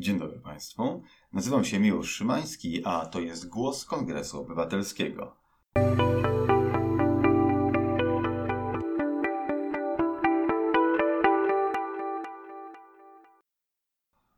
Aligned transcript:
Dzień 0.00 0.18
dobry 0.18 0.40
Państwu. 0.40 1.02
Nazywam 1.32 1.64
się 1.64 1.78
Miłosz 1.78 2.10
Szymański, 2.10 2.84
a 2.84 3.06
to 3.06 3.20
jest 3.20 3.48
głos 3.48 3.84
Kongresu 3.84 4.40
Obywatelskiego. 4.40 5.36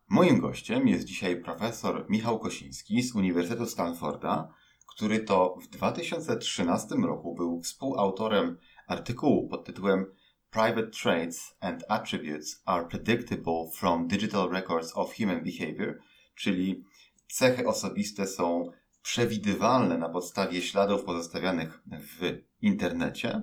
Moim 0.08 0.40
gościem 0.40 0.88
jest 0.88 1.04
dzisiaj 1.04 1.42
profesor 1.42 2.06
Michał 2.08 2.38
Kosiński 2.38 3.02
z 3.02 3.14
Uniwersytetu 3.14 3.66
Stanforda, 3.66 4.54
który 4.86 5.20
to 5.20 5.56
w 5.62 5.68
2013 5.68 6.94
roku 6.94 7.34
był 7.34 7.62
współautorem 7.62 8.58
artykułu 8.86 9.48
pod 9.48 9.64
tytułem 9.64 10.06
Private 10.50 10.90
traits 10.90 11.54
and 11.60 11.84
attributes 11.88 12.62
are 12.64 12.84
predictable 12.84 13.70
from 13.72 14.08
digital 14.08 14.48
records 14.48 14.92
of 14.94 15.14
human 15.14 15.44
behavior, 15.44 15.98
czyli 16.34 16.84
cechy 17.28 17.66
osobiste 17.66 18.26
są 18.26 18.70
przewidywalne 19.02 19.98
na 19.98 20.08
podstawie 20.08 20.62
śladów 20.62 21.04
pozostawianych 21.04 21.82
w 21.86 22.38
internecie, 22.62 23.42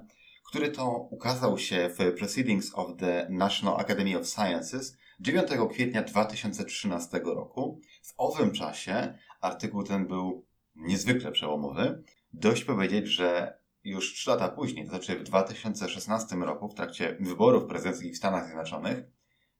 który 0.49 0.71
to 0.71 1.07
ukazał 1.11 1.57
się 1.57 1.89
w 1.89 2.17
Proceedings 2.17 2.71
of 2.75 2.97
the 2.97 3.27
National 3.29 3.79
Academy 3.79 4.19
of 4.19 4.27
Sciences 4.27 4.97
9 5.19 5.47
kwietnia 5.71 6.03
2013 6.03 7.21
roku. 7.25 7.81
W 8.03 8.13
owym 8.17 8.51
czasie 8.51 9.17
artykuł 9.41 9.83
ten 9.83 10.07
był 10.07 10.45
niezwykle 10.75 11.31
przełomowy. 11.31 12.03
Dość 12.33 12.63
powiedzieć, 12.63 13.07
że 13.07 13.57
już 13.87 14.13
3 14.13 14.29
lata 14.29 14.49
później, 14.49 14.85
to 14.85 14.89
znaczy 14.89 15.19
w 15.19 15.23
2016 15.23 16.35
roku, 16.35 16.69
w 16.69 16.73
trakcie 16.73 17.17
wyborów 17.19 17.65
prezydenckich 17.65 18.13
w 18.13 18.17
Stanach 18.17 18.45
Zjednoczonych, 18.45 19.03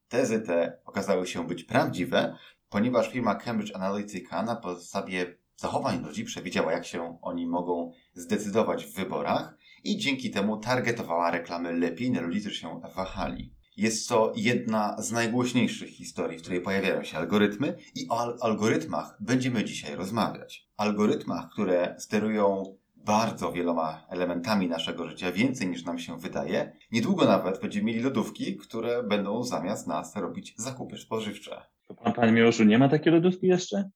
tezy 0.08 0.42
te 0.42 0.80
okazały 0.86 1.28
się 1.28 1.48
być 1.48 1.64
prawdziwe, 1.64 2.38
ponieważ 2.70 3.10
firma 3.10 3.36
Cambridge 3.36 3.76
Analytica 3.76 4.44
na 4.44 4.56
podstawie 4.56 5.38
zachowań 5.56 6.04
ludzi 6.04 6.24
przewidziała, 6.24 6.72
jak 6.72 6.86
się 6.86 7.18
oni 7.22 7.48
mogą 7.48 7.92
zdecydować 8.14 8.86
w 8.86 8.96
wyborach 8.96 9.58
i 9.84 9.98
dzięki 9.98 10.32
temu 10.32 10.58
targetowała 10.58 11.32
reklamy 11.32 11.74
lepiej 11.74 12.12
na 12.12 12.22
ludzi, 12.22 12.40
którzy 12.40 12.56
się 12.56 12.82
wahali. 12.96 13.54
Jest 13.78 14.10
to 14.10 14.34
jedna 14.36 15.02
z 15.02 15.12
najgłośniejszych 15.12 15.90
historii, 15.90 16.38
w 16.38 16.42
której 16.42 16.62
pojawiają 16.62 17.04
się 17.04 17.18
algorytmy 17.18 17.78
i 17.96 18.10
o 18.10 18.20
al 18.20 18.38
algorytmach 18.42 19.18
będziemy 19.20 19.64
dzisiaj 19.64 19.96
rozmawiać. 19.96 20.68
Algorytmach, 20.78 21.50
które 21.50 21.96
sterują 22.00 22.77
bardzo 23.08 23.52
wieloma 23.52 24.06
elementami 24.10 24.68
naszego 24.68 25.10
życia, 25.10 25.32
więcej 25.32 25.68
niż 25.68 25.86
nam 25.86 26.00
się 26.00 26.18
wydaje. 26.20 26.72
Niedługo 26.92 27.26
nawet 27.26 27.62
będziemy 27.62 27.86
mieli 27.86 28.00
lodówki, 28.00 28.58
które 28.58 29.04
będą 29.04 29.44
zamiast 29.44 29.88
nas 29.88 30.16
robić 30.16 30.54
zakupy 30.58 30.98
spożywcze. 30.98 31.62
To 31.88 31.96
pan, 31.96 32.14
panie 32.14 32.32
Miłoszu, 32.32 32.64
nie 32.64 32.78
ma 32.78 32.90
takiej 32.90 33.14
lodówki 33.14 33.48
jeszcze? 33.48 33.90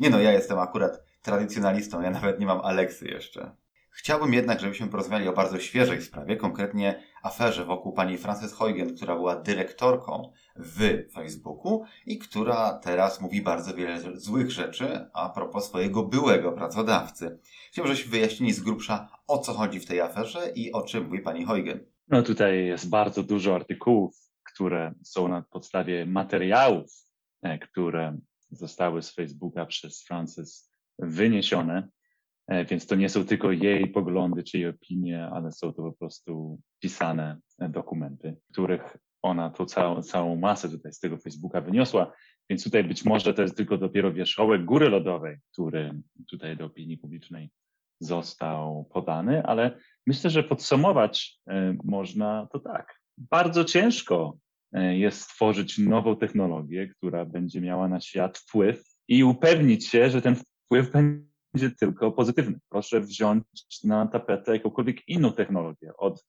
Nie 0.00 0.10
no, 0.10 0.20
ja 0.20 0.32
jestem 0.32 0.58
akurat 0.58 1.02
tradycjonalistą, 1.22 2.02
ja 2.02 2.10
nawet 2.10 2.40
nie 2.40 2.46
mam 2.46 2.60
Aleksy 2.60 3.08
jeszcze. 3.08 3.56
Chciałbym 3.94 4.34
jednak, 4.34 4.60
żebyśmy 4.60 4.86
porozmawiali 4.86 5.28
o 5.28 5.32
bardzo 5.32 5.60
świeżej 5.60 6.02
sprawie, 6.02 6.36
konkretnie 6.36 7.02
aferze 7.22 7.64
wokół 7.64 7.92
pani 7.92 8.18
Frances 8.18 8.52
Huygen, 8.52 8.96
która 8.96 9.14
była 9.14 9.36
dyrektorką 9.36 10.32
w 10.56 11.10
Facebooku 11.12 11.84
i 12.06 12.18
która 12.18 12.78
teraz 12.78 13.20
mówi 13.20 13.42
bardzo 13.42 13.74
wiele 13.74 14.00
złych 14.14 14.50
rzeczy 14.50 15.10
a 15.12 15.28
propos 15.28 15.68
swojego 15.68 16.02
byłego 16.02 16.52
pracodawcy. 16.52 17.38
Chciałbym, 17.70 17.94
żebyśmy 17.94 18.10
wyjaśnili 18.12 18.52
z 18.52 18.60
grubsza, 18.60 19.08
o 19.26 19.38
co 19.38 19.52
chodzi 19.52 19.80
w 19.80 19.86
tej 19.86 20.00
aferze 20.00 20.52
i 20.54 20.72
o 20.72 20.82
czym 20.82 21.04
mówi 21.04 21.20
pani 21.20 21.44
Huygen. 21.44 21.86
No 22.08 22.22
tutaj 22.22 22.66
jest 22.66 22.88
bardzo 22.88 23.22
dużo 23.22 23.54
artykułów, 23.54 24.16
które 24.52 24.94
są 25.02 25.28
na 25.28 25.42
podstawie 25.42 26.06
materiałów, 26.06 26.90
e, 27.42 27.58
które 27.58 28.18
zostały 28.50 29.02
z 29.02 29.14
Facebooka 29.14 29.66
przez 29.66 30.04
Frances 30.04 30.70
wyniesione. 30.98 31.88
E, 32.48 32.64
więc 32.64 32.86
to 32.86 32.94
nie 32.94 33.08
są 33.08 33.24
tylko 33.24 33.52
jej 33.52 33.88
poglądy 33.88 34.42
czy 34.42 34.58
jej 34.58 34.68
opinie, 34.68 35.28
ale 35.32 35.52
są 35.52 35.72
to 35.72 35.82
po 35.82 35.92
prostu 35.92 36.60
pisane 36.80 37.38
dokumenty, 37.58 38.36
których 38.52 38.96
ona 39.22 39.50
tą 39.50 39.66
całą, 39.66 40.02
całą 40.02 40.36
masę 40.36 40.68
tutaj 40.68 40.92
z 40.92 41.00
tego 41.00 41.18
Facebooka 41.18 41.60
wyniosła. 41.60 42.12
Więc 42.50 42.64
tutaj 42.64 42.84
być 42.84 43.04
może 43.04 43.34
to 43.34 43.42
jest 43.42 43.56
tylko 43.56 43.78
dopiero 43.78 44.12
wierzchołek 44.12 44.64
góry 44.64 44.88
lodowej, 44.88 45.36
który 45.52 46.02
tutaj 46.30 46.56
do 46.56 46.64
opinii 46.64 46.98
publicznej 46.98 47.50
został 48.00 48.84
podany, 48.84 49.42
ale 49.42 49.78
myślę, 50.06 50.30
że 50.30 50.42
podsumować 50.42 51.38
e, 51.48 51.76
można 51.84 52.48
to 52.52 52.58
tak. 52.58 53.00
Bardzo 53.18 53.64
ciężko 53.64 54.36
e, 54.72 54.98
jest 54.98 55.20
stworzyć 55.20 55.78
nową 55.78 56.16
technologię, 56.16 56.88
która 56.88 57.24
będzie 57.24 57.60
miała 57.60 57.88
na 57.88 58.00
świat 58.00 58.38
wpływ 58.38 58.82
i 59.08 59.24
upewnić 59.24 59.88
się, 59.88 60.10
że 60.10 60.22
ten 60.22 60.36
wpływ 60.36 60.90
będzie 60.90 61.31
tylko 61.78 62.12
pozytywny. 62.12 62.58
Proszę 62.68 63.00
wziąć 63.00 63.44
na 63.84 64.06
tapetę 64.06 64.52
jakąkolwiek 64.52 65.08
inną 65.08 65.32
technologię, 65.32 65.92
od 65.96 66.26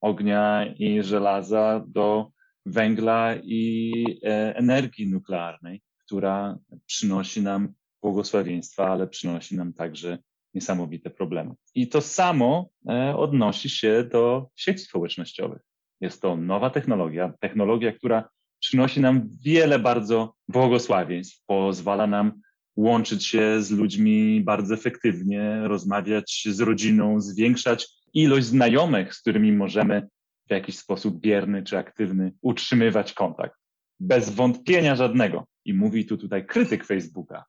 ognia 0.00 0.74
i 0.78 1.02
żelaza 1.02 1.84
do 1.88 2.30
węgla 2.66 3.34
i 3.42 3.92
e, 4.24 4.56
energii 4.56 5.10
nuklearnej, 5.10 5.82
która 6.06 6.58
przynosi 6.86 7.42
nam 7.42 7.72
błogosławieństwa, 8.02 8.88
ale 8.88 9.06
przynosi 9.06 9.56
nam 9.56 9.72
także 9.72 10.18
niesamowite 10.54 11.10
problemy. 11.10 11.54
I 11.74 11.88
to 11.88 12.00
samo 12.00 12.68
e, 12.88 13.16
odnosi 13.16 13.70
się 13.70 14.04
do 14.12 14.48
sieci 14.54 14.84
społecznościowych. 14.84 15.62
Jest 16.00 16.22
to 16.22 16.36
nowa 16.36 16.70
technologia, 16.70 17.32
technologia, 17.40 17.92
która 17.92 18.28
przynosi 18.60 19.00
nam 19.00 19.28
wiele 19.44 19.78
bardzo 19.78 20.34
błogosławieństw, 20.48 21.44
pozwala 21.46 22.06
nam 22.06 22.40
łączyć 22.76 23.26
się 23.26 23.62
z 23.62 23.70
ludźmi 23.70 24.40
bardzo 24.40 24.74
efektywnie, 24.74 25.60
rozmawiać 25.64 26.48
z 26.50 26.60
rodziną, 26.60 27.20
zwiększać 27.20 27.88
ilość 28.14 28.46
znajomych, 28.46 29.14
z 29.14 29.20
którymi 29.20 29.52
możemy 29.52 30.08
w 30.48 30.50
jakiś 30.50 30.78
sposób 30.78 31.20
bierny 31.20 31.62
czy 31.62 31.78
aktywny 31.78 32.32
utrzymywać 32.42 33.12
kontakt. 33.12 33.54
Bez 34.00 34.30
wątpienia 34.30 34.96
żadnego. 34.96 35.46
I 35.64 35.74
mówi 35.74 36.06
tu 36.06 36.18
tutaj 36.18 36.46
krytyk 36.46 36.84
Facebooka. 36.84 37.44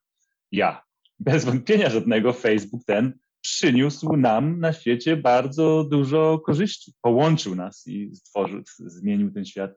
Ja. 0.51 0.81
Bez 1.19 1.45
wątpienia 1.45 1.89
żadnego 1.89 2.33
Facebook 2.33 2.85
ten 2.85 3.13
przyniósł 3.41 4.17
nam 4.17 4.59
na 4.59 4.73
świecie 4.73 5.17
bardzo 5.17 5.83
dużo 5.83 6.39
korzyści. 6.39 6.93
Połączył 7.01 7.55
nas 7.55 7.87
i 7.87 8.15
stworzył, 8.15 8.61
zmienił 8.79 9.31
ten 9.31 9.45
świat 9.45 9.71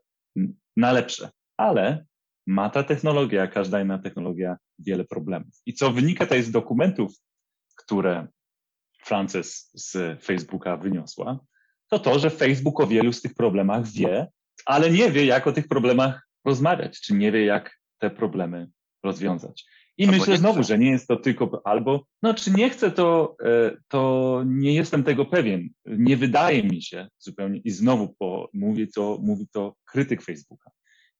na 0.76 0.92
lepsze. 0.92 1.30
Ale 1.56 2.06
ma 2.46 2.70
ta 2.70 2.82
technologia, 2.82 3.46
każda 3.46 3.80
inna 3.80 3.98
technologia, 3.98 4.56
wiele 4.78 5.04
problemów. 5.04 5.54
I 5.66 5.74
co 5.74 5.92
wynika 5.92 6.24
tutaj 6.24 6.42
z 6.42 6.50
dokumentów, 6.50 7.12
które 7.76 8.28
Frances 9.04 9.70
z 9.74 10.22
Facebooka 10.24 10.76
wyniosła, 10.76 11.38
to 11.88 11.98
to, 11.98 12.18
że 12.18 12.30
Facebook 12.30 12.80
o 12.80 12.86
wielu 12.86 13.12
z 13.12 13.22
tych 13.22 13.34
problemach 13.34 13.86
wie, 13.86 14.26
ale 14.66 14.90
nie 14.90 15.10
wie, 15.10 15.26
jak 15.26 15.46
o 15.46 15.52
tych 15.52 15.68
problemach 15.68 16.28
rozmawiać, 16.44 17.00
czy 17.00 17.14
nie 17.14 17.32
wie, 17.32 17.44
jak 17.44 17.78
te 17.98 18.10
problemy 18.10 18.68
rozwiązać. 19.04 19.64
I 19.98 20.04
albo 20.04 20.18
myślę 20.18 20.36
znowu, 20.36 20.62
że 20.62 20.78
nie 20.78 20.90
jest 20.90 21.08
to 21.08 21.16
tylko 21.16 21.62
albo, 21.64 22.04
no 22.22 22.34
czy 22.34 22.50
nie 22.50 22.70
chcę, 22.70 22.90
to, 22.90 23.36
e, 23.44 23.76
to 23.88 24.42
nie 24.46 24.74
jestem 24.74 25.04
tego 25.04 25.26
pewien. 25.26 25.68
Nie 25.86 26.16
wydaje 26.16 26.62
mi 26.62 26.82
się 26.82 27.08
zupełnie, 27.18 27.58
i 27.58 27.70
znowu 27.70 28.14
po, 28.18 28.50
mówi, 28.52 28.88
to, 28.88 29.18
mówi 29.22 29.48
to 29.52 29.74
krytyk 29.84 30.22
Facebooka. 30.22 30.70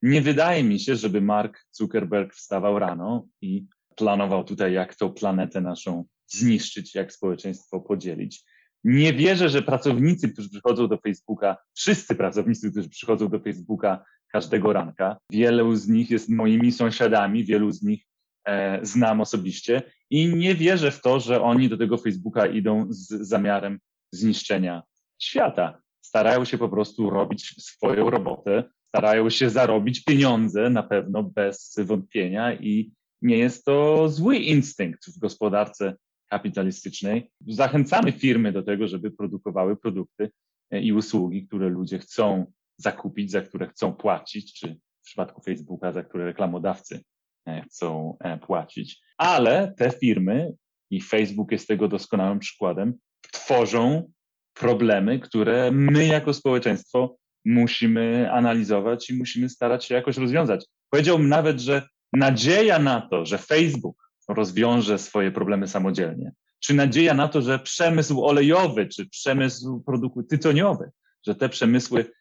Nie 0.03 0.23
wydaje 0.23 0.65
mi 0.65 0.81
się, 0.81 0.97
żeby 0.97 1.21
Mark 1.21 1.67
Zuckerberg 1.71 2.35
wstawał 2.35 2.79
rano 2.79 3.27
i 3.43 3.67
planował 3.97 4.45
tutaj, 4.45 4.73
jak 4.73 4.95
tą 4.95 5.13
planetę 5.13 5.61
naszą 5.61 6.05
zniszczyć, 6.27 6.95
jak 6.95 7.13
społeczeństwo 7.13 7.81
podzielić. 7.81 8.45
Nie 8.85 9.13
wierzę, 9.13 9.49
że 9.49 9.63
pracownicy, 9.63 10.29
którzy 10.29 10.51
przychodzą 10.51 10.89
do 10.89 10.99
Facebooka, 10.99 11.57
wszyscy 11.75 12.15
pracownicy, 12.15 12.71
którzy 12.71 12.89
przychodzą 12.89 13.29
do 13.29 13.41
Facebooka 13.41 14.05
każdego 14.33 14.73
ranka, 14.73 15.17
wielu 15.31 15.77
z 15.77 15.89
nich 15.89 16.11
jest 16.11 16.29
moimi 16.29 16.73
sąsiadami, 16.73 17.45
wielu 17.45 17.71
z 17.71 17.83
nich 17.83 18.05
e, 18.45 18.87
znam 18.87 19.21
osobiście 19.21 19.83
i 20.11 20.37
nie 20.37 20.55
wierzę 20.55 20.91
w 20.91 21.01
to, 21.01 21.21
że 21.21 21.43
oni 21.43 21.69
do 21.69 21.77
tego 21.77 21.99
Facebooka 21.99 22.47
idą 22.47 22.87
z 22.89 23.09
zamiarem 23.09 23.79
zniszczenia 24.13 24.83
świata. 25.19 25.81
Starają 26.01 26.45
się 26.45 26.59
po 26.59 26.69
prostu 26.69 27.11
robić 27.11 27.55
swoją 27.59 28.11
robotę, 28.11 28.65
starają 28.91 29.31
się 29.31 29.51
zarobić 29.51 30.05
pieniądze 30.05 30.71
na 30.71 30.83
pewno 30.83 31.23
bez 31.23 31.77
wątpienia 31.79 32.55
i 32.55 32.93
nie 33.23 33.39
jest 33.39 33.65
to 33.65 34.09
zły 34.09 34.37
instynkt 34.37 35.07
w 35.07 35.19
gospodarce 35.19 35.97
kapitalistycznej. 36.31 37.31
Zachęcamy 37.49 38.13
firmy 38.13 38.53
do 38.53 38.63
tego, 38.63 38.89
żeby 38.89 39.11
produkowały 39.11 39.77
produkty 39.77 40.31
e, 40.71 40.81
i 40.81 40.93
usługi, 40.93 41.47
które 41.47 41.69
ludzie 41.69 41.99
chcą 41.99 42.53
zakupić, 42.77 43.31
za 43.31 43.41
które 43.41 43.67
chcą 43.67 43.93
płacić, 43.93 44.55
czy 44.55 44.77
w 45.03 45.05
przypadku 45.05 45.43
Facebooka, 45.43 45.93
za 45.93 46.03
które 46.03 46.25
reklamodawcy 46.25 47.01
e, 47.47 47.63
chcą 47.63 48.17
e, 48.21 48.39
płacić. 48.39 49.03
Ale 49.19 49.75
te 49.77 49.91
firmy, 49.91 50.53
i 50.91 51.01
Facebook 51.01 51.53
jest 51.53 51.69
tego 51.69 51.89
doskonałym 51.89 52.39
przykładem, 52.39 52.95
tworzą 53.33 54.13
problemy, 54.55 55.19
które 55.19 55.71
my 55.73 56.07
jako 56.07 56.35
społeczeństwo 56.35 57.17
musimy 57.45 58.33
analizować 58.33 59.11
i 59.11 59.15
musimy 59.15 59.49
starać 59.49 59.85
się 59.85 59.95
jakoś 59.95 60.17
rozwiązać. 60.17 60.67
Powiedziałbym 60.91 61.29
nawet, 61.29 61.61
że 61.61 61.89
nadzieja 62.13 62.79
na 62.79 63.01
to, 63.01 63.27
że 63.27 63.39
Facebook 63.39 64.11
rozwiąże 64.29 64.99
swoje 64.99 65.31
problemy 65.31 65.69
samodzielnie, 65.69 66.33
czy 66.61 66.75
nadzieja 66.75 67.15
na 67.15 67.29
to, 67.29 67.43
że 67.43 67.59
przemysł 67.59 68.25
olejowy, 68.25 68.89
czy 68.89 69.09
przemysł 69.09 69.81
produktów 69.81 70.27
tytoniowych, 70.29 70.91
że 71.27 71.35
te 71.35 71.49
przemysły 71.49 72.13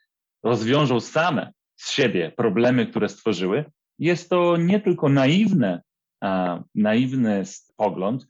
rozwiążą 0.43 0.99
same 0.99 1.51
z 1.75 1.91
siebie 1.91 2.31
problemy, 2.37 2.87
które 2.87 3.09
stworzyły, 3.09 3.65
jest 3.99 4.29
to 4.29 4.57
nie 4.57 4.79
tylko 4.79 5.09
naiwne, 5.09 5.81
a, 6.21 6.63
naiwny 6.75 7.43
pogląd, 7.75 8.27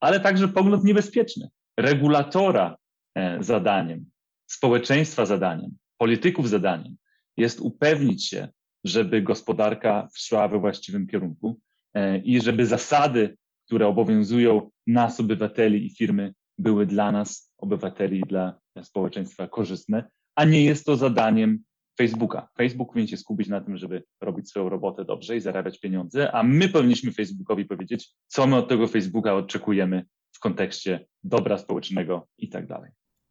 ale 0.00 0.20
także 0.20 0.48
pogląd 0.48 0.84
niebezpieczny. 0.84 1.48
Regulatora 1.76 2.76
e, 3.14 3.44
zadaniem, 3.44 4.10
społeczeństwa 4.46 5.26
zadaniem, 5.26 5.76
polityków 6.00 6.48
zadaniem 6.48 6.96
jest 7.36 7.60
upewnić 7.60 8.26
się, 8.28 8.48
żeby 8.84 9.22
gospodarka 9.22 10.08
szła 10.14 10.48
we 10.48 10.58
właściwym 10.58 11.06
kierunku 11.06 11.60
e, 11.94 12.18
i 12.18 12.40
żeby 12.40 12.66
zasady, 12.66 13.36
które 13.66 13.86
obowiązują 13.86 14.70
nas, 14.86 15.20
obywateli 15.20 15.86
i 15.86 15.90
firmy, 15.90 16.34
były 16.58 16.86
dla 16.86 17.12
nas, 17.12 17.52
obywateli 17.58 18.18
i 18.18 18.22
dla 18.22 18.58
społeczeństwa 18.82 19.48
korzystne, 19.48 20.10
a 20.34 20.44
nie 20.44 20.64
jest 20.64 20.86
to 20.86 20.96
zadaniem 20.96 21.58
Facebooka. 21.98 22.48
Facebook 22.58 22.88
powinien 22.88 23.08
się 23.08 23.16
skupić 23.16 23.48
na 23.48 23.60
tym, 23.60 23.76
żeby 23.76 24.02
robić 24.20 24.48
swoją 24.48 24.68
robotę 24.68 25.04
dobrze 25.04 25.36
i 25.36 25.40
zarabiać 25.40 25.80
pieniądze, 25.80 26.32
a 26.32 26.42
my 26.42 26.68
powinniśmy 26.68 27.12
Facebookowi 27.12 27.64
powiedzieć, 27.64 28.12
co 28.26 28.46
my 28.46 28.56
od 28.56 28.68
tego 28.68 28.88
Facebooka 28.88 29.34
oczekujemy 29.34 30.04
w 30.32 30.38
kontekście 30.38 31.06
dobra 31.24 31.58
społecznego 31.58 32.28
i 32.38 32.48
tak 32.48 32.66
dalej. 32.66 32.90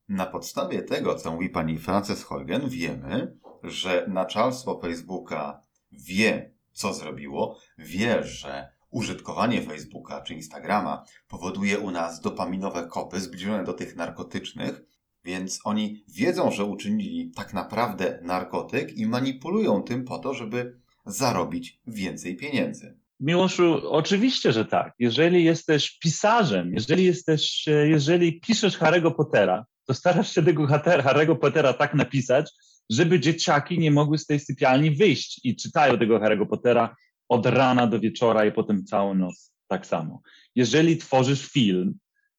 Na 0.10 0.26
podstawie 0.26 0.82
tego, 0.82 1.16
co 1.16 1.32
mówi 1.32 1.50
pani 1.50 1.78
Frances 1.78 2.24
Holgen, 2.24 2.70
wiemy, 2.70 3.38
że 3.64 4.06
naczelstwo 4.08 4.80
Facebooka 4.82 5.62
wie, 5.92 6.54
co 6.72 6.94
zrobiło, 6.94 7.60
wie, 7.78 8.24
że 8.24 8.70
użytkowanie 8.92 9.62
Facebooka 9.62 10.22
czy 10.22 10.34
Instagrama 10.34 11.04
powoduje 11.28 11.80
u 11.80 11.92
nas 11.92 12.22
dopaminowe 12.22 12.88
kopy 12.88 13.20
zbliżone 13.20 13.64
do 13.64 13.74
tych 13.74 13.96
narkotycznych, 13.96 14.82
więc 15.26 15.60
oni 15.64 16.04
wiedzą, 16.08 16.52
że 16.52 16.66
uczynili 16.66 17.32
tak 17.36 17.54
naprawdę 17.54 18.20
narkotyk 18.24 18.98
i 18.98 19.06
manipulują 19.06 19.84
tym 19.84 20.06
po 20.06 20.20
to, 20.20 20.34
żeby 20.34 20.80
zarobić 21.06 21.80
więcej 21.88 22.36
pieniędzy. 22.36 22.98
Miłoszu, 23.20 23.82
oczywiście, 23.90 24.52
że 24.52 24.66
tak. 24.66 24.94
Jeżeli 25.00 25.44
jesteś 25.44 26.00
pisarzem, 26.00 26.74
jeżeli 26.74 27.06
jesteś, 27.06 27.66
jeżeli 27.68 28.40
piszesz 28.40 28.80
Harry'ego 28.80 29.16
Pottera, 29.16 29.66
to 29.90 29.94
starasz 29.94 30.36
się 30.36 30.44
tego 30.44 30.68
Harry'ego 30.68 31.36
Pottera 31.36 31.74
tak 31.74 31.94
napisać, 31.94 32.52
żeby 32.90 33.20
dzieciaki 33.20 33.80
nie 33.80 33.92
mogły 33.92 34.18
z 34.18 34.26
tej 34.26 34.40
sypialni 34.40 34.92
wyjść 34.92 35.42
i 35.44 35.56
czytają 35.56 36.00
tego 36.00 36.20
Harry'ego 36.20 36.48
Pottera 36.48 36.96
od 37.30 37.46
rana 37.46 37.88
do 37.88 38.00
wieczora 38.00 38.46
i 38.46 38.52
potem 38.52 38.86
całą 38.86 39.14
noc 39.14 39.52
tak 39.68 39.86
samo. 39.86 40.22
Jeżeli 40.56 40.98
tworzysz 40.98 41.48
film 41.48 41.94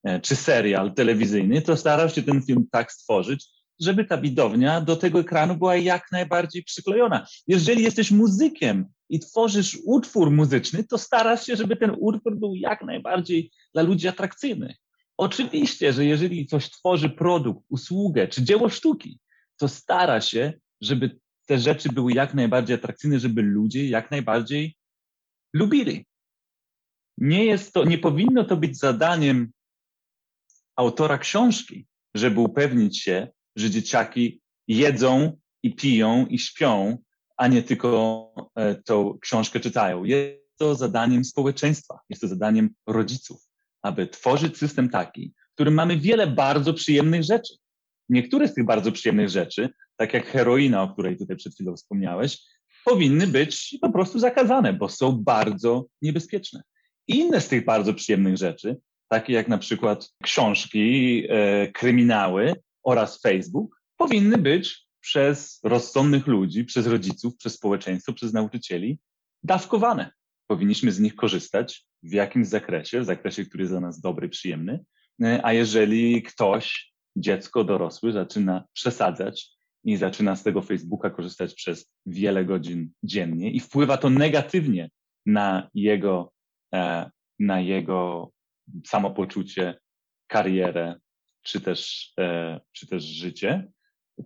e, 0.05 0.21
czy 0.21 0.37
serial 0.37 0.95
telewizyjny, 0.95 1.63
to 1.63 1.77
starasz 1.77 2.15
się 2.15 2.23
ten 2.23 2.43
film 2.43 2.67
tak 2.73 2.93
stworzyć, 2.93 3.47
żeby 3.81 4.05
ta 4.05 4.19
widownia 4.19 4.81
do 4.81 4.97
tego 4.97 5.21
ekranu 5.21 5.57
była 5.57 5.77
jak 5.77 6.13
najbardziej 6.13 6.65
przyklejona. 6.65 7.27
Jeżeli 7.47 7.83
jesteś 7.83 8.11
muzykiem 8.11 8.87
i 9.09 9.21
tworzysz 9.21 9.79
utwór 9.85 10.31
muzyczny, 10.31 10.85
to 10.85 10.99
starasz 10.99 11.47
się, 11.47 11.57
żeby 11.57 11.77
ten 11.77 11.97
utwór 11.99 12.39
był 12.39 12.55
jak 12.55 12.83
najbardziej 12.83 13.51
dla 13.75 13.83
ludzi 13.83 14.09
atrakcyjny. 14.09 14.75
Oczywiście, 15.21 15.93
że 15.93 16.05
jeżeli 16.05 16.47
ktoś 16.47 16.71
tworzy 16.71 17.11
produkt, 17.11 17.67
usługę 17.69 18.29
czy 18.29 18.43
dzieło 18.43 18.69
sztuki, 18.69 19.19
to 19.57 19.69
stara 19.69 20.21
się, 20.21 20.53
żeby 20.81 21.19
te 21.47 21.59
rzeczy 21.59 21.89
były 21.89 22.13
jak 22.13 22.35
najbardziej 22.35 22.77
atrakcyjne, 22.77 23.19
żeby 23.19 23.43
ludzie 23.43 23.89
jak 23.89 24.11
najbardziej 24.11 24.77
lubili. 25.53 26.07
Nie 27.19 27.45
jest 27.45 27.73
to, 27.73 27.85
nie 27.85 27.99
powinno 27.99 28.45
to 28.45 28.57
być 28.57 28.79
zadaniem 28.79 29.53
autora 30.77 31.19
książki, 31.19 31.87
żeby 32.15 32.41
upewnić 32.41 33.03
się, 33.03 33.29
że 33.57 33.71
dzieciaki 33.71 34.41
jedzą 34.69 35.39
i 35.63 35.75
piją 35.75 36.27
i 36.27 36.39
śpią, 36.39 36.99
a 37.37 37.49
nie 37.49 37.63
tylko 37.63 38.33
e, 38.55 38.75
tą 38.75 39.19
książkę 39.19 39.61
czytają. 39.61 40.05
Jest 40.05 40.57
to 40.57 40.75
zadaniem 40.75 41.25
społeczeństwa, 41.25 41.99
jest 42.09 42.23
to 42.23 42.29
zadaniem 42.29 42.71
rodziców, 42.87 43.50
aby 43.83 44.07
tworzyć 44.07 44.59
system 44.59 44.89
taki, 44.89 45.35
w 45.51 45.55
którym 45.55 45.75
mamy 45.75 45.97
wiele 45.97 46.27
bardzo 46.27 46.75
przyjemnych 46.75 47.23
rzeczy. 47.23 47.55
Niektóre 48.09 48.49
z 48.49 48.55
tych 48.55 48.65
bardzo 48.65 48.93
przyjemnych 48.93 49.29
rzeczy, 49.29 49.69
tak 49.97 50.15
jak 50.15 50.27
heroina, 50.27 50.83
o 50.83 50.93
której 50.93 51.17
tutaj 51.17 51.37
przed 51.37 51.55
chwilą 51.55 51.77
wspomniałeś, 51.77 52.39
powinny 52.85 53.27
być 53.27 53.79
po 53.81 53.93
prostu 53.93 54.19
zakazane, 54.19 54.73
bo 54.73 54.89
są 54.89 55.13
bardzo 55.13 55.87
niebezpieczne. 56.03 56.63
Inne 57.09 57.41
z 57.41 57.49
tych 57.49 57.65
bardzo 57.65 57.95
przyjemnych 57.95 58.37
rzeczy, 58.37 58.77
takie 59.09 59.33
jak 59.33 59.49
na 59.49 59.59
przykład 59.59 60.11
książki, 60.23 61.25
e, 61.29 61.69
kryminały 61.73 62.55
oraz 62.83 63.21
Facebook, 63.21 63.81
powinny 63.97 64.39
być 64.39 64.87
przez 65.01 65.61
rozsądnych 65.65 66.27
ludzi, 66.27 66.65
przez 66.65 66.87
rodziców, 66.87 67.37
przez 67.37 67.55
społeczeństwo, 67.55 68.13
przez 68.13 68.33
nauczycieli 68.33 68.99
dawkowane. 69.43 70.11
Powinniśmy 70.47 70.93
z 70.93 71.01
nich 71.01 71.17
korzystać 71.17 71.87
w 72.03 72.13
jakimś 72.13 72.47
zakresie, 72.47 73.01
w 73.01 73.05
zakresie, 73.05 73.45
który 73.45 73.63
jest 73.63 73.73
dla 73.73 73.81
nas 73.81 74.01
dobry, 74.01 74.29
przyjemny. 74.29 74.85
E, 75.23 75.41
a 75.45 75.53
jeżeli 75.53 76.23
ktoś, 76.23 76.93
dziecko, 77.17 77.65
dorosły, 77.65 78.13
zaczyna 78.13 78.65
przesadzać 78.73 79.49
i 79.85 79.97
zaczyna 79.97 80.37
z 80.37 80.43
tego 80.43 80.63
Facebooka 80.63 81.11
korzystać 81.11 81.55
przez 81.55 81.93
wiele 82.07 82.45
godzin 82.45 82.91
dziennie 83.03 83.51
i 83.51 83.61
wpływa 83.61 83.97
to 83.97 84.11
negatywnie 84.11 84.91
na 85.27 85.69
jego, 85.75 86.33
e, 86.75 87.11
na 87.39 87.61
jego 87.61 88.31
samopoczucie, 88.87 89.79
karierę 90.27 90.95
czy 91.43 91.61
też, 91.61 92.13
e, 92.21 92.61
czy 92.73 92.87
też 92.87 93.05
życie, 93.05 93.73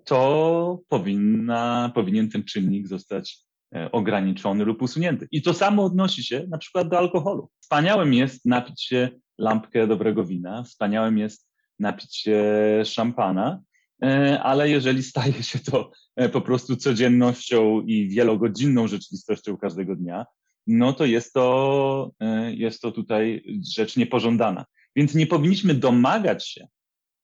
to 0.04 0.80
powinna, 0.88 1.92
powinien 1.94 2.30
ten 2.30 2.44
czynnik 2.44 2.88
zostać 2.88 3.43
ograniczony 3.92 4.64
lub 4.64 4.82
usunięty. 4.82 5.28
I 5.30 5.42
to 5.42 5.54
samo 5.54 5.84
odnosi 5.84 6.24
się 6.24 6.46
na 6.48 6.58
przykład 6.58 6.88
do 6.88 6.98
alkoholu. 6.98 7.50
Wspaniałym 7.60 8.14
jest 8.14 8.46
napić 8.46 8.82
się 8.82 9.08
lampkę 9.38 9.86
dobrego 9.86 10.24
wina, 10.24 10.62
wspaniałym 10.62 11.18
jest 11.18 11.48
napić 11.78 12.16
się 12.16 12.42
szampana, 12.84 13.60
E, 14.02 14.42
ale 14.42 14.70
jeżeli 14.70 15.02
staje 15.02 15.42
się 15.42 15.58
to 15.58 15.90
e, 16.16 16.28
po 16.28 16.40
prostu 16.40 16.76
codziennością 16.76 17.80
i 17.80 18.08
wielogodzinną 18.08 18.88
rzeczywistością 18.88 19.56
każdego 19.56 19.96
dnia, 19.96 20.26
no 20.66 20.92
to 20.92 21.04
jest 21.04 21.32
to, 21.32 22.12
e, 22.20 22.54
jest 22.54 22.80
to 22.80 22.92
tutaj 22.92 23.44
rzecz 23.74 23.96
niepożądana. 23.96 24.64
Więc 24.96 25.14
nie 25.14 25.26
powinniśmy 25.26 25.74
domagać 25.74 26.48
się 26.48 26.66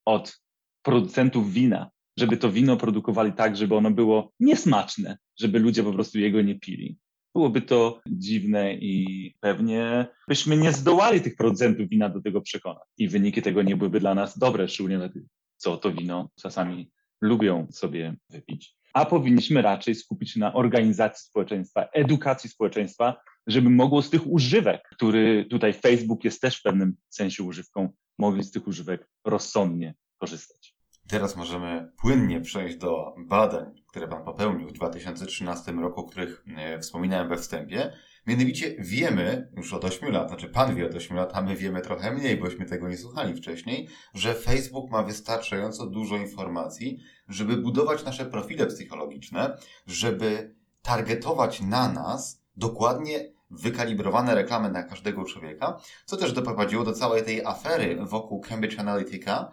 od 0.05 0.41
producentów 0.83 1.53
wina, 1.53 1.91
żeby 2.21 2.37
to 2.37 2.53
wino 2.53 2.77
produkowali 2.77 3.33
tak, 3.33 3.57
żeby 3.57 3.75
ono 3.75 3.91
było 3.91 4.33
niesmaczne, 4.41 5.19
żeby 5.41 5.59
ludzie 5.59 5.83
po 5.83 5.93
prostu 5.93 6.19
jego 6.19 6.43
nie 6.43 6.55
pili. 6.55 6.99
Byłoby 7.35 7.63
to 7.63 8.01
dziwne 8.07 8.75
i 8.75 9.35
pewnie 9.41 10.07
byśmy 10.29 10.57
nie 10.57 10.73
zdołali 10.73 11.21
tych 11.21 11.37
producentów 11.37 11.89
wina 11.89 12.09
do 12.09 12.23
tego 12.23 12.41
przekonać. 12.41 12.83
I 12.99 13.09
wyniki 13.09 13.43
tego 13.43 13.63
nie 13.63 13.77
byłyby 13.77 14.01
dla 14.01 14.15
nas 14.15 14.39
dobre, 14.39 14.69
szczególnie 14.69 14.99
dla 14.99 15.09
tych 15.09 15.23
co 15.61 15.77
to 15.77 15.93
wino 15.93 16.31
czasami 16.43 16.91
lubią 17.21 17.67
sobie 17.71 18.17
wypić. 18.31 18.77
A 18.95 19.07
powinniśmy 19.07 19.63
raczej 19.63 19.95
skupić 19.95 20.31
się 20.33 20.41
na 20.41 20.55
organizacji 20.55 21.27
społeczeństwa, 21.29 21.89
edukacji 21.93 22.51
społeczeństwa, 22.51 23.17
żeby 23.47 23.71
mogło 23.71 24.03
z 24.03 24.11
tych 24.11 24.27
używek, 24.27 24.83
który 24.93 25.47
tutaj 25.51 25.73
Facebook 25.73 26.25
jest 26.25 26.41
też 26.41 26.57
w 26.57 26.63
pewnym 26.63 26.95
sensie 27.09 27.43
używką, 27.43 27.93
mogli 28.19 28.45
z 28.45 28.51
tych 28.51 28.67
używek 28.67 29.09
rozsądnie 29.25 29.95
korzystać. 30.19 30.80
Teraz 31.11 31.37
możemy 31.37 31.93
płynnie 31.97 32.41
przejść 32.41 32.77
do 32.77 33.15
badań, 33.19 33.83
które 33.87 34.09
Pan 34.09 34.25
popełnił 34.25 34.69
w 34.69 34.73
2013 34.73 35.73
roku, 35.73 36.01
o 36.01 36.05
których 36.05 36.45
e, 36.57 36.79
wspominałem 36.79 37.29
we 37.29 37.37
wstępie. 37.37 37.93
Mianowicie 38.27 38.75
wiemy 38.79 39.53
już 39.57 39.73
od 39.73 39.85
8 39.85 40.13
lat, 40.13 40.29
znaczy 40.29 40.49
Pan 40.49 40.75
wie 40.75 40.87
od 40.87 40.95
8 40.95 41.17
lat, 41.17 41.31
a 41.35 41.43
my 41.43 41.57
wiemy 41.57 41.81
trochę 41.81 42.11
mniej, 42.11 42.37
bośmy 42.37 42.67
tego 42.67 42.89
nie 42.89 42.97
słuchali 42.97 43.35
wcześniej, 43.35 43.89
że 44.15 44.35
Facebook 44.35 44.91
ma 44.91 45.03
wystarczająco 45.03 45.87
dużo 45.87 46.17
informacji, 46.17 46.99
żeby 47.29 47.57
budować 47.57 48.05
nasze 48.05 48.27
profile 48.27 48.67
psychologiczne, 48.67 49.57
żeby 49.87 50.55
targetować 50.83 51.61
na 51.61 51.93
nas 51.93 52.43
dokładnie 52.57 53.33
wykalibrowane 53.51 54.35
reklamy 54.35 54.71
na 54.71 54.83
każdego 54.83 55.25
człowieka, 55.25 55.81
co 56.05 56.17
też 56.17 56.33
doprowadziło 56.33 56.85
do 56.85 56.93
całej 56.93 57.23
tej 57.23 57.45
afery 57.45 57.99
wokół 58.03 58.41
Cambridge 58.41 58.79
Analytica, 58.79 59.53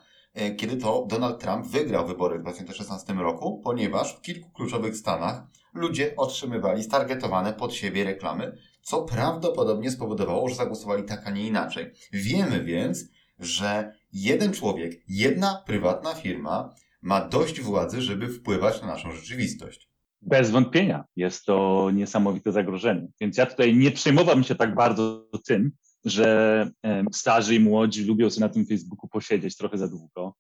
kiedy 0.58 0.78
to 0.78 1.06
Donald 1.10 1.40
Trump 1.40 1.68
wygrał 1.68 2.08
wybory 2.08 2.40
w 2.40 2.42
2016 2.42 3.14
roku, 3.14 3.62
ponieważ 3.64 4.16
w 4.16 4.22
kilku 4.22 4.50
kluczowych 4.50 4.98
stanach 4.98 5.44
ludzie 5.74 6.16
otrzymywali 6.16 6.84
stargetowane 6.84 7.54
pod 7.54 7.74
siebie 7.74 8.04
reklamy, 8.04 8.58
co 8.82 9.02
prawdopodobnie 9.02 9.92
spowodowało, 9.92 10.50
że 10.50 10.56
zagłosowali 10.56 11.04
tak, 11.04 11.28
a 11.28 11.32
nie 11.32 11.48
inaczej. 11.48 11.92
Wiemy 12.14 12.64
więc, 12.64 13.06
że 13.40 13.94
jeden 14.14 14.54
człowiek, 14.54 15.02
jedna 15.08 15.64
prywatna 15.66 16.14
firma 16.14 16.76
ma 17.02 17.28
dość 17.28 17.62
władzy, 17.62 18.02
żeby 18.02 18.28
wpływać 18.28 18.82
na 18.82 18.88
naszą 18.88 19.12
rzeczywistość. 19.12 19.90
Bez 20.22 20.52
wątpienia 20.52 21.06
jest 21.16 21.46
to 21.46 21.90
niesamowite 21.94 22.52
zagrożenie. 22.52 23.08
Więc 23.22 23.38
ja 23.38 23.46
tutaj 23.46 23.76
nie 23.76 23.92
przejmowałbym 23.92 24.44
się 24.44 24.56
tak 24.56 24.76
bardzo 24.76 25.28
tym, 25.46 25.72
że 26.10 26.70
starzy 27.12 27.56
i 27.56 27.60
młodzi 27.60 28.06
lubią 28.06 28.30
sobie 28.30 28.48
na 28.48 28.54
tym 28.54 28.66
Facebooku 28.66 29.10
posiedzieć 29.10 29.58
trochę 29.58 29.78
za 29.78 29.88
długo 29.88 30.36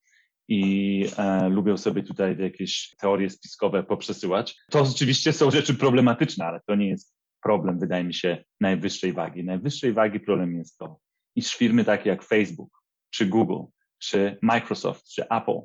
i 0.47 1.05
e, 1.17 1.49
lubią 1.49 1.77
sobie 1.77 2.03
tutaj 2.03 2.37
jakieś 2.39 2.95
teorie 2.99 3.29
spiskowe 3.29 3.83
poprzesyłać. 3.83 4.55
To 4.71 4.81
oczywiście 4.81 5.33
są 5.33 5.51
rzeczy 5.51 5.75
problematyczne, 5.75 6.45
ale 6.45 6.61
to 6.67 6.75
nie 6.75 6.89
jest 6.89 7.15
problem, 7.43 7.79
wydaje 7.79 8.03
mi 8.03 8.13
się, 8.13 8.43
najwyższej 8.61 9.13
wagi. 9.13 9.43
Najwyższej 9.43 9.93
wagi 9.93 10.19
problem 10.19 10.55
jest 10.55 10.77
to, 10.77 10.99
iż 11.35 11.55
firmy 11.55 11.85
takie 11.85 12.09
jak 12.09 12.23
Facebook, 12.23 12.83
czy 13.09 13.25
Google, 13.25 13.63
czy 13.99 14.37
Microsoft, 14.41 15.09
czy 15.09 15.29
Apple 15.29 15.59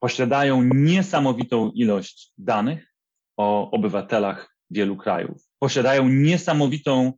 posiadają 0.00 0.62
niesamowitą 0.74 1.70
ilość 1.70 2.32
danych 2.38 2.94
o 3.36 3.70
obywatelach 3.70 4.56
wielu 4.70 4.96
krajów. 4.96 5.42
Posiadają 5.58 6.08
niesamowitą 6.08 7.12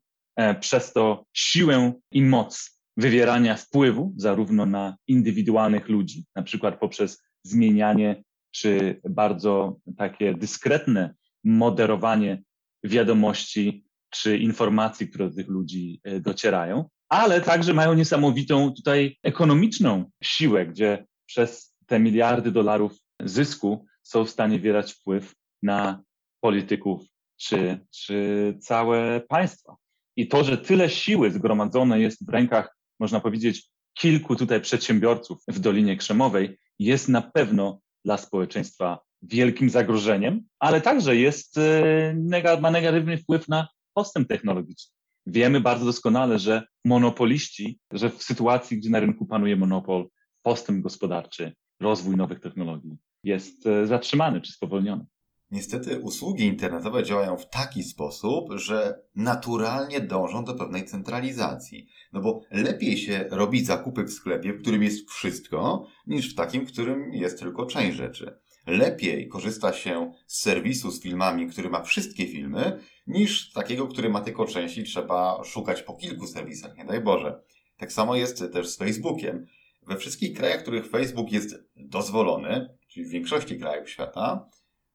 przez 0.61 0.92
to 0.92 1.25
siłę 1.33 1.92
i 2.12 2.23
moc 2.23 2.78
wywierania 2.97 3.57
wpływu 3.57 4.14
zarówno 4.16 4.66
na 4.66 4.97
indywidualnych 5.07 5.88
ludzi, 5.88 6.25
na 6.37 6.42
przykład 6.42 6.78
poprzez 6.80 7.23
zmienianie 7.42 8.23
czy 8.50 9.00
bardzo 9.11 9.76
takie 9.97 10.35
dyskretne 10.35 11.14
moderowanie 11.45 12.42
wiadomości 12.85 13.85
czy 14.11 14.38
informacji, 14.38 15.09
które 15.09 15.28
do 15.28 15.37
tych 15.37 15.49
ludzi 15.49 16.00
e, 16.04 16.21
docierają, 16.21 16.88
ale 17.09 17.40
także 17.40 17.75
mają 17.75 17.95
niesamowitą 17.95 18.73
tutaj 18.73 19.16
ekonomiczną 19.23 20.11
siłę, 20.23 20.66
gdzie 20.66 21.07
przez 21.26 21.75
te 21.87 22.00
miliardy 22.00 22.52
dolarów 22.52 22.92
zysku 23.21 23.87
są 24.02 24.25
w 24.25 24.30
stanie 24.30 24.57
wywierać 24.57 24.92
wpływ 24.92 25.35
na 25.62 26.02
polityków 26.40 27.02
czy, 27.37 27.78
czy 27.90 28.57
całe 28.61 29.21
państwa. 29.21 29.76
I 30.18 30.28
to, 30.28 30.44
że 30.44 30.58
tyle 30.58 30.90
siły 30.90 31.30
zgromadzone 31.30 32.00
jest 32.00 32.26
w 32.26 32.28
rękach, 32.28 32.76
można 33.00 33.20
powiedzieć, 33.20 33.68
kilku 33.94 34.37
tutaj 34.37 34.60
przedsiębiorców 34.60 35.38
w 35.48 35.58
Dolinie 35.58 35.96
Krzemowej, 35.96 36.58
jest 36.78 37.08
na 37.08 37.22
pewno 37.22 37.80
dla 38.04 38.16
społeczeństwa 38.16 38.98
wielkim 39.22 39.70
zagrożeniem, 39.70 40.42
ale 40.58 40.80
także 40.80 41.16
jest, 41.16 41.58
e, 41.58 42.58
ma 42.60 42.70
negatywny 42.70 43.18
wpływ 43.18 43.48
na 43.48 43.68
postęp 43.94 44.28
technologiczny. 44.28 44.92
Wiemy 45.26 45.60
bardzo 45.60 45.84
doskonale, 45.84 46.38
że 46.38 46.62
monopoliści, 46.84 47.78
że 47.92 48.10
w 48.10 48.22
sytuacji, 48.22 48.78
gdzie 48.78 48.90
na 48.90 49.00
rynku 49.00 49.26
panuje 49.26 49.56
monopol, 49.56 50.08
postęp 50.42 50.82
gospodarczy, 50.82 51.52
rozwój 51.80 52.16
nowych 52.16 52.40
technologii 52.40 52.96
jest 53.25 53.66
e, 53.66 53.87
zatrzymany 53.87 54.40
czy 54.40 54.52
spowolniony. 54.52 55.04
Niestety 55.50 56.00
usługi 56.00 56.44
internetowe 56.44 57.04
działają 57.04 57.36
w 57.36 57.48
taki 57.48 57.82
sposób, 57.82 58.52
że 58.54 59.02
naturalnie 59.16 60.00
dążą 60.00 60.44
do 60.44 60.54
pewnej 60.54 60.84
centralizacji. 60.84 61.88
No 62.12 62.20
bo 62.20 62.40
lepiej 62.50 62.98
się 62.98 63.28
robi 63.30 63.64
zakupy 63.64 64.04
w 64.04 64.12
sklepie, 64.12 64.52
w 64.52 64.62
którym 64.62 64.82
jest 64.82 65.10
wszystko, 65.10 65.86
niż 66.06 66.32
w 66.32 66.34
takim, 66.34 66.66
w 66.66 66.72
którym 66.72 67.12
jest 67.12 67.38
tylko 67.38 67.66
część 67.66 67.96
rzeczy. 67.96 68.38
Lepiej 68.66 69.28
korzysta 69.28 69.72
się 69.72 70.12
z 70.26 70.40
serwisu 70.40 70.90
z 70.90 71.02
filmami, 71.02 71.46
który 71.46 71.70
ma 71.70 71.82
wszystkie 71.82 72.26
filmy, 72.26 72.80
niż 73.06 73.52
takiego, 73.52 73.86
który 73.86 74.08
ma 74.08 74.20
tylko 74.20 74.44
części, 74.44 74.84
trzeba 74.84 75.44
szukać 75.44 75.82
po 75.82 75.94
kilku 75.94 76.26
serwisach, 76.26 76.76
nie 76.76 76.84
daj 76.84 77.00
Boże. 77.00 77.42
Tak 77.76 77.92
samo 77.92 78.16
jest 78.16 78.44
też 78.52 78.68
z 78.68 78.76
Facebookiem. 78.76 79.46
We 79.86 79.96
wszystkich 79.96 80.36
krajach, 80.36 80.60
w 80.60 80.62
których 80.62 80.90
Facebook 80.90 81.32
jest 81.32 81.54
dozwolony, 81.76 82.68
czyli 82.88 83.06
w 83.06 83.10
większości 83.10 83.58
krajów 83.58 83.90
świata, 83.90 84.48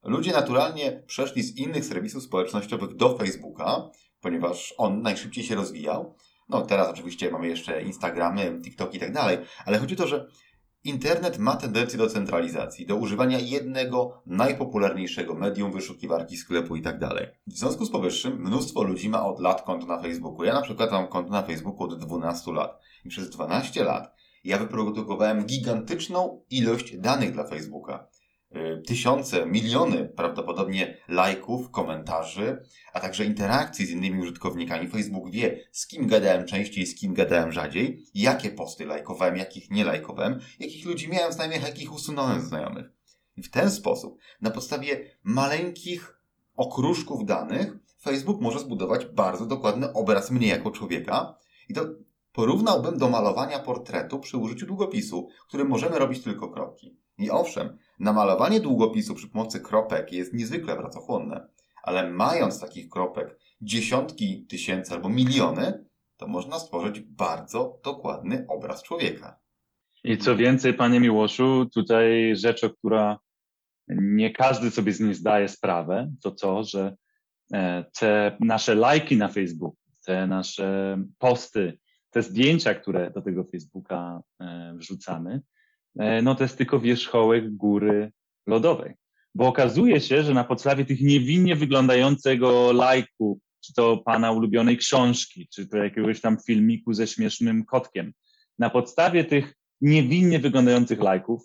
ludzie 0.03 0.31
naturalnie 0.31 1.03
przeszli 1.07 1.43
z 1.43 1.57
innych 1.57 1.86
serwisów 1.86 2.24
społecznościowych 2.24 2.95
do 2.95 3.17
Facebooka, 3.17 3.89
ponieważ 4.22 4.74
on 4.77 5.01
najszybciej 5.01 5.43
się 5.43 5.55
rozwijał. 5.55 6.15
No 6.50 6.62
teraz 6.62 6.89
oczywiście 6.89 7.31
mamy 7.31 7.48
jeszcze 7.48 7.81
Instagramy, 7.81 8.60
TikTok 8.63 8.93
i 8.93 9.00
tak 9.00 9.13
dalej, 9.13 9.38
ale 9.65 9.77
chodzi 9.77 9.93
o 9.93 9.98
to, 9.98 10.07
że 10.07 10.27
Internet 10.86 11.38
ma 11.38 11.55
tendencję 11.55 11.98
do 11.98 12.07
centralizacji, 12.07 12.86
do 12.86 12.95
używania 12.95 13.39
jednego 13.39 14.22
najpopularniejszego 14.25 15.36
medium, 15.36 15.72
wyszukiwarki 15.72 16.38
sklepu 16.38 16.75
itd. 16.75 17.07
Tak 17.07 17.33
w 17.48 17.57
związku 17.57 17.86
z 17.86 17.91
powyższym 17.91 18.41
mnóstwo 18.41 18.83
ludzi 18.83 19.10
ma 19.10 19.25
od 19.25 19.39
lat 19.39 19.62
konto 19.62 19.88
na 19.88 20.01
Facebooku. 20.01 20.43
Ja 20.43 20.53
na 20.53 20.62
przykład 20.62 20.91
mam 20.91 21.07
konto 21.07 21.31
na 21.31 21.43
Facebooku 21.43 21.83
od 21.83 22.00
12 22.00 22.51
lat 22.51 22.79
i 23.05 23.10
przez 23.10 23.29
12 23.29 23.83
lat 23.83 24.15
ja 24.43 24.57
wyprodukowałem 24.57 25.45
gigantyczną 25.45 26.43
ilość 26.50 26.98
danych 26.98 27.31
dla 27.33 27.43
Facebooka. 27.43 28.07
Y, 28.55 28.81
tysiące, 28.81 29.45
miliony 29.45 30.05
prawdopodobnie 30.05 30.98
lajków, 31.07 31.72
komentarzy, 31.72 32.63
a 32.93 33.00
także 33.00 33.25
interakcji 33.25 33.86
z 33.86 33.89
innymi 33.89 34.22
użytkownikami. 34.22 34.88
Facebook 34.88 35.31
wie, 35.31 35.67
z 35.72 35.88
kim 35.88 36.07
gadałem 36.07 36.45
częściej, 36.45 36.86
z 36.86 36.95
kim 36.95 37.13
gadałem 37.13 37.51
rzadziej, 37.51 38.05
jakie 38.15 38.50
posty 38.50 38.86
lajkowałem, 38.86 39.38
jakich 39.38 39.72
nie 39.72 39.86
lajkowałem, 39.86 40.39
jakich 40.60 40.86
ludzi 40.86 41.10
miałem 41.10 41.33
znajomych, 41.33 41.63
jakich 41.63 41.93
usunąłem 41.93 42.41
znajomych. 42.41 42.86
I 43.38 43.43
w 43.43 43.51
ten 43.51 43.72
sposób, 43.72 44.17
na 44.41 44.51
podstawie 44.51 45.17
maleńkich 45.24 46.19
okruszków 46.55 47.25
danych, 47.25 47.77
Facebook 48.01 48.41
może 48.41 48.60
zbudować 48.60 49.05
bardzo 49.05 49.45
dokładny 49.45 49.93
obraz 49.93 50.31
mnie 50.31 50.48
jako 50.48 50.72
człowieka. 50.72 51.36
I 51.69 51.74
to 51.74 51.86
porównałbym 52.33 52.98
do 52.98 53.10
malowania 53.10 53.60
portretu 53.60 54.19
przy 54.19 54.38
użyciu 54.38 54.65
długopisu, 54.65 55.29
którym 55.48 55.67
możemy 55.67 56.00
robić 56.00 56.24
tylko 56.24 56.50
kropki. 56.50 56.98
I 57.17 57.29
owszem, 57.29 57.77
namalowanie 58.00 58.60
długopisu 58.60 59.16
przy 59.16 59.28
pomocy 59.28 59.60
kropek 59.60 60.14
jest 60.14 60.34
niezwykle 60.34 60.76
pracochłonne, 60.76 61.48
ale 61.84 62.10
mając 62.10 62.60
takich 62.60 62.90
kropek 62.90 63.40
dziesiątki 63.62 64.46
tysięcy 64.46 64.94
albo 64.94 65.10
miliony, 65.10 65.86
to 66.18 66.28
można 66.28 66.60
stworzyć 66.60 67.00
bardzo 67.00 67.80
dokładny 67.84 68.46
obraz 68.48 68.84
człowieka. 68.84 69.40
I 70.04 70.18
co 70.18 70.36
więcej, 70.36 70.74
panie 70.74 71.00
Miłoszu, 71.00 71.66
tutaj 71.74 72.36
rzecz, 72.36 72.64
o 72.64 72.70
która 72.70 73.20
nie 73.88 74.32
każdy 74.32 74.72
sobie 74.72 74.94
z 74.94 75.00
niej 75.00 75.14
zdaje 75.14 75.48
sprawę, 75.50 76.12
to 76.22 76.32
to, 76.32 76.64
że 76.64 76.96
e, 77.54 77.86
te 78.00 78.38
nasze 78.40 78.76
lajki 78.76 79.18
na 79.18 79.28
Facebooku, 79.28 79.78
te 80.06 80.28
nasze 80.28 80.98
posty, 81.18 81.80
te 82.10 82.22
zdjęcia, 82.22 82.74
które 82.74 83.12
do 83.12 83.22
tego 83.22 83.44
Facebooka 83.44 84.22
e, 84.40 84.74
wrzucamy, 84.78 85.42
no 85.96 86.36
to 86.36 86.44
jest 86.44 86.58
tylko 86.58 86.80
wierzchołek 86.80 87.56
góry 87.56 88.12
lodowej. 88.48 88.94
Bo 89.36 89.48
okazuje 89.48 90.02
się, 90.02 90.24
że 90.24 90.34
na 90.34 90.44
podstawie 90.44 90.86
tych 90.86 91.02
niewinnie 91.02 91.56
wyglądającego 91.56 92.72
lajku, 92.72 93.40
czy 93.66 93.74
to 93.74 93.98
pana 93.98 94.32
ulubionej 94.32 94.78
książki, 94.78 95.48
czy 95.48 95.68
to 95.68 95.78
jakiegoś 95.78 96.22
tam 96.22 96.38
filmiku 96.48 96.94
ze 96.94 97.08
śmiesznym 97.08 97.66
kotkiem, 97.66 98.14
na 98.60 98.70
podstawie 98.70 99.26
tych 99.26 99.54
niewinnie 99.82 100.40
wyglądających 100.40 101.00
lajków, 101.00 101.42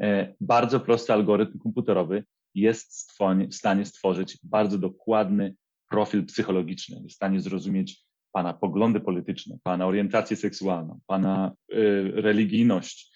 e, 0.00 0.34
bardzo 0.40 0.80
prosty 0.80 1.12
algorytm 1.12 1.58
komputerowy 1.58 2.24
jest 2.54 3.12
w 3.50 3.54
stanie 3.54 3.84
stworzyć 3.84 4.38
bardzo 4.42 4.78
dokładny 4.78 5.54
profil 5.90 6.26
psychologiczny, 6.26 6.96
jest 7.02 7.14
w 7.14 7.16
stanie 7.16 7.40
zrozumieć 7.40 8.06
Pana 8.32 8.54
poglądy 8.54 9.00
polityczne, 9.00 9.58
Pana 9.62 9.86
orientację 9.86 10.36
seksualną, 10.36 11.00
Pana 11.06 11.52
y, 11.72 12.12
religijność, 12.14 13.15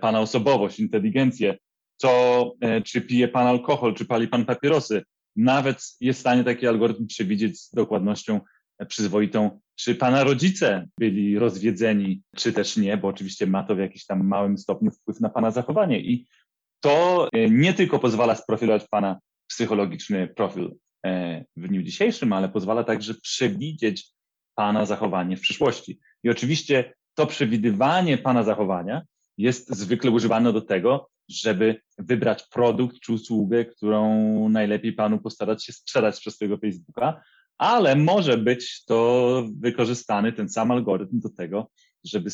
pana 0.00 0.20
osobowość, 0.20 0.80
inteligencję, 0.80 1.58
e, 2.60 2.82
czy 2.82 3.00
pije 3.00 3.28
pan 3.28 3.46
alkohol, 3.46 3.94
czy 3.94 4.04
pali 4.04 4.28
pan 4.28 4.44
papierosy. 4.44 5.02
Nawet 5.36 5.82
jest 6.00 6.18
w 6.18 6.20
stanie 6.20 6.44
taki 6.44 6.66
algorytm 6.66 7.06
przewidzieć 7.06 7.60
z 7.60 7.70
dokładnością 7.70 8.40
e, 8.78 8.86
przyzwoitą, 8.86 9.60
czy 9.76 9.94
pana 9.94 10.24
rodzice 10.24 10.88
byli 10.98 11.38
rozwiedzeni, 11.38 12.22
czy 12.36 12.52
też 12.52 12.76
nie, 12.76 12.96
bo 12.96 13.08
oczywiście 13.08 13.46
ma 13.46 13.62
to 13.62 13.74
w 13.74 13.78
jakimś 13.78 14.06
tam 14.06 14.26
małym 14.26 14.58
stopniu 14.58 14.90
wpływ 14.90 15.20
na 15.20 15.28
pana 15.28 15.50
zachowanie. 15.50 16.00
I 16.00 16.26
to 16.80 17.28
nie 17.50 17.74
tylko 17.74 17.98
pozwala 17.98 18.34
sprofilować 18.34 18.88
pana 18.90 19.18
psychologiczny 19.48 20.28
profil 20.28 20.74
w 21.56 21.68
dniu 21.68 21.82
dzisiejszym, 21.82 22.32
ale 22.32 22.48
pozwala 22.48 22.84
także 22.84 23.14
przewidzieć 23.14 24.12
pana 24.54 24.86
zachowanie 24.86 25.36
w 25.36 25.40
przyszłości. 25.40 26.00
I 26.24 26.30
oczywiście 26.30 26.94
to 27.14 27.26
przewidywanie 27.26 28.18
pana 28.18 28.42
zachowania 28.42 29.02
jest 29.38 29.70
zwykle 29.76 30.10
używane 30.10 30.52
do 30.52 30.60
tego, 30.60 31.08
żeby 31.28 31.80
wybrać 31.98 32.48
produkt 32.48 33.00
czy 33.00 33.12
usługę, 33.12 33.64
którą 33.64 34.48
najlepiej 34.48 34.92
panu 34.92 35.18
postarać 35.18 35.64
się 35.64 35.72
sprzedać 35.72 36.20
przez 36.20 36.38
tego 36.38 36.58
Facebooka, 36.58 37.20
ale 37.58 37.96
może 37.96 38.38
być 38.38 38.84
to 38.84 39.42
wykorzystany 39.60 40.32
ten 40.32 40.48
sam 40.48 40.70
algorytm 40.70 41.20
do 41.20 41.28
tego, 41.28 41.70
żeby, 42.04 42.30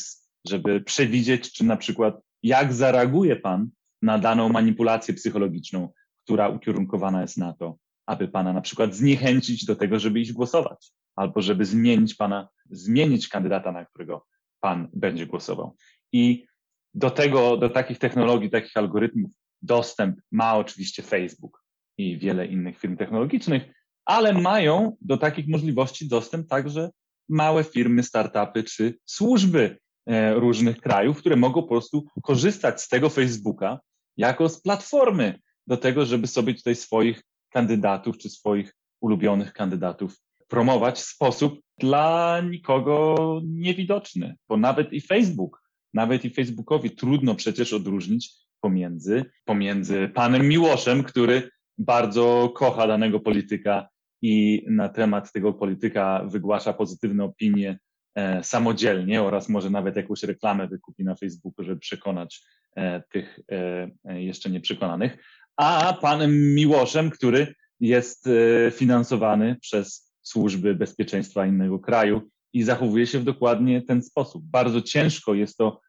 żeby 0.47 0.81
przewidzieć, 0.81 1.53
czy 1.53 1.63
na 1.63 1.77
przykład 1.77 2.21
jak 2.43 2.73
zareaguje 2.73 3.35
pan 3.35 3.69
na 4.01 4.17
daną 4.19 4.49
manipulację 4.49 5.13
psychologiczną, 5.13 5.89
która 6.23 6.49
ukierunkowana 6.49 7.21
jest 7.21 7.37
na 7.37 7.53
to, 7.53 7.77
aby 8.05 8.27
pana 8.27 8.53
na 8.53 8.61
przykład 8.61 8.95
zniechęcić 8.95 9.65
do 9.65 9.75
tego, 9.75 9.99
żeby 9.99 10.19
iść 10.19 10.31
głosować, 10.31 10.91
albo 11.15 11.41
żeby 11.41 11.65
zmienić 11.65 12.15
pana, 12.15 12.47
zmienić 12.69 13.27
kandydata, 13.27 13.71
na 13.71 13.85
którego 13.85 14.25
pan 14.59 14.89
będzie 14.93 15.25
głosował. 15.25 15.75
I 16.11 16.45
do 16.95 17.11
tego, 17.11 17.57
do 17.57 17.69
takich 17.69 17.99
technologii, 17.99 18.49
takich 18.49 18.77
algorytmów 18.77 19.31
dostęp 19.61 20.15
ma 20.31 20.57
oczywiście 20.57 21.03
Facebook. 21.03 21.65
i 21.97 22.17
wiele 22.17 22.45
innych 22.45 22.79
firm 22.79 22.97
technologicznych, 22.97 23.63
ale 24.05 24.33
mają 24.33 24.97
do 25.01 25.17
takich 25.17 25.47
możliwości 25.47 26.07
dostęp 26.07 26.47
także 26.47 26.89
małe 27.29 27.63
firmy, 27.63 28.03
startupy 28.03 28.63
czy 28.63 28.97
służby 29.05 29.77
e, 30.05 30.33
różnych 30.33 30.77
krajów, 30.81 31.17
które 31.17 31.35
mogą 31.35 31.61
po 31.61 31.67
prostu 31.67 32.05
korzystać 32.23 32.81
z 32.81 32.87
tego 32.87 33.09
Facebooka 33.09 33.79
jako 34.17 34.49
z 34.49 34.61
platformy 34.61 35.39
do 35.67 35.77
tego, 35.77 36.05
żeby 36.05 36.27
sobie 36.27 36.53
tutaj 36.53 36.75
swoich 36.75 37.23
kandydatów 37.49 38.17
czy 38.17 38.29
swoich 38.29 38.75
ulubionych 39.01 39.53
kandydatów 39.53 40.15
promować 40.47 40.99
w 40.99 41.07
sposób 41.07 41.59
dla 41.79 42.41
nikogo 42.49 43.15
niewidoczny, 43.45 44.35
bo 44.49 44.57
nawet 44.57 44.93
i 44.93 45.01
Facebook, 45.01 45.64
nawet 45.95 46.25
i 46.25 46.29
Facebookowi 46.29 46.91
trudno 46.91 47.35
przecież 47.35 47.73
odróżnić 47.73 48.33
pomiędzy, 48.61 49.25
pomiędzy 49.45 50.09
panem 50.13 50.47
Miłoszem, 50.47 51.03
który 51.03 51.49
bardzo 51.77 52.53
kocha 52.55 52.87
danego 52.87 53.19
polityka 53.19 53.87
i 54.21 54.65
na 54.69 54.89
temat 54.89 55.31
tego 55.31 55.53
polityka 55.53 56.25
wygłasza 56.25 56.73
pozytywne 56.73 57.23
opinie 57.23 57.79
e, 58.15 58.43
samodzielnie 58.43 59.23
oraz 59.23 59.49
może 59.49 59.69
nawet 59.69 59.95
jakąś 59.95 60.23
reklamę 60.23 60.67
wykupi 60.67 61.03
na 61.03 61.15
Facebooku, 61.15 61.65
żeby 61.65 61.79
przekonać 61.79 62.41
e, 62.75 63.03
tych 63.11 63.39
e, 63.51 63.89
e 64.05 64.23
jeszcze 64.23 64.49
nieprzekonanych, 64.49 65.17
a 65.57 65.97
panem 66.01 66.55
Miłoszem, 66.55 67.09
który 67.09 67.55
jest 67.79 68.27
e, 68.27 68.71
finansowany 68.71 69.55
przez 69.61 70.13
służby 70.21 70.75
bezpieczeństwa 70.75 71.45
innego 71.45 71.79
kraju 71.79 72.21
i 72.53 72.63
zachowuje 72.63 73.07
się 73.07 73.19
w 73.19 73.23
dokładnie 73.23 73.81
ten 73.81 74.03
sposób. 74.03 74.43
Bardzo 74.45 74.81
ciężko 74.81 75.33
jest 75.33 75.57
to 75.57 75.81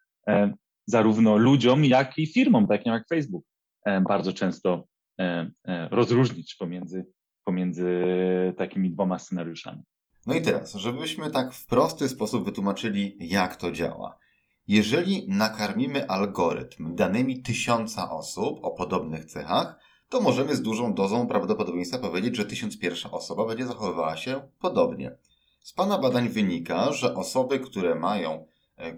zarówno 0.86 1.36
ludziom, 1.36 1.84
jak 1.84 2.18
i 2.18 2.26
firmom, 2.26 2.66
takim 2.66 2.92
jak 2.92 3.08
Facebook, 3.08 3.44
e, 3.86 4.00
bardzo 4.00 4.32
często 4.32 4.84
rozróżnić 5.90 6.54
pomiędzy, 6.54 7.06
pomiędzy 7.44 8.04
takimi 8.58 8.90
dwoma 8.90 9.18
scenariuszami. 9.18 9.82
No 10.26 10.34
i 10.34 10.42
teraz, 10.42 10.74
żebyśmy 10.74 11.30
tak 11.30 11.52
w 11.52 11.66
prosty 11.66 12.08
sposób 12.08 12.44
wytłumaczyli, 12.44 13.16
jak 13.20 13.56
to 13.56 13.72
działa. 13.72 14.18
Jeżeli 14.68 15.28
nakarmimy 15.28 16.08
algorytm 16.08 16.94
danymi 16.94 17.42
tysiąca 17.42 18.10
osób 18.10 18.58
o 18.64 18.70
podobnych 18.70 19.24
cechach, 19.24 19.80
to 20.08 20.20
możemy 20.20 20.56
z 20.56 20.62
dużą 20.62 20.94
dozą 20.94 21.26
prawdopodobieństwa 21.26 21.98
powiedzieć, 21.98 22.36
że 22.36 22.44
tysiąc 22.44 22.78
pierwsza 22.78 23.10
osoba 23.10 23.46
będzie 23.46 23.66
zachowywała 23.66 24.16
się 24.16 24.40
podobnie. 24.58 25.16
Z 25.60 25.72
Pana 25.72 25.98
badań 25.98 26.28
wynika, 26.28 26.92
że 26.92 27.14
osoby, 27.14 27.60
które 27.60 27.94
mają 27.94 28.32
e, 28.32 28.46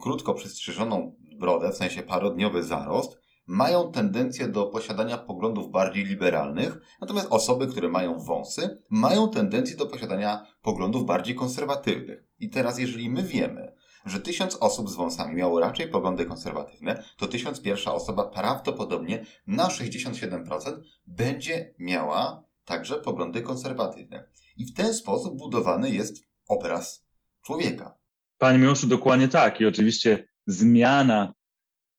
krótko 0.00 0.35
przystrzyżoną 0.35 1.16
brodę, 1.38 1.73
w 1.73 1.76
sensie 1.76 2.02
parodniowy 2.02 2.62
zarost, 2.62 3.18
mają 3.47 3.92
tendencję 3.92 4.49
do 4.49 4.66
posiadania 4.66 5.18
poglądów 5.18 5.70
bardziej 5.70 6.04
liberalnych, 6.04 6.78
natomiast 7.00 7.26
osoby, 7.30 7.66
które 7.66 7.88
mają 7.88 8.18
wąsy, 8.18 8.82
mają 8.90 9.30
tendencję 9.30 9.76
do 9.76 9.87
posiadania 9.87 10.47
poglądów 10.62 11.06
bardziej 11.06 11.35
konserwatywnych. 11.35 12.25
I 12.38 12.50
teraz, 12.50 12.78
jeżeli 12.78 13.11
my 13.11 13.23
wiemy, 13.23 13.73
że 14.06 14.20
tysiąc 14.20 14.56
osób 14.56 14.90
z 14.90 14.94
wąsami 14.94 15.35
miało 15.35 15.61
raczej 15.61 15.88
poglądy 15.88 16.26
konserwatywne, 16.26 17.04
to 17.16 17.26
tysiąc 17.26 17.61
pierwsza 17.61 17.94
osoba 17.94 18.25
prawdopodobnie 18.25 19.26
na 19.47 19.68
67% 19.68 20.80
będzie 21.06 21.75
miała 21.78 22.44
także 22.64 22.97
poglądy 22.97 23.42
konserwatywne. 23.42 24.28
I 24.56 24.66
w 24.66 24.75
ten 24.75 24.94
sposób 24.94 25.38
budowany 25.38 25.90
jest 25.90 26.16
obraz 26.49 27.06
człowieka. 27.42 27.98
Panie 28.38 28.59
Miłoszu, 28.59 28.87
dokładnie 28.87 29.28
tak. 29.28 29.61
I 29.61 29.66
oczywiście 29.66 30.25
zmiana, 30.47 31.33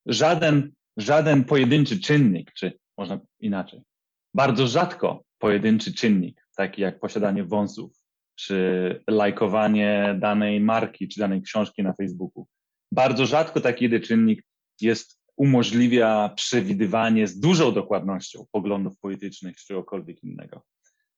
żaden, 0.05 0.72
żaden 0.98 1.43
pojedynczy 1.43 2.00
czynnik, 2.00 2.51
czy 2.53 2.79
można 2.98 3.19
inaczej, 3.39 3.81
bardzo 4.34 4.67
rzadko 4.67 5.24
pojedynczy 5.38 5.93
czynnik, 5.93 6.48
taki 6.55 6.81
jak 6.81 7.00
posiadanie 7.00 7.43
wąsów, 7.43 7.91
czy 8.36 9.03
lajkowanie 9.08 10.17
danej 10.19 10.60
marki, 10.60 11.08
czy 11.08 11.19
danej 11.19 11.41
książki 11.41 11.84
na 11.84 11.93
Facebooku. 11.93 12.48
Bardzo 12.91 13.25
rzadko 13.25 13.62
taki 13.62 13.84
jeden 13.84 14.01
czynnik 14.01 14.43
jest, 14.81 15.19
umożliwia 15.39 16.30
przewidywanie 16.36 17.28
z 17.28 17.39
dużą 17.39 17.71
dokładnością 17.71 18.45
poglądów 18.52 18.99
politycznych 18.99 19.56
czy 19.56 19.65
czegokolwiek 19.65 20.23
innego. 20.23 20.62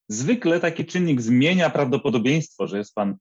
Zwykle 0.10 0.60
taki 0.60 0.86
czynnik 0.86 1.21
zmienia 1.21 1.69
prawdopodobieństwo, 1.69 2.67
że 2.67 2.77
jest 2.77 2.95
pan 2.95 3.15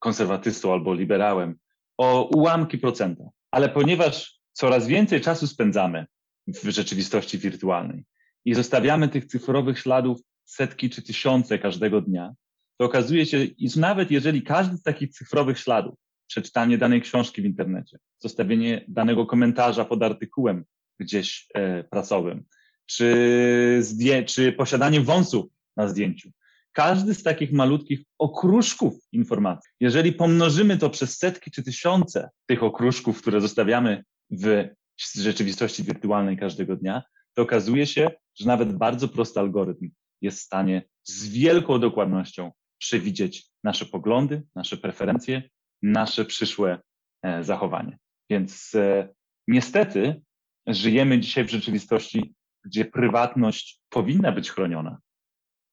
konserwatystą 0.00 0.72
albo 0.72 0.94
liberałem 0.94 1.58
o 1.98 2.28
ułamki 2.34 2.78
procenta. 2.78 3.24
Ale 3.50 3.68
ponieważ 3.68 4.40
coraz 4.52 4.86
więcej 4.86 5.20
czasu 5.20 5.46
spędzamy 5.46 6.06
w 6.46 6.68
rzeczywistości 6.68 7.38
wirtualnej 7.38 8.04
i 8.44 8.54
zostawiamy 8.54 9.08
tych 9.08 9.26
cyfrowych 9.26 9.78
śladów 9.78 10.20
setki 10.44 10.90
czy 10.90 11.02
tysiące 11.02 11.58
każdego 11.58 12.00
dnia, 12.00 12.34
to 12.78 12.84
okazuje 12.84 13.26
się, 13.26 13.44
iż 13.44 13.76
nawet 13.76 14.10
jeżeli 14.10 14.42
każdy 14.42 14.76
z 14.76 14.82
takich 14.82 15.10
cyfrowych 15.10 15.58
śladów, 15.58 15.94
przeczytanie 16.26 16.78
danej 16.78 17.00
książki 17.00 17.42
w 17.42 17.44
internecie, 17.44 17.98
zostawienie 18.18 18.84
danego 18.88 19.26
komentarza 19.26 19.84
pod 19.84 20.02
artykułem 20.02 20.64
gdzieś 20.98 21.46
e, 21.54 21.84
prasowym, 21.84 22.44
czy, 22.86 23.78
zdję, 23.80 24.24
czy 24.24 24.52
posiadanie 24.52 25.00
wąsów 25.00 25.46
na 25.76 25.88
zdjęciu, 25.88 26.30
każdy 26.72 27.14
z 27.14 27.22
takich 27.22 27.52
malutkich 27.52 28.00
okruszków 28.18 28.94
informacji, 29.12 29.70
jeżeli 29.80 30.12
pomnożymy 30.12 30.78
to 30.78 30.90
przez 30.90 31.18
setki 31.18 31.50
czy 31.50 31.62
tysiące 31.62 32.30
tych 32.46 32.62
okruszków, 32.62 33.22
które 33.22 33.40
zostawiamy 33.40 34.04
w 34.30 34.68
rzeczywistości 35.14 35.84
wirtualnej 35.84 36.36
każdego 36.36 36.76
dnia, 36.76 37.02
to 37.34 37.42
okazuje 37.42 37.86
się, 37.86 38.10
że 38.38 38.46
nawet 38.46 38.76
bardzo 38.76 39.08
prosty 39.08 39.40
algorytm 39.40 39.90
jest 40.20 40.38
w 40.38 40.42
stanie 40.42 40.82
z 41.04 41.28
wielką 41.28 41.78
dokładnością 41.78 42.52
przewidzieć 42.78 43.46
nasze 43.64 43.86
poglądy, 43.86 44.42
nasze 44.54 44.76
preferencje, 44.76 45.42
nasze 45.82 46.24
przyszłe 46.24 46.78
e, 47.22 47.44
zachowanie. 47.44 47.98
Więc 48.30 48.74
e, 48.74 49.08
niestety 49.48 50.22
żyjemy 50.66 51.20
dzisiaj 51.20 51.44
w 51.44 51.50
rzeczywistości, 51.50 52.34
gdzie 52.64 52.84
prywatność 52.84 53.80
powinna 53.88 54.32
być 54.32 54.50
chroniona, 54.50 54.98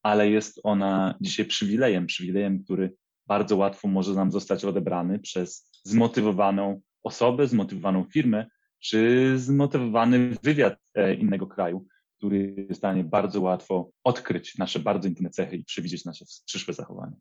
ale 0.07 0.29
jest 0.29 0.59
ona 0.63 1.17
dzisiaj 1.21 1.45
przywilejem, 1.45 2.05
przywilejem, 2.05 2.63
który 2.63 2.93
bardzo 3.27 3.57
łatwo 3.57 3.87
może 3.87 4.13
nam 4.13 4.31
zostać 4.31 4.65
odebrany 4.65 5.19
przez 5.19 5.71
zmotywowaną 5.83 6.81
osobę, 7.03 7.47
zmotywowaną 7.47 8.03
firmę, 8.03 8.45
czy 8.79 9.33
zmotywowany 9.39 10.35
wywiad 10.43 10.75
e, 10.93 11.13
innego 11.13 11.47
kraju, 11.47 11.85
który 12.17 12.53
jest 12.57 12.71
w 12.71 12.77
stanie 12.77 13.03
bardzo 13.03 13.41
łatwo 13.41 13.91
odkryć 14.03 14.57
nasze 14.57 14.79
bardzo 14.79 15.07
intymne 15.07 15.29
cechy 15.29 15.55
i 15.55 15.63
przewidzieć 15.63 16.05
nasze 16.05 16.25
przyszłe 16.45 16.73
zachowania. 16.73 17.15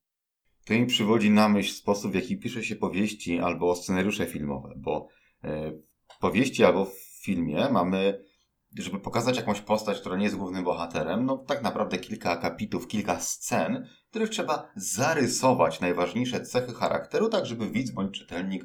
To 0.67 0.75
mi 0.75 0.87
przywodzi 0.87 1.31
na 1.31 1.49
myśl 1.49 1.75
sposób, 1.75 2.13
w 2.13 2.15
jaki 2.15 2.39
pisze 2.39 2.65
się 2.65 2.77
powieści 2.77 3.39
albo 3.39 3.77
scenariusze 3.77 4.27
filmowe, 4.27 4.75
bo 4.77 5.09
e, 5.45 5.73
w 6.09 6.19
powieści 6.19 6.65
albo 6.65 6.85
w 6.85 6.99
filmie 7.23 7.69
mamy, 7.73 8.25
żeby 8.83 9.01
pokazać 9.01 9.37
jakąś 9.37 9.61
postać, 9.61 10.01
która 10.01 10.17
nie 10.17 10.25
jest 10.25 10.37
głównym 10.37 10.65
bohaterem, 10.65 11.27
no 11.27 11.39
tak 11.39 11.63
naprawdę 11.63 11.99
kilka 11.99 12.31
akapitów, 12.31 12.89
kilka 12.89 13.21
scen, 13.21 13.89
w 14.07 14.11
których 14.11 14.31
trzeba 14.31 14.69
zarysować 14.77 15.81
najważniejsze 15.81 16.41
cechy 16.41 16.75
charakteru, 16.75 17.29
tak 17.29 17.47
żeby 17.47 17.71
widz 17.71 17.91
bądź 17.91 18.19
czytelnik 18.19 18.65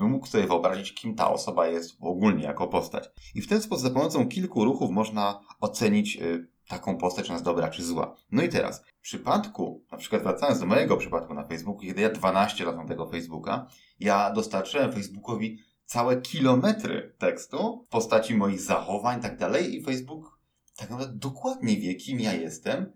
mógł 0.00 0.26
sobie 0.26 0.46
wyobrazić, 0.46 0.94
kim 0.94 1.14
ta 1.14 1.30
osoba 1.30 1.66
jest 1.66 1.96
ogólnie 2.00 2.44
jako 2.44 2.68
postać. 2.68 3.10
I 3.34 3.42
w 3.42 3.48
ten 3.48 3.62
sposób 3.62 3.82
za 3.82 3.90
pomocą 3.90 4.28
kilku 4.28 4.64
ruchów 4.64 4.90
można 4.90 5.40
ocenić 5.60 6.16
y, 6.16 6.48
taką 6.68 6.96
postać, 6.96 7.26
czy 7.26 7.32
jest 7.32 7.44
dobra, 7.44 7.68
czy 7.68 7.84
zła. 7.84 8.16
No 8.30 8.42
i 8.42 8.48
teraz, 8.48 8.84
w 8.98 9.00
przypadku, 9.00 9.84
na 9.92 9.98
przykład 9.98 10.22
wracając 10.22 10.60
do 10.60 10.66
mojego 10.66 10.96
przypadku 10.96 11.34
na 11.34 11.44
Facebooku, 11.44 11.80
kiedy 11.80 12.00
ja 12.00 12.10
12 12.10 12.64
lat 12.64 12.76
mam 12.76 12.88
tego 12.88 13.06
Facebooka, 13.06 13.66
ja 14.00 14.30
dostarczyłem 14.30 14.92
Facebookowi 14.92 15.58
całe 15.92 16.20
kilometry 16.20 17.14
tekstu 17.18 17.84
w 17.86 17.88
postaci 17.88 18.34
moich 18.34 18.60
zachowań 18.60 19.18
i 19.18 19.22
tak 19.22 19.38
dalej 19.38 19.76
i 19.76 19.82
Facebook 19.82 20.38
tak 20.76 20.90
naprawdę 20.90 21.18
dokładnie 21.18 21.76
wie, 21.76 21.94
kim 21.94 22.20
ja 22.20 22.32
jestem, 22.32 22.92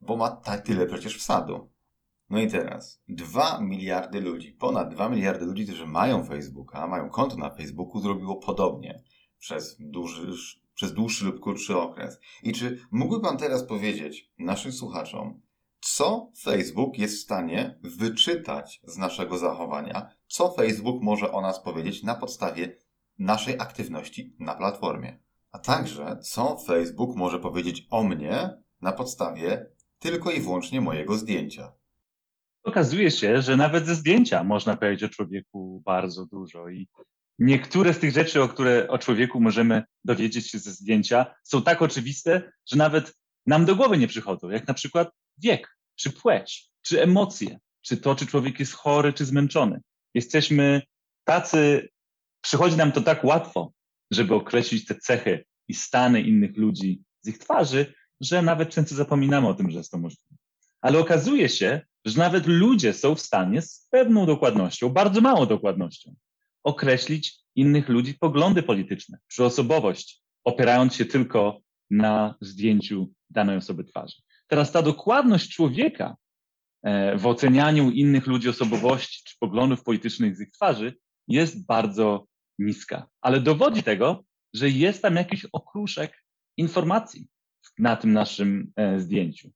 bo 0.00 0.16
ma 0.16 0.30
tak 0.30 0.60
tyle 0.60 0.86
przecież 0.86 1.18
wsadu. 1.18 1.70
No 2.30 2.40
i 2.40 2.50
teraz, 2.50 3.02
2 3.08 3.60
miliardy 3.60 4.20
ludzi, 4.20 4.52
ponad 4.52 4.94
2 4.94 5.08
miliardy 5.08 5.44
ludzi, 5.44 5.66
którzy 5.66 5.86
mają 5.86 6.24
Facebooka, 6.24 6.86
mają 6.86 7.10
konto 7.10 7.36
na 7.36 7.50
Facebooku, 7.50 8.00
zrobiło 8.00 8.36
podobnie 8.36 9.02
przez, 9.38 9.76
duży, 9.80 10.32
przez 10.74 10.94
dłuższy 10.94 11.24
lub 11.24 11.40
krótszy 11.40 11.78
okres. 11.78 12.18
I 12.42 12.52
czy 12.52 12.78
mógłby 12.90 13.20
Pan 13.20 13.36
teraz 13.38 13.64
powiedzieć 13.64 14.30
naszym 14.38 14.72
słuchaczom, 14.72 15.40
co 15.82 16.32
Facebook 16.38 16.98
jest 16.98 17.16
w 17.16 17.20
stanie 17.20 17.78
wyczytać 17.82 18.80
z 18.84 18.96
naszego 18.96 19.38
zachowania, 19.38 20.10
co 20.28 20.52
Facebook 20.52 21.02
może 21.02 21.32
o 21.32 21.40
nas 21.40 21.62
powiedzieć 21.62 22.02
na 22.02 22.14
podstawie 22.14 22.76
naszej 23.18 23.54
aktywności 23.60 24.36
na 24.38 24.54
platformie. 24.54 25.18
A 25.52 25.58
także, 25.58 26.18
co 26.22 26.58
Facebook 26.58 27.16
może 27.16 27.38
powiedzieć 27.38 27.86
o 27.90 28.04
mnie 28.04 28.50
na 28.80 28.92
podstawie 28.92 29.66
tylko 29.98 30.30
i 30.30 30.40
wyłącznie 30.40 30.80
mojego 30.80 31.14
zdjęcia. 31.14 31.72
Okazuje 32.62 33.10
się, 33.10 33.42
że 33.42 33.56
nawet 33.56 33.86
ze 33.86 33.94
zdjęcia 33.94 34.44
można 34.44 34.76
powiedzieć 34.76 35.02
o 35.02 35.08
człowieku 35.08 35.82
bardzo 35.84 36.26
dużo 36.26 36.68
i 36.68 36.88
niektóre 37.38 37.94
z 37.94 37.98
tych 37.98 38.12
rzeczy, 38.12 38.42
o 38.42 38.48
które 38.48 38.88
o 38.88 38.98
człowieku 38.98 39.40
możemy 39.40 39.82
dowiedzieć 40.04 40.50
się 40.50 40.58
ze 40.58 40.70
zdjęcia, 40.70 41.34
są 41.44 41.62
tak 41.62 41.82
oczywiste, 41.82 42.52
że 42.66 42.76
nawet 42.76 43.14
nam 43.46 43.64
do 43.64 43.76
głowy 43.76 43.98
nie 43.98 44.08
przychodzą, 44.08 44.50
jak 44.50 44.68
na 44.68 44.74
przykład 44.74 45.08
wiek, 45.38 45.76
czy 45.96 46.10
płeć, 46.10 46.70
czy 46.82 47.02
emocje, 47.02 47.58
czy 47.82 47.96
to, 47.96 48.14
czy 48.14 48.26
człowiek 48.26 48.60
jest 48.60 48.72
chory, 48.72 49.12
czy 49.12 49.24
zmęczony. 49.24 49.80
Jesteśmy 50.14 50.82
tacy, 51.24 51.88
przychodzi 52.40 52.76
nam 52.76 52.92
to 52.92 53.00
tak 53.00 53.24
łatwo, 53.24 53.72
żeby 54.10 54.34
określić 54.34 54.86
te 54.86 54.94
cechy 54.94 55.44
i 55.68 55.74
stany 55.74 56.20
innych 56.20 56.56
ludzi 56.56 57.02
z 57.20 57.28
ich 57.28 57.38
twarzy, 57.38 57.94
że 58.20 58.42
nawet 58.42 58.70
często 58.70 58.94
zapominamy 58.94 59.48
o 59.48 59.54
tym, 59.54 59.70
że 59.70 59.78
jest 59.78 59.90
to 59.90 59.98
możliwe. 59.98 60.36
Ale 60.80 60.98
okazuje 60.98 61.48
się, 61.48 61.80
że 62.04 62.18
nawet 62.18 62.46
ludzie 62.46 62.92
są 62.92 63.14
w 63.14 63.20
stanie 63.20 63.62
z 63.62 63.88
pewną 63.90 64.26
dokładnością, 64.26 64.88
bardzo 64.88 65.20
małą 65.20 65.46
dokładnością, 65.46 66.14
określić 66.64 67.34
innych 67.54 67.88
ludzi 67.88 68.14
poglądy 68.14 68.62
polityczne 68.62 69.18
czy 69.28 69.44
osobowość, 69.44 70.22
opierając 70.44 70.94
się 70.94 71.04
tylko 71.04 71.60
na 71.90 72.34
zdjęciu 72.40 73.12
danej 73.30 73.56
osoby 73.56 73.84
twarzy. 73.84 74.16
Teraz 74.52 74.72
ta 74.72 74.82
dokładność 74.82 75.50
człowieka 75.54 76.16
e, 76.82 77.18
w 77.18 77.26
ocenianiu 77.26 77.90
innych 77.90 78.26
ludzi 78.26 78.48
osobowości 78.48 79.22
czy 79.24 79.34
poglądów 79.40 79.82
politycznych 79.82 80.36
z 80.36 80.40
ich 80.40 80.50
twarzy 80.50 80.94
jest 81.28 81.66
bardzo 81.66 82.26
niska, 82.58 83.06
ale 83.20 83.40
dowodzi 83.40 83.82
tego, 83.82 84.24
że 84.54 84.70
jest 84.70 85.02
tam 85.02 85.16
jakiś 85.16 85.46
okruszek 85.52 86.24
informacji 86.56 87.28
na 87.78 87.96
tym 87.96 88.12
naszym 88.12 88.72
e, 88.76 89.00
zdjęciu. 89.00 89.50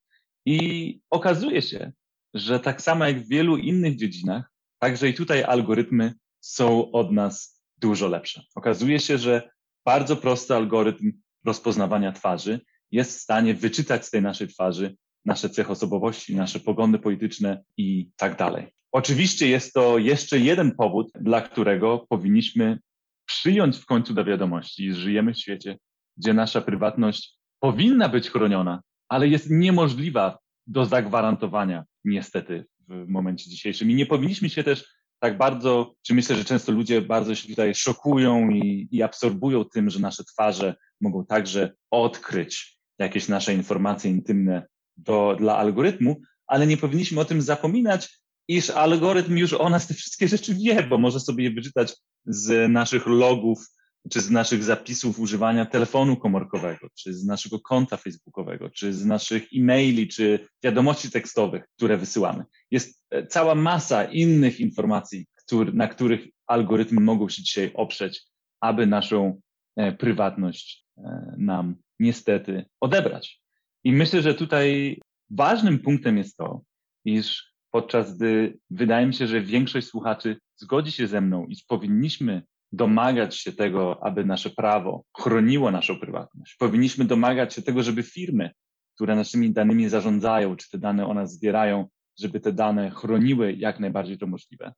I 0.46 1.00
okazuje 1.10 1.62
się, 1.62 1.92
że 2.34 2.60
tak 2.60 2.82
samo 2.82 3.04
jak 3.04 3.20
w 3.20 3.28
wielu 3.28 3.56
innych 3.56 3.96
dziedzinach, 3.96 4.52
także 4.78 5.08
i 5.08 5.14
tutaj 5.14 5.42
algorytmy 5.42 6.14
są 6.40 6.92
od 6.92 7.12
nas 7.12 7.62
dużo 7.78 8.08
lepsze. 8.08 8.42
Okazuje 8.54 9.00
się, 9.00 9.18
że 9.18 9.50
bardzo 9.84 10.16
prosty 10.16 10.54
algorytm 10.54 11.12
rozpoznawania 11.44 12.12
twarzy 12.12 12.60
jest 12.90 13.18
w 13.18 13.20
stanie 13.20 13.54
wyczytać 13.54 14.06
z 14.06 14.10
tej 14.10 14.22
naszej 14.22 14.48
twarzy 14.48 14.96
nasze 15.24 15.50
cechy 15.50 15.72
osobowości, 15.72 16.36
nasze 16.36 16.60
poglądy 16.60 16.98
polityczne 16.98 17.62
i 17.76 18.10
tak 18.16 18.38
dalej. 18.38 18.66
Oczywiście 18.92 19.48
jest 19.48 19.72
to 19.72 19.98
jeszcze 19.98 20.38
jeden 20.38 20.74
powód, 20.74 21.10
dla 21.20 21.40
którego 21.40 22.06
powinniśmy 22.08 22.78
przyjąć 23.26 23.76
w 23.76 23.86
końcu 23.86 24.14
do 24.14 24.24
wiadomości, 24.24 24.92
że 24.92 25.00
żyjemy 25.00 25.34
w 25.34 25.38
świecie, 25.38 25.78
gdzie 26.16 26.34
nasza 26.34 26.60
prywatność 26.60 27.36
powinna 27.60 28.08
być 28.08 28.30
chroniona, 28.30 28.82
ale 29.08 29.28
jest 29.28 29.50
niemożliwa 29.50 30.38
do 30.66 30.86
zagwarantowania, 30.86 31.84
niestety, 32.04 32.64
w 32.88 33.08
momencie 33.08 33.50
dzisiejszym. 33.50 33.90
I 33.90 33.94
nie 33.94 34.06
powinniśmy 34.06 34.50
się 34.50 34.64
też 34.64 34.96
tak 35.18 35.38
bardzo, 35.38 35.94
czy 36.02 36.14
myślę, 36.14 36.36
że 36.36 36.44
często 36.44 36.72
ludzie 36.72 37.02
bardzo 37.02 37.34
się 37.34 37.48
tutaj 37.48 37.74
szokują 37.74 38.50
i, 38.50 38.88
i 38.90 39.02
absorbują 39.02 39.64
tym, 39.64 39.90
że 39.90 40.00
nasze 40.00 40.24
twarze 40.24 40.74
mogą 41.00 41.26
także 41.26 41.72
odkryć 41.90 42.75
jakieś 42.98 43.28
nasze 43.28 43.54
informacje 43.54 44.10
intymne 44.10 44.66
do, 44.96 45.36
dla 45.38 45.56
algorytmu, 45.56 46.20
ale 46.46 46.66
nie 46.66 46.76
powinniśmy 46.76 47.20
o 47.20 47.24
tym 47.24 47.42
zapominać, 47.42 48.20
iż 48.48 48.70
algorytm 48.70 49.36
już 49.36 49.52
o 49.52 49.68
nas 49.68 49.86
te 49.86 49.94
wszystkie 49.94 50.28
rzeczy 50.28 50.54
wie, 50.54 50.82
bo 50.82 50.98
może 50.98 51.20
sobie 51.20 51.44
je 51.44 51.50
wyczytać 51.50 51.96
z 52.26 52.72
naszych 52.72 53.06
logów, 53.06 53.66
czy 54.10 54.20
z 54.20 54.30
naszych 54.30 54.64
zapisów 54.64 55.18
używania 55.18 55.66
telefonu 55.66 56.16
komórkowego, 56.16 56.88
czy 56.94 57.14
z 57.14 57.24
naszego 57.24 57.60
konta 57.60 57.96
facebookowego, 57.96 58.70
czy 58.70 58.94
z 58.94 59.04
naszych 59.04 59.42
e-maili, 59.54 60.08
czy 60.08 60.48
wiadomości 60.64 61.10
tekstowych, 61.10 61.64
które 61.76 61.96
wysyłamy. 61.96 62.44
Jest 62.70 63.02
e, 63.10 63.26
cała 63.26 63.54
masa 63.54 64.04
innych 64.04 64.60
informacji, 64.60 65.26
który, 65.34 65.72
na 65.72 65.88
których 65.88 66.20
algorytmy 66.46 67.00
mogą 67.00 67.28
się 67.28 67.42
dzisiaj 67.42 67.70
oprzeć, 67.74 68.22
aby 68.60 68.86
naszą 68.86 69.40
e, 69.76 69.92
prywatność 69.92 70.85
nam 71.36 71.76
niestety 72.00 72.64
odebrać. 72.80 73.40
I 73.84 73.92
myślę, 73.92 74.22
że 74.22 74.34
tutaj 74.34 75.00
ważnym 75.30 75.78
punktem 75.78 76.18
jest 76.18 76.36
to, 76.36 76.62
iż 77.04 77.52
podczas 77.70 78.16
gdy 78.16 78.58
wydaje 78.70 79.06
mi 79.06 79.14
się, 79.14 79.26
że 79.26 79.40
większość 79.40 79.86
słuchaczy 79.86 80.36
zgodzi 80.56 80.92
się 80.92 81.06
ze 81.06 81.20
mną, 81.20 81.46
iż 81.46 81.64
powinniśmy 81.64 82.42
domagać 82.72 83.36
się 83.36 83.52
tego, 83.52 84.04
aby 84.04 84.24
nasze 84.24 84.50
prawo 84.50 85.04
chroniło 85.18 85.70
naszą 85.70 86.00
prywatność. 86.00 86.56
Powinniśmy 86.58 87.04
domagać 87.04 87.54
się 87.54 87.62
tego, 87.62 87.82
żeby 87.82 88.02
firmy, 88.02 88.50
które 88.94 89.16
naszymi 89.16 89.52
danymi 89.52 89.88
zarządzają, 89.88 90.56
czy 90.56 90.70
te 90.70 90.78
dane 90.78 91.06
o 91.06 91.14
nas 91.14 91.32
zbierają, 91.32 91.88
żeby 92.20 92.40
te 92.40 92.52
dane 92.52 92.90
chroniły 92.90 93.52
jak 93.52 93.80
najbardziej 93.80 94.18
to 94.18 94.26
możliwe. 94.26 94.72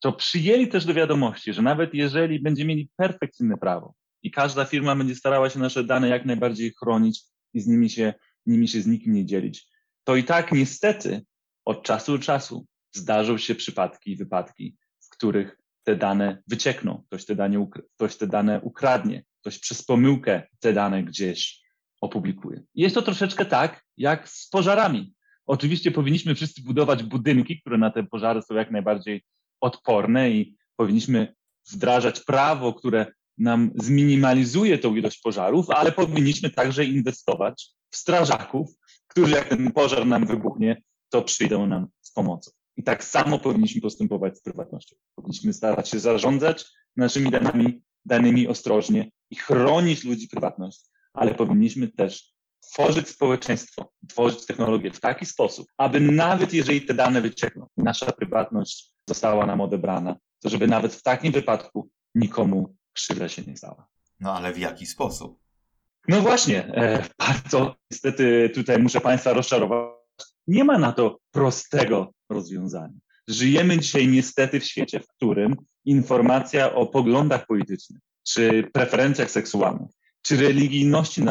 To 0.00 0.12
przyjęli 0.12 0.68
też 0.68 0.84
do 0.84 0.94
wiadomości, 0.94 1.52
że 1.52 1.62
nawet 1.62 1.94
jeżeli 1.94 2.40
będziemy 2.40 2.68
mieli 2.68 2.90
perfekcyjne 2.96 3.56
prawo 3.56 3.94
i 4.22 4.30
każda 4.30 4.64
firma 4.64 4.96
będzie 4.96 5.14
starała 5.14 5.50
się 5.50 5.58
nasze 5.58 5.84
dane 5.84 6.08
jak 6.08 6.26
najbardziej 6.26 6.74
chronić 6.80 7.22
i 7.54 7.60
z 7.60 7.66
nimi 7.66 7.90
się, 7.90 8.14
nimi 8.46 8.68
się 8.68 8.82
z 8.82 8.86
nikim 8.86 9.12
nie 9.12 9.26
dzielić, 9.26 9.66
to 10.04 10.16
i 10.16 10.24
tak 10.24 10.52
niestety 10.52 11.22
od 11.64 11.82
czasu 11.82 12.18
do 12.18 12.24
czasu 12.24 12.66
zdarzą 12.92 13.38
się 13.38 13.54
przypadki 13.54 14.10
i 14.10 14.16
wypadki, 14.16 14.76
w 15.00 15.08
których 15.08 15.58
te 15.82 15.96
dane 15.96 16.42
wyciekną, 16.46 17.02
ktoś 17.06 17.24
te 17.24 17.34
dane, 17.34 17.66
ktoś 17.96 18.16
te 18.16 18.26
dane 18.26 18.60
ukradnie, 18.60 19.24
ktoś 19.40 19.58
przez 19.58 19.84
pomyłkę 19.84 20.42
te 20.60 20.72
dane 20.72 21.04
gdzieś 21.04 21.60
opublikuje. 22.00 22.62
Jest 22.74 22.94
to 22.94 23.02
troszeczkę 23.02 23.44
tak, 23.44 23.84
jak 23.96 24.28
z 24.28 24.48
pożarami. 24.48 25.14
Oczywiście 25.46 25.90
powinniśmy 25.90 26.34
wszyscy 26.34 26.62
budować 26.62 27.02
budynki, 27.02 27.60
które 27.60 27.78
na 27.78 27.90
te 27.90 28.02
pożary 28.02 28.42
są 28.42 28.54
jak 28.54 28.70
najbardziej 28.70 29.24
odporne 29.60 30.30
i 30.30 30.56
powinniśmy 30.76 31.34
wdrażać 31.70 32.20
prawo, 32.20 32.74
które 32.74 33.06
nam 33.40 33.70
zminimalizuje 33.74 34.78
tą 34.78 34.96
ilość 34.96 35.20
pożarów, 35.20 35.70
ale 35.70 35.92
powinniśmy 35.92 36.50
także 36.50 36.84
inwestować 36.84 37.70
w 37.90 37.96
strażaków, 37.96 38.68
którzy 39.06 39.34
jak 39.34 39.48
ten 39.48 39.72
pożar 39.72 40.06
nam 40.06 40.26
wybuchnie, 40.26 40.82
to 41.08 41.22
przyjdą 41.22 41.66
nam 41.66 41.86
z 42.00 42.12
pomocą. 42.12 42.50
I 42.76 42.82
tak 42.82 43.04
samo 43.04 43.38
powinniśmy 43.38 43.80
postępować 43.80 44.38
z 44.38 44.42
prywatnością. 44.42 44.96
Powinniśmy 45.14 45.52
starać 45.52 45.88
się 45.88 46.00
zarządzać 46.00 46.64
naszymi 46.96 47.30
danymi, 47.30 47.82
danymi 48.04 48.48
ostrożnie 48.48 49.10
i 49.30 49.36
chronić 49.36 50.04
ludzi 50.04 50.28
prywatność, 50.28 50.80
ale 51.14 51.34
powinniśmy 51.34 51.88
też 51.88 52.32
tworzyć 52.60 53.08
społeczeństwo, 53.08 53.92
tworzyć 54.08 54.46
technologię 54.46 54.90
w 54.90 55.00
taki 55.00 55.26
sposób, 55.26 55.66
aby 55.78 56.00
nawet 56.00 56.52
jeżeli 56.52 56.82
te 56.82 56.94
dane 56.94 57.20
wyciekną, 57.20 57.66
nasza 57.76 58.12
prywatność 58.12 58.92
została 59.08 59.46
nam 59.46 59.60
odebrana, 59.60 60.16
to 60.40 60.48
żeby 60.48 60.66
nawet 60.66 60.94
w 60.94 61.02
takim 61.02 61.32
wypadku 61.32 61.88
nikomu 62.14 62.76
krzywda 62.92 63.28
się 63.28 63.42
nie 63.42 63.56
stała. 63.56 63.88
No 64.20 64.34
ale 64.34 64.52
w 64.52 64.58
jaki 64.58 64.86
sposób? 64.86 65.40
No 66.08 66.20
właśnie, 66.20 66.64
e, 66.74 67.08
bardzo 67.18 67.76
niestety 67.90 68.50
tutaj 68.54 68.78
muszę 68.78 69.00
Państwa 69.00 69.32
rozczarować. 69.32 69.90
Nie 70.46 70.64
ma 70.64 70.78
na 70.78 70.92
to 70.92 71.18
prostego 71.30 72.12
rozwiązania. 72.30 72.94
Żyjemy 73.28 73.78
dzisiaj 73.78 74.08
niestety 74.08 74.60
w 74.60 74.64
świecie, 74.64 75.00
w 75.00 75.06
którym 75.06 75.56
informacja 75.84 76.74
o 76.74 76.86
poglądach 76.86 77.46
politycznych, 77.46 78.00
czy 78.28 78.64
preferencjach 78.72 79.30
seksualnych, 79.30 79.90
czy 80.22 80.36
religijności 80.36 81.22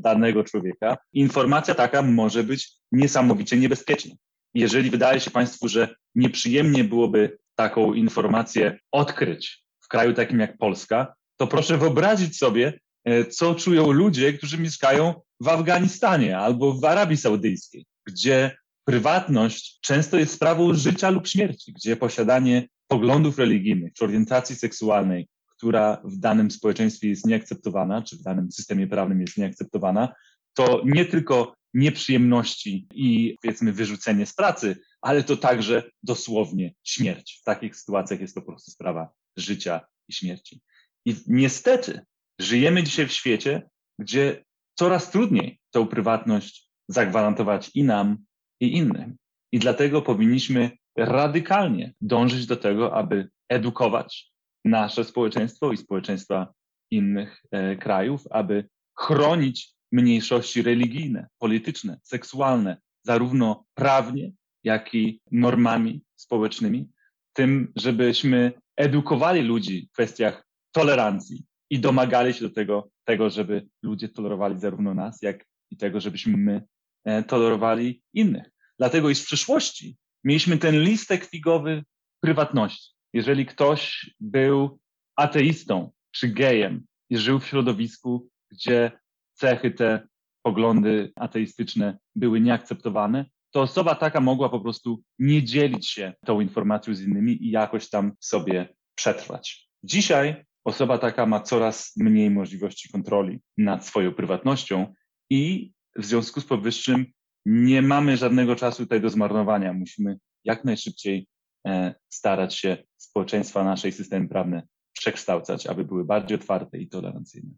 danego 0.00 0.44
człowieka, 0.44 0.96
informacja 1.12 1.74
taka 1.74 2.02
może 2.02 2.44
być 2.44 2.72
niesamowicie 2.92 3.56
niebezpieczna. 3.56 4.14
Jeżeli 4.54 4.90
wydaje 4.90 5.20
się 5.20 5.30
Państwu, 5.30 5.68
że 5.68 5.94
nieprzyjemnie 6.14 6.84
byłoby 6.84 7.38
taką 7.54 7.94
informację 7.94 8.78
odkryć 8.92 9.65
w 9.86 9.88
kraju 9.88 10.14
takim 10.14 10.40
jak 10.40 10.58
Polska, 10.58 11.14
to 11.36 11.46
proszę 11.46 11.78
wyobrazić 11.78 12.38
sobie, 12.38 12.80
e, 13.04 13.24
co 13.24 13.54
czują 13.54 13.92
ludzie, 13.92 14.32
którzy 14.32 14.58
mieszkają 14.58 15.14
w 15.40 15.48
Afganistanie 15.48 16.38
albo 16.38 16.72
w 16.72 16.84
Arabii 16.84 17.16
Saudyjskiej, 17.16 17.86
gdzie 18.06 18.56
prywatność 18.84 19.78
często 19.80 20.18
jest 20.18 20.34
sprawą 20.34 20.74
życia 20.74 21.10
lub 21.10 21.28
śmierci, 21.28 21.72
gdzie 21.72 21.96
posiadanie 21.96 22.68
poglądów 22.88 23.38
religijnych 23.38 23.92
czy 23.92 24.04
orientacji 24.04 24.56
seksualnej, 24.56 25.28
która 25.56 26.02
w 26.04 26.16
danym 26.16 26.50
społeczeństwie 26.50 27.08
jest 27.08 27.26
nieakceptowana, 27.26 28.02
czy 28.02 28.16
w 28.16 28.22
danym 28.22 28.52
systemie 28.52 28.86
prawnym 28.86 29.20
jest 29.20 29.38
nieakceptowana, 29.38 30.14
to 30.54 30.82
nie 30.84 31.04
tylko 31.04 31.54
nieprzyjemności 31.74 32.86
i 32.94 33.38
powiedzmy 33.42 33.72
wyrzucenie 33.72 34.26
z 34.26 34.34
pracy, 34.34 34.76
ale 35.00 35.22
to 35.22 35.36
także 35.36 35.82
dosłownie 36.02 36.74
śmierć. 36.84 37.38
W 37.40 37.44
takich 37.44 37.76
sytuacjach 37.76 38.20
jest 38.20 38.34
to 38.34 38.40
po 38.40 38.46
prostu 38.46 38.70
sprawa 38.70 39.08
życia 39.36 39.80
i 40.08 40.12
śmierci. 40.12 40.60
I 41.04 41.16
niestety 41.26 42.00
żyjemy 42.40 42.82
dzisiaj 42.82 43.06
w 43.06 43.12
świecie, 43.12 43.68
gdzie 43.98 44.44
coraz 44.74 45.10
trudniej 45.10 45.60
tą 45.70 45.86
prywatność 45.86 46.68
zagwarantować 46.88 47.70
i 47.74 47.84
nam, 47.84 48.18
i 48.60 48.76
innym. 48.76 49.16
I 49.52 49.58
dlatego 49.58 50.02
powinniśmy 50.02 50.70
radykalnie 50.96 51.94
dążyć 52.00 52.46
do 52.46 52.56
tego, 52.56 52.94
aby 52.94 53.28
edukować 53.48 54.32
nasze 54.64 55.04
społeczeństwo 55.04 55.72
i 55.72 55.76
społeczeństwa 55.76 56.54
innych 56.90 57.42
e, 57.50 57.76
krajów, 57.76 58.24
aby 58.30 58.68
chronić 58.98 59.72
mniejszości 59.92 60.62
religijne, 60.62 61.26
polityczne, 61.38 61.98
seksualne, 62.02 62.76
zarówno 63.02 63.64
prawnie, 63.74 64.32
jak 64.64 64.94
i 64.94 65.20
normami 65.32 66.02
społecznymi, 66.16 66.88
tym, 67.32 67.72
żebyśmy 67.76 68.52
edukowali 68.76 69.42
ludzi 69.42 69.88
w 69.90 69.92
kwestiach 69.92 70.46
tolerancji 70.72 71.44
i 71.70 71.78
domagali 71.80 72.34
się 72.34 72.40
do 72.48 72.54
tego, 72.54 72.88
tego 73.04 73.30
żeby 73.30 73.68
ludzie 73.82 74.08
tolerowali 74.08 74.60
zarówno 74.60 74.94
nas, 74.94 75.22
jak 75.22 75.44
i 75.70 75.76
tego, 75.76 76.00
żebyśmy 76.00 76.36
my 76.36 76.62
e, 77.04 77.22
tolerowali 77.22 78.02
innych. 78.14 78.50
Dlatego 78.78 79.10
i 79.10 79.14
w 79.14 79.24
przyszłości 79.24 79.96
mieliśmy 80.24 80.58
ten 80.58 80.80
listek 80.82 81.24
figowy 81.24 81.84
prywatności. 82.20 82.94
Jeżeli 83.12 83.46
ktoś 83.46 84.10
był 84.20 84.78
ateistą 85.16 85.90
czy 86.10 86.28
gejem 86.28 86.86
i 87.10 87.18
żył 87.18 87.40
w 87.40 87.46
środowisku, 87.46 88.28
gdzie 88.50 88.92
cechy 89.34 89.70
te, 89.70 90.08
poglądy 90.42 91.12
ateistyczne 91.16 91.98
były 92.14 92.40
nieakceptowane, 92.40 93.24
to 93.56 93.62
osoba 93.62 93.94
taka 93.94 94.20
mogła 94.20 94.48
po 94.48 94.60
prostu 94.60 95.02
nie 95.18 95.44
dzielić 95.44 95.90
się 95.90 96.12
tą 96.26 96.40
informacją 96.40 96.94
z 96.94 97.00
innymi 97.00 97.44
i 97.44 97.50
jakoś 97.50 97.88
tam 97.88 98.12
sobie 98.20 98.68
przetrwać. 98.94 99.68
Dzisiaj 99.82 100.44
osoba 100.64 100.98
taka 100.98 101.26
ma 101.26 101.40
coraz 101.40 101.92
mniej 101.96 102.30
możliwości 102.30 102.88
kontroli 102.88 103.40
nad 103.58 103.86
swoją 103.86 104.14
prywatnością 104.14 104.94
i 105.30 105.72
w 105.98 106.04
związku 106.04 106.40
z 106.40 106.44
powyższym 106.44 107.06
nie 107.46 107.82
mamy 107.82 108.16
żadnego 108.16 108.56
czasu 108.56 108.82
tutaj 108.82 109.00
do 109.00 109.10
zmarnowania. 109.10 109.72
Musimy 109.72 110.18
jak 110.44 110.64
najszybciej 110.64 111.28
e, 111.66 111.94
starać 112.08 112.54
się 112.54 112.76
społeczeństwa, 112.96 113.64
nasze 113.64 113.92
systemy 113.92 114.28
prawne 114.28 114.62
przekształcać, 114.92 115.66
aby 115.66 115.84
były 115.84 116.04
bardziej 116.04 116.34
otwarte 116.34 116.78
i 116.78 116.88
tolerancyjne. 116.88 117.50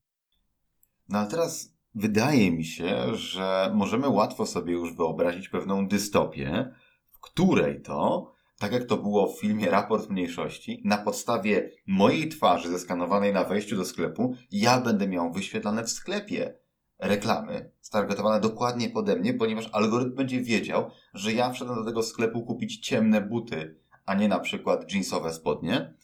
No 1.09 1.19
a 1.19 1.27
teraz 1.27 1.78
wydaje 1.95 2.51
mi 2.51 2.65
się, 2.65 3.15
że 3.15 3.71
możemy 3.75 4.09
łatwo 4.09 4.47
sobie 4.47 4.73
już 4.73 4.97
wyobrazić 4.97 5.49
pewną 5.49 5.89
dystopię, 5.89 6.75
w 7.11 7.21
której 7.21 7.83
to, 7.83 8.33
tak 8.59 8.73
jak 8.73 8.85
to 8.85 8.97
było 8.97 9.33
w 9.33 9.41
filmie 9.41 9.71
Raport 9.71 10.11
Mniejszości, 10.11 10.83
na 10.85 10.99
podstawie 10.99 11.71
mojej 11.87 12.29
twarzy 12.29 12.71
zeskanowanej 12.71 13.33
na 13.33 13.45
wejściu 13.45 13.77
do 13.77 13.85
sklepu, 13.85 14.35
ja 14.51 14.81
będę 14.81 15.09
miał 15.09 15.33
wyświetlane 15.33 15.85
w 15.85 15.91
sklepie 15.91 16.55
reklamy 16.99 17.71
stargetowane 17.81 18.41
dokładnie 18.41 18.91
pode 18.91 19.17
mnie, 19.17 19.35
ponieważ 19.35 19.71
algorytm 19.73 20.15
będzie 20.15 20.41
wiedział, 20.41 20.91
że 21.15 21.33
ja 21.33 21.51
wszedłem 21.51 21.79
do 21.79 21.85
tego 21.85 22.03
sklepu 22.03 22.43
kupić 22.43 22.79
ciemne 22.79 23.21
buty, 23.21 23.81
a 24.07 24.15
nie 24.15 24.29
na 24.29 24.39
przykład 24.39 24.93
jeansowe 24.93 25.33
spodnie 25.33 25.95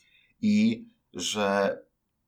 i 0.43 0.87
że 1.15 1.79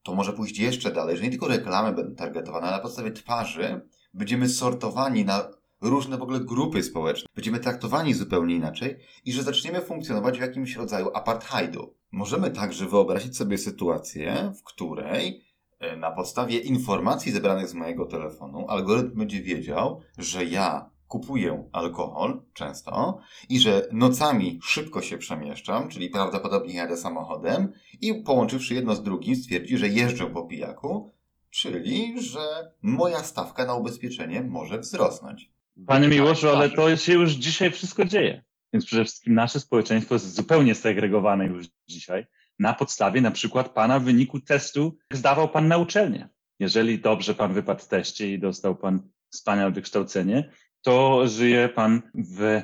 to 0.06 0.14
może 0.14 0.32
pójść 0.32 0.58
jeszcze 0.58 0.92
dalej, 0.92 1.16
że 1.16 1.22
nie 1.22 1.30
tylko 1.30 1.48
reklamy 1.48 1.92
będą 1.92 2.14
targetowane, 2.14 2.66
ale 2.66 2.76
na 2.76 2.82
podstawie 2.82 3.10
twarzy 3.10 3.80
będziemy 4.14 4.48
sortowani 4.48 5.24
na 5.24 5.48
różne 5.80 6.16
w 6.16 6.22
ogóle 6.22 6.40
grupy 6.40 6.82
społeczne. 6.82 7.28
Będziemy 7.34 7.58
traktowani 7.58 8.14
zupełnie 8.14 8.54
inaczej 8.54 8.96
i 9.24 9.32
że 9.32 9.42
zaczniemy 9.42 9.80
funkcjonować 9.80 10.38
w 10.38 10.40
jakimś 10.40 10.76
rodzaju 10.76 11.10
apartheidu. 11.14 11.94
Możemy 12.12 12.50
także 12.50 12.86
wyobrazić 12.86 13.36
sobie 13.36 13.58
sytuację, 13.58 14.52
w 14.58 14.62
której 14.62 15.44
e, 15.78 15.96
na 15.96 16.10
podstawie 16.10 16.58
informacji 16.58 17.32
zebranych 17.32 17.68
z 17.68 17.74
mojego 17.74 18.06
telefonu 18.06 18.66
algorytm 18.68 19.18
będzie 19.18 19.42
wiedział, 19.42 20.00
że 20.18 20.44
ja 20.44 20.90
kupuję 21.08 21.68
alkohol 21.72 22.42
często 22.52 23.18
i 23.48 23.60
że 23.60 23.88
nocami 23.92 24.58
szybko 24.62 25.02
się 25.02 25.18
przemieszczam, 25.18 25.88
czyli 25.88 26.10
prawdopodobnie 26.10 26.74
jadę 26.74 26.96
samochodem 26.96 27.72
i 28.00 28.14
połączywszy 28.14 28.74
jedno 28.74 28.94
z 28.94 29.02
drugim 29.02 29.36
stwierdzi, 29.36 29.78
że 29.78 29.88
jeżdżę 29.88 30.26
po 30.26 30.42
pijaku, 30.42 31.14
czyli 31.50 32.22
że 32.22 32.72
moja 32.82 33.18
stawka 33.18 33.66
na 33.66 33.74
ubezpieczenie 33.74 34.42
może 34.42 34.78
wzrosnąć. 34.78 35.50
Panie 35.86 36.08
Miłoszu, 36.08 36.48
ale 36.48 36.70
to 36.70 36.96
się 36.96 37.12
już 37.12 37.32
dzisiaj 37.32 37.70
wszystko 37.70 38.04
dzieje. 38.04 38.44
Więc 38.72 38.86
przede 38.86 39.04
wszystkim 39.04 39.34
nasze 39.34 39.60
społeczeństwo 39.60 40.14
jest 40.14 40.34
zupełnie 40.34 40.74
segregowane 40.74 41.46
już 41.46 41.66
dzisiaj 41.88 42.26
na 42.58 42.74
podstawie 42.74 43.20
na 43.20 43.30
przykład 43.30 43.68
pana 43.68 43.98
wyniku 43.98 44.40
testu 44.40 44.96
zdawał 45.12 45.48
pan 45.48 45.68
na 45.68 45.78
uczelnię. 45.78 46.28
Jeżeli 46.58 46.98
dobrze 46.98 47.34
pan 47.34 47.54
wypadł 47.54 47.82
w 47.82 47.88
teście 47.88 48.32
i 48.32 48.38
dostał 48.38 48.76
pan 48.76 49.08
wspaniałe 49.30 49.70
wykształcenie, 49.70 50.50
to 50.86 51.28
żyje 51.28 51.68
pan 51.68 52.02
w, 52.14 52.62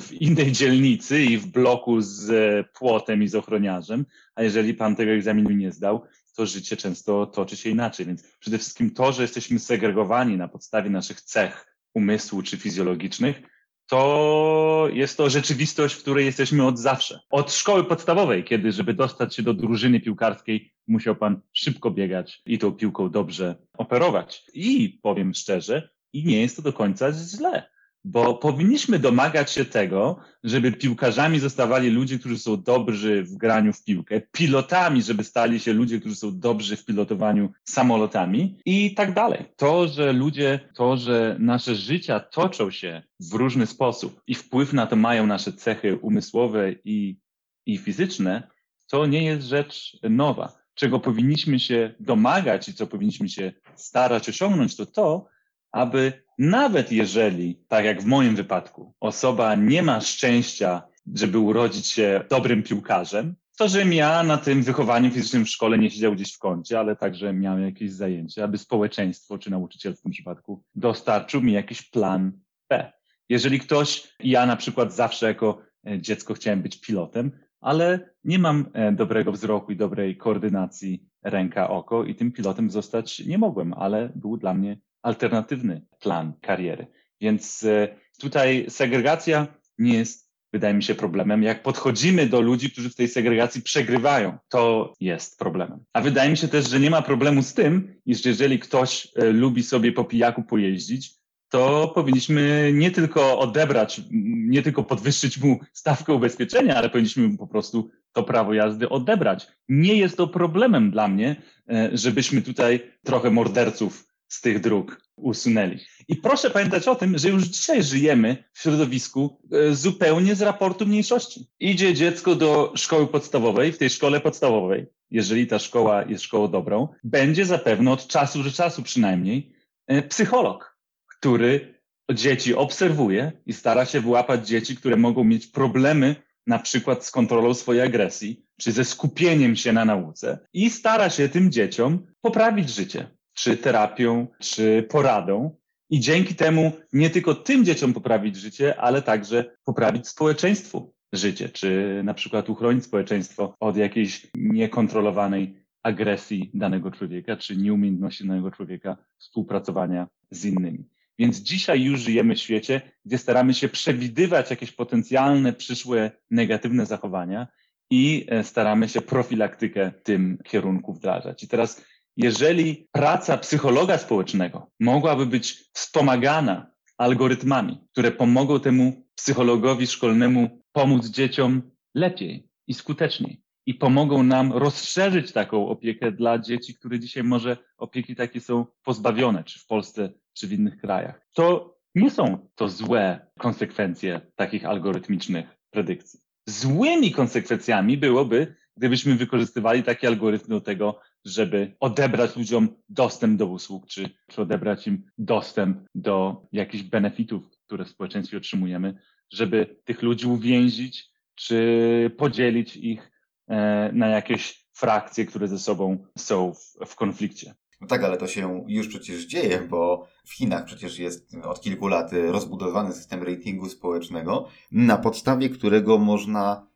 w 0.00 0.12
innej 0.12 0.52
dzielnicy 0.52 1.22
i 1.22 1.38
w 1.38 1.46
bloku 1.46 2.00
z 2.00 2.26
płotem 2.72 3.22
i 3.22 3.28
z 3.28 3.34
ochroniarzem, 3.34 4.06
a 4.34 4.42
jeżeli 4.42 4.74
pan 4.74 4.96
tego 4.96 5.12
egzaminu 5.12 5.50
nie 5.50 5.72
zdał, 5.72 6.04
to 6.36 6.46
życie 6.46 6.76
często 6.76 7.26
toczy 7.26 7.56
się 7.56 7.70
inaczej. 7.70 8.06
Więc 8.06 8.36
przede 8.38 8.58
wszystkim 8.58 8.90
to, 8.90 9.12
że 9.12 9.22
jesteśmy 9.22 9.58
segregowani 9.58 10.36
na 10.36 10.48
podstawie 10.48 10.90
naszych 10.90 11.20
cech 11.20 11.76
umysłu 11.94 12.42
czy 12.42 12.56
fizjologicznych, 12.56 13.42
to 13.86 14.88
jest 14.92 15.16
to 15.16 15.30
rzeczywistość, 15.30 15.94
w 15.94 16.02
której 16.02 16.26
jesteśmy 16.26 16.66
od 16.66 16.78
zawsze. 16.78 17.20
Od 17.30 17.52
szkoły 17.52 17.84
podstawowej, 17.84 18.44
kiedy, 18.44 18.72
żeby 18.72 18.94
dostać 18.94 19.36
się 19.36 19.42
do 19.42 19.54
drużyny 19.54 20.00
piłkarskiej, 20.00 20.72
musiał 20.86 21.16
pan 21.16 21.40
szybko 21.52 21.90
biegać 21.90 22.42
i 22.46 22.58
tą 22.58 22.72
piłką 22.72 23.10
dobrze 23.10 23.56
operować. 23.78 24.44
I 24.54 24.98
powiem 25.02 25.34
szczerze, 25.34 25.93
i 26.14 26.24
nie 26.24 26.40
jest 26.40 26.56
to 26.56 26.62
do 26.62 26.72
końca 26.72 27.12
źle, 27.12 27.68
bo 28.04 28.34
powinniśmy 28.34 28.98
domagać 28.98 29.50
się 29.50 29.64
tego, 29.64 30.18
żeby 30.44 30.72
piłkarzami 30.72 31.38
zostawali 31.40 31.90
ludzie, 31.90 32.18
którzy 32.18 32.38
są 32.38 32.62
dobrzy 32.62 33.22
w 33.22 33.36
graniu 33.36 33.72
w 33.72 33.84
piłkę, 33.84 34.20
pilotami, 34.32 35.02
żeby 35.02 35.24
stali 35.24 35.60
się 35.60 35.72
ludzie, 35.72 36.00
którzy 36.00 36.16
są 36.16 36.38
dobrzy 36.38 36.76
w 36.76 36.84
pilotowaniu 36.84 37.52
samolotami 37.64 38.58
i 38.64 38.94
tak 38.94 39.14
dalej. 39.14 39.44
To, 39.56 39.88
że 39.88 40.12
ludzie, 40.12 40.60
to, 40.74 40.96
że 40.96 41.36
nasze 41.38 41.74
życia 41.74 42.20
toczą 42.20 42.70
się 42.70 43.02
w 43.20 43.32
różny 43.32 43.66
sposób 43.66 44.22
i 44.26 44.34
wpływ 44.34 44.72
na 44.72 44.86
to 44.86 44.96
mają 44.96 45.26
nasze 45.26 45.52
cechy 45.52 45.96
umysłowe 45.96 46.72
i, 46.84 47.18
i 47.66 47.78
fizyczne, 47.78 48.42
to 48.86 49.06
nie 49.06 49.24
jest 49.24 49.46
rzecz 49.46 49.98
nowa. 50.10 50.64
Czego 50.74 51.00
powinniśmy 51.00 51.60
się 51.60 51.94
domagać 52.00 52.68
i 52.68 52.74
co 52.74 52.86
powinniśmy 52.86 53.28
się 53.28 53.52
starać 53.74 54.28
osiągnąć, 54.28 54.76
to 54.76 54.86
to, 54.86 55.33
aby 55.74 56.12
nawet 56.38 56.92
jeżeli, 56.92 57.64
tak 57.68 57.84
jak 57.84 58.02
w 58.02 58.06
moim 58.06 58.36
wypadku, 58.36 58.94
osoba 59.00 59.54
nie 59.54 59.82
ma 59.82 60.00
szczęścia, 60.00 60.82
żeby 61.14 61.38
urodzić 61.38 61.86
się 61.86 62.24
dobrym 62.30 62.62
piłkarzem, 62.62 63.34
to, 63.58 63.68
że 63.68 63.84
ja 63.84 64.22
na 64.22 64.36
tym 64.36 64.62
wychowaniu 64.62 65.10
fizycznym 65.10 65.44
w 65.44 65.48
szkole 65.48 65.78
nie 65.78 65.90
siedział 65.90 66.12
gdzieś 66.12 66.34
w 66.34 66.38
kącie, 66.38 66.78
ale 66.78 66.96
także 66.96 67.32
miałem 67.32 67.62
jakieś 67.62 67.92
zajęcie, 67.92 68.44
aby 68.44 68.58
społeczeństwo, 68.58 69.38
czy 69.38 69.50
nauczyciel 69.50 69.96
w 69.96 70.00
tym 70.00 70.12
przypadku, 70.12 70.62
dostarczył 70.74 71.42
mi 71.42 71.52
jakiś 71.52 71.82
plan 71.82 72.32
B. 72.70 72.92
Jeżeli 73.28 73.60
ktoś, 73.60 74.14
ja 74.20 74.46
na 74.46 74.56
przykład 74.56 74.94
zawsze 74.94 75.26
jako 75.26 75.58
e, 75.86 76.00
dziecko 76.00 76.34
chciałem 76.34 76.62
być 76.62 76.80
pilotem, 76.80 77.30
ale 77.60 78.10
nie 78.24 78.38
mam 78.38 78.66
e, 78.72 78.92
dobrego 78.92 79.32
wzroku 79.32 79.72
i 79.72 79.76
dobrej 79.76 80.16
koordynacji 80.16 81.04
ręka-oko 81.22 82.04
i 82.04 82.14
tym 82.14 82.32
pilotem 82.32 82.70
zostać 82.70 83.20
nie 83.26 83.38
mogłem, 83.38 83.74
ale 83.74 84.12
był 84.14 84.36
dla 84.36 84.54
mnie 84.54 84.78
alternatywny 85.04 85.82
plan 86.00 86.32
kariery. 86.40 86.86
Więc 87.20 87.64
e, 87.64 87.88
tutaj 88.18 88.66
segregacja 88.68 89.46
nie 89.78 89.94
jest, 89.94 90.30
wydaje 90.52 90.74
mi 90.74 90.82
się, 90.82 90.94
problemem. 90.94 91.42
Jak 91.42 91.62
podchodzimy 91.62 92.26
do 92.26 92.40
ludzi, 92.40 92.70
którzy 92.70 92.90
w 92.90 92.94
tej 92.94 93.08
segregacji 93.08 93.62
przegrywają, 93.62 94.38
to 94.48 94.92
jest 95.00 95.38
problemem. 95.38 95.84
A 95.92 96.00
wydaje 96.00 96.30
mi 96.30 96.36
się 96.36 96.48
też, 96.48 96.70
że 96.70 96.80
nie 96.80 96.90
ma 96.90 97.02
problemu 97.02 97.42
z 97.42 97.54
tym, 97.54 97.94
iż 98.06 98.24
jeżeli 98.24 98.58
ktoś 98.58 99.08
e, 99.16 99.30
lubi 99.30 99.62
sobie 99.62 99.92
po 99.92 100.04
pijaku 100.04 100.42
pojeździć, 100.42 101.14
to 101.48 101.92
powinniśmy 101.94 102.72
nie 102.74 102.90
tylko 102.90 103.38
odebrać, 103.38 104.00
nie 104.48 104.62
tylko 104.62 104.82
podwyższyć 104.82 105.38
mu 105.38 105.60
stawkę 105.72 106.12
ubezpieczenia, 106.12 106.76
ale 106.76 106.90
powinniśmy 106.90 107.28
mu 107.28 107.36
po 107.36 107.46
prostu 107.46 107.90
to 108.12 108.22
prawo 108.22 108.54
jazdy 108.54 108.88
odebrać. 108.88 109.46
Nie 109.68 109.94
jest 109.94 110.16
to 110.16 110.28
problemem 110.28 110.90
dla 110.90 111.08
mnie, 111.08 111.36
e, 111.70 111.90
żebyśmy 111.92 112.42
tutaj 112.42 112.90
trochę 113.04 113.30
morderców 113.30 114.13
z 114.34 114.40
tych 114.40 114.60
dróg 114.60 115.00
usunęli. 115.16 115.78
I 116.08 116.16
proszę 116.16 116.50
pamiętać 116.50 116.88
o 116.88 116.94
tym, 116.94 117.18
że 117.18 117.28
już 117.28 117.44
dzisiaj 117.44 117.82
żyjemy 117.82 118.44
w 118.52 118.60
środowisku 118.60 119.40
e, 119.52 119.74
zupełnie 119.74 120.34
z 120.34 120.42
raportu 120.42 120.86
mniejszości. 120.86 121.46
Idzie 121.60 121.94
dziecko 121.94 122.34
do 122.34 122.72
szkoły 122.76 123.06
podstawowej, 123.06 123.72
w 123.72 123.78
tej 123.78 123.90
szkole 123.90 124.20
podstawowej, 124.20 124.86
jeżeli 125.10 125.46
ta 125.46 125.58
szkoła 125.58 126.04
jest 126.04 126.24
szkołą 126.24 126.48
dobrą, 126.48 126.88
będzie 127.04 127.46
zapewne 127.46 127.90
od 127.90 128.06
czasu 128.06 128.42
do 128.42 128.50
czasu 128.50 128.82
przynajmniej 128.82 129.52
e, 129.86 130.02
psycholog, 130.02 130.78
który 131.06 131.74
dzieci 132.12 132.54
obserwuje 132.54 133.32
i 133.46 133.52
stara 133.52 133.86
się 133.86 134.00
wyłapać 134.00 134.48
dzieci, 134.48 134.76
które 134.76 134.96
mogą 134.96 135.24
mieć 135.24 135.46
problemy 135.46 136.16
na 136.46 136.58
przykład 136.58 137.04
z 137.04 137.10
kontrolą 137.10 137.54
swojej 137.54 137.82
agresji, 137.82 138.44
czy 138.60 138.72
ze 138.72 138.84
skupieniem 138.84 139.56
się 139.56 139.72
na 139.72 139.84
nauce 139.84 140.38
i 140.52 140.70
stara 140.70 141.10
się 141.10 141.28
tym 141.28 141.52
dzieciom 141.52 142.06
poprawić 142.20 142.70
życie 142.70 143.10
czy 143.34 143.56
terapią, 143.56 144.26
czy 144.38 144.86
poradą. 144.90 145.56
I 145.90 146.00
dzięki 146.00 146.34
temu 146.34 146.72
nie 146.92 147.10
tylko 147.10 147.34
tym 147.34 147.64
dzieciom 147.64 147.92
poprawić 147.92 148.36
życie, 148.36 148.80
ale 148.80 149.02
także 149.02 149.56
poprawić 149.64 150.08
społeczeństwu 150.08 150.94
życie, 151.12 151.48
czy 151.48 152.00
na 152.04 152.14
przykład 152.14 152.50
uchronić 152.50 152.84
społeczeństwo 152.84 153.54
od 153.60 153.76
jakiejś 153.76 154.26
niekontrolowanej 154.34 155.64
agresji 155.82 156.50
danego 156.54 156.90
człowieka, 156.90 157.36
czy 157.36 157.56
nieumiejętności 157.56 158.26
danego 158.26 158.50
człowieka 158.50 158.96
współpracowania 159.18 160.08
z 160.30 160.44
innymi. 160.44 160.84
Więc 161.18 161.38
dzisiaj 161.38 161.82
już 161.82 162.00
żyjemy 162.00 162.34
w 162.34 162.38
świecie, 162.38 162.80
gdzie 163.04 163.18
staramy 163.18 163.54
się 163.54 163.68
przewidywać 163.68 164.50
jakieś 164.50 164.72
potencjalne 164.72 165.52
przyszłe 165.52 166.10
negatywne 166.30 166.86
zachowania 166.86 167.46
i 167.90 168.26
e, 168.28 168.44
staramy 168.44 168.88
się 168.88 169.00
profilaktykę 169.00 169.92
w 169.98 170.02
tym 170.02 170.38
kierunku 170.44 170.92
wdrażać. 170.92 171.42
I 171.42 171.48
teraz 171.48 171.84
jeżeli 172.16 172.88
praca 172.92 173.38
psychologa 173.38 173.98
społecznego 173.98 174.70
mogłaby 174.80 175.26
być 175.26 175.70
wspomagana 175.72 176.70
algorytmami, 176.98 177.80
które 177.92 178.10
pomogą 178.10 178.60
temu 178.60 179.06
psychologowi 179.14 179.86
szkolnemu 179.86 180.62
pomóc 180.72 181.06
dzieciom 181.06 181.62
lepiej 181.94 182.48
i 182.66 182.74
skuteczniej 182.74 183.42
i 183.66 183.74
pomogą 183.74 184.22
nam 184.22 184.52
rozszerzyć 184.52 185.32
taką 185.32 185.68
opiekę 185.68 186.12
dla 186.12 186.38
dzieci, 186.38 186.74
które 186.74 187.00
dzisiaj 187.00 187.24
może 187.24 187.56
opieki 187.78 188.16
takie 188.16 188.40
są 188.40 188.66
pozbawione, 188.84 189.44
czy 189.44 189.58
w 189.58 189.66
Polsce, 189.66 190.12
czy 190.32 190.46
w 190.46 190.52
innych 190.52 190.76
krajach. 190.76 191.26
To 191.34 191.74
nie 191.94 192.10
są 192.10 192.48
to 192.54 192.68
złe 192.68 193.26
konsekwencje 193.38 194.20
takich 194.36 194.64
algorytmicznych 194.64 195.46
predykcji. 195.70 196.20
Złymi 196.48 197.12
konsekwencjami 197.12 197.98
byłoby, 197.98 198.54
gdybyśmy 198.76 199.14
wykorzystywali 199.14 199.82
takie 199.82 200.08
algorytmy 200.08 200.54
do 200.54 200.60
tego, 200.60 201.00
żeby 201.24 201.76
odebrać 201.80 202.36
ludziom 202.36 202.68
dostęp 202.88 203.38
do 203.38 203.46
usług, 203.46 203.86
czy, 203.86 204.10
czy 204.28 204.42
odebrać 204.42 204.86
im 204.86 205.02
dostęp 205.18 205.78
do 205.94 206.46
jakichś 206.52 206.84
benefitów, 206.84 207.42
które 207.66 207.84
w 207.84 207.88
społeczeństwie 207.88 208.36
otrzymujemy, 208.36 208.98
żeby 209.32 209.76
tych 209.84 210.02
ludzi 210.02 210.26
uwięzić, 210.26 211.10
czy 211.34 212.10
podzielić 212.18 212.76
ich 212.76 213.10
e, 213.48 213.90
na 213.92 214.08
jakieś 214.08 214.66
frakcje, 214.72 215.26
które 215.26 215.48
ze 215.48 215.58
sobą 215.58 216.06
są 216.18 216.54
w, 216.54 216.86
w 216.86 216.94
konflikcie. 216.94 217.54
No 217.80 217.86
tak, 217.86 218.04
ale 218.04 218.16
to 218.16 218.26
się 218.26 218.64
już 218.68 218.88
przecież 218.88 219.26
dzieje, 219.26 219.60
bo 219.60 220.08
w 220.24 220.34
Chinach 220.34 220.64
przecież 220.64 220.98
jest 220.98 221.34
od 221.42 221.60
kilku 221.60 221.88
lat 221.88 222.10
rozbudowany 222.12 222.92
system 222.92 223.22
ratingu 223.22 223.68
społecznego, 223.68 224.48
na 224.72 224.96
podstawie 224.96 225.48
którego 225.48 225.98
można 225.98 226.66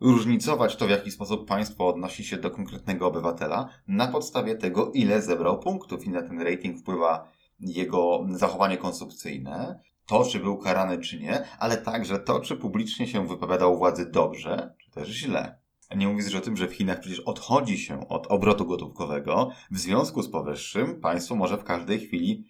różnicować 0.00 0.76
to, 0.76 0.86
w 0.86 0.90
jaki 0.90 1.10
sposób 1.10 1.48
państwo 1.48 1.88
odnosi 1.88 2.24
się 2.24 2.36
do 2.36 2.50
konkretnego 2.50 3.06
obywatela, 3.06 3.68
na 3.88 4.08
podstawie 4.08 4.54
tego, 4.54 4.90
ile 4.92 5.22
zebrał 5.22 5.60
punktów 5.60 6.04
i 6.04 6.10
na 6.10 6.22
ten 6.22 6.40
rating 6.40 6.78
wpływa 6.78 7.28
jego 7.60 8.26
zachowanie 8.30 8.76
konsumpcyjne, 8.76 9.80
to, 10.06 10.24
czy 10.24 10.40
był 10.40 10.58
karany, 10.58 10.98
czy 10.98 11.20
nie, 11.20 11.44
ale 11.58 11.76
także 11.76 12.18
to, 12.18 12.40
czy 12.40 12.56
publicznie 12.56 13.06
się 13.06 13.26
wypowiadał 13.26 13.78
władzy 13.78 14.10
dobrze, 14.10 14.74
czy 14.78 14.90
też 14.90 15.08
źle. 15.08 15.58
Nie 15.96 16.08
mówiąc 16.08 16.34
o 16.34 16.40
tym, 16.40 16.56
że 16.56 16.68
w 16.68 16.74
Chinach 16.74 17.00
przecież 17.00 17.20
odchodzi 17.20 17.78
się 17.78 18.08
od 18.08 18.26
obrotu 18.26 18.66
gotówkowego. 18.66 19.50
W 19.70 19.78
związku 19.78 20.22
z 20.22 20.30
powyższym 20.30 21.00
państwo 21.00 21.34
może 21.34 21.58
w 21.58 21.64
każdej 21.64 22.00
chwili 22.00 22.44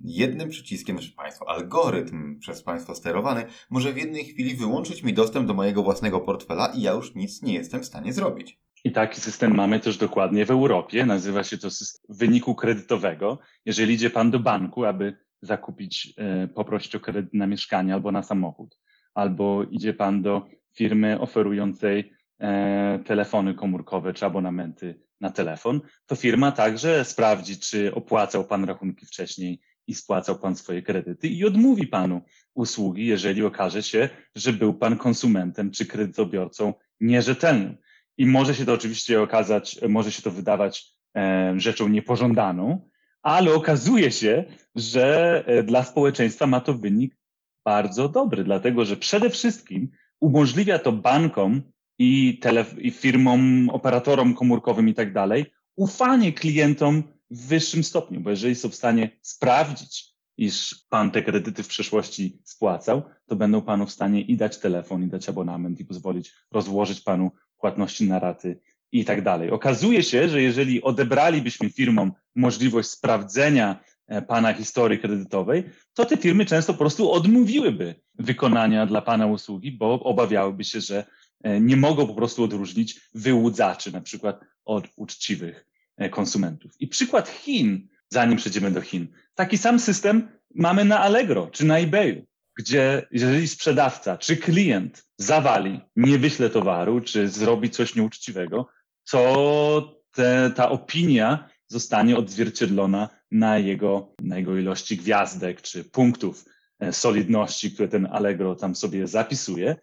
jednym 0.00 0.48
przyciskiem, 0.48 1.00
że 1.00 1.12
państwo, 1.12 1.48
algorytm 1.48 2.38
przez 2.38 2.62
państwo 2.62 2.94
sterowany, 2.94 3.44
może 3.70 3.92
w 3.92 3.96
jednej 3.96 4.24
chwili 4.24 4.54
wyłączyć 4.54 5.02
mi 5.02 5.14
dostęp 5.14 5.46
do 5.46 5.54
mojego 5.54 5.82
własnego 5.82 6.20
portfela 6.20 6.72
i 6.74 6.82
ja 6.82 6.92
już 6.92 7.14
nic 7.14 7.42
nie 7.42 7.54
jestem 7.54 7.82
w 7.82 7.86
stanie 7.86 8.12
zrobić. 8.12 8.58
I 8.84 8.92
taki 8.92 9.20
system 9.20 9.54
mamy 9.54 9.80
też 9.80 9.96
dokładnie 9.98 10.46
w 10.46 10.50
Europie. 10.50 11.06
Nazywa 11.06 11.44
się 11.44 11.58
to 11.58 11.70
system 11.70 12.16
wyniku 12.16 12.54
kredytowego. 12.54 13.38
Jeżeli 13.64 13.94
idzie 13.94 14.10
pan 14.10 14.30
do 14.30 14.40
banku, 14.40 14.84
aby 14.84 15.16
zakupić, 15.42 16.14
e, 16.16 16.48
poprosić 16.48 16.94
o 16.94 17.00
kredyt 17.00 17.34
na 17.34 17.46
mieszkanie 17.46 17.94
albo 17.94 18.12
na 18.12 18.22
samochód, 18.22 18.78
albo 19.14 19.62
idzie 19.62 19.94
pan 19.94 20.22
do 20.22 20.46
firmy 20.74 21.20
oferującej 21.20 22.12
e, 22.40 22.98
telefony 23.06 23.54
komórkowe 23.54 24.14
czy 24.14 24.26
abonamenty 24.26 25.00
na 25.20 25.30
telefon, 25.30 25.80
to 26.06 26.16
firma 26.16 26.52
także 26.52 27.04
sprawdzi, 27.04 27.58
czy 27.58 27.94
opłacał 27.94 28.44
pan 28.44 28.64
rachunki 28.64 29.06
wcześniej 29.06 29.60
i 29.86 29.94
spłacał 29.94 30.38
pan 30.38 30.56
swoje 30.56 30.82
kredyty 30.82 31.28
i 31.28 31.44
odmówi 31.44 31.86
panu 31.86 32.22
usługi, 32.54 33.06
jeżeli 33.06 33.42
okaże 33.42 33.82
się, 33.82 34.08
że 34.34 34.52
był 34.52 34.74
pan 34.74 34.96
konsumentem 34.96 35.70
czy 35.70 35.86
kredytobiorcą 35.86 36.74
nierzetelnym. 37.00 37.76
I 38.18 38.26
może 38.26 38.54
się 38.54 38.64
to 38.64 38.72
oczywiście 38.72 39.22
okazać, 39.22 39.80
może 39.88 40.12
się 40.12 40.22
to 40.22 40.30
wydawać 40.30 40.92
e, 41.16 41.54
rzeczą 41.56 41.88
niepożądaną, 41.88 42.88
ale 43.22 43.54
okazuje 43.54 44.12
się, 44.12 44.44
że 44.74 45.44
e, 45.46 45.62
dla 45.62 45.84
społeczeństwa 45.84 46.46
ma 46.46 46.60
to 46.60 46.74
wynik 46.74 47.16
bardzo 47.64 48.08
dobry, 48.08 48.44
dlatego 48.44 48.84
że 48.84 48.96
przede 48.96 49.30
wszystkim 49.30 49.88
umożliwia 50.20 50.78
to 50.78 50.92
bankom 50.92 51.62
i, 51.98 52.40
i 52.78 52.90
firmom, 52.90 53.70
operatorom 53.70 54.34
komórkowym 54.34 54.88
i 54.88 54.94
tak 54.94 55.12
dalej, 55.12 55.46
ufanie 55.76 56.32
klientom 56.32 57.02
w 57.30 57.46
wyższym 57.46 57.84
stopniu, 57.84 58.20
bo 58.20 58.30
jeżeli 58.30 58.54
są 58.54 58.68
w 58.68 58.74
stanie 58.74 59.10
sprawdzić, 59.22 60.16
iż 60.36 60.84
pan 60.88 61.10
te 61.10 61.22
kredyty 61.22 61.62
w 61.62 61.68
przeszłości 61.68 62.38
spłacał, 62.44 63.02
to 63.26 63.36
będą 63.36 63.62
panu 63.62 63.86
w 63.86 63.92
stanie 63.92 64.20
i 64.20 64.36
dać 64.36 64.58
telefon, 64.58 65.02
i 65.02 65.06
dać 65.06 65.28
abonament, 65.28 65.80
i 65.80 65.84
pozwolić 65.84 66.32
rozłożyć 66.52 67.00
panu 67.00 67.30
płatności 67.58 68.08
na 68.08 68.18
raty 68.18 68.60
i 68.92 69.04
tak 69.04 69.22
dalej. 69.22 69.50
Okazuje 69.50 70.02
się, 70.02 70.28
że 70.28 70.42
jeżeli 70.42 70.82
odebralibyśmy 70.82 71.70
firmom 71.70 72.12
możliwość 72.34 72.88
sprawdzenia 72.88 73.80
e, 74.06 74.22
pana 74.22 74.52
historii 74.52 74.98
kredytowej, 74.98 75.64
to 75.94 76.04
te 76.04 76.16
firmy 76.16 76.46
często 76.46 76.72
po 76.72 76.78
prostu 76.78 77.12
odmówiłyby 77.12 77.94
wykonania 78.14 78.86
dla 78.86 79.02
pana 79.02 79.26
usługi, 79.26 79.72
bo 79.72 80.02
obawiałyby 80.02 80.64
się, 80.64 80.80
że 80.80 81.04
e, 81.42 81.60
nie 81.60 81.76
mogą 81.76 82.06
po 82.06 82.14
prostu 82.14 82.44
odróżnić 82.44 83.00
wyłudzaczy 83.14 83.92
na 83.92 84.00
przykład 84.00 84.40
od 84.64 84.88
uczciwych 84.96 85.66
konsumentów. 86.10 86.72
I 86.80 86.88
przykład 86.88 87.28
Chin, 87.28 87.88
zanim 88.08 88.36
przejdziemy 88.38 88.70
do 88.70 88.80
Chin. 88.80 89.08
Taki 89.34 89.58
sam 89.58 89.80
system 89.80 90.28
mamy 90.54 90.84
na 90.84 91.00
Allegro 91.00 91.48
czy 91.52 91.64
na 91.64 91.78
eBayu, 91.78 92.26
gdzie 92.58 93.06
jeżeli 93.10 93.48
sprzedawca 93.48 94.18
czy 94.18 94.36
klient 94.36 95.04
zawali, 95.18 95.80
nie 95.96 96.18
wyśle 96.18 96.50
towaru, 96.50 97.00
czy 97.00 97.28
zrobi 97.28 97.70
coś 97.70 97.94
nieuczciwego, 97.94 98.68
to 99.10 100.02
te, 100.12 100.50
ta 100.56 100.68
opinia 100.68 101.48
zostanie 101.68 102.16
odzwierciedlona 102.16 103.08
na 103.30 103.58
jego, 103.58 104.14
na 104.22 104.36
jego 104.36 104.56
ilości 104.56 104.96
gwiazdek 104.96 105.62
czy 105.62 105.84
punktów 105.84 106.44
e, 106.80 106.92
solidności, 106.92 107.70
które 107.70 107.88
ten 107.88 108.06
Allegro 108.06 108.54
tam 108.54 108.74
sobie 108.74 109.06
zapisuje. 109.06 109.76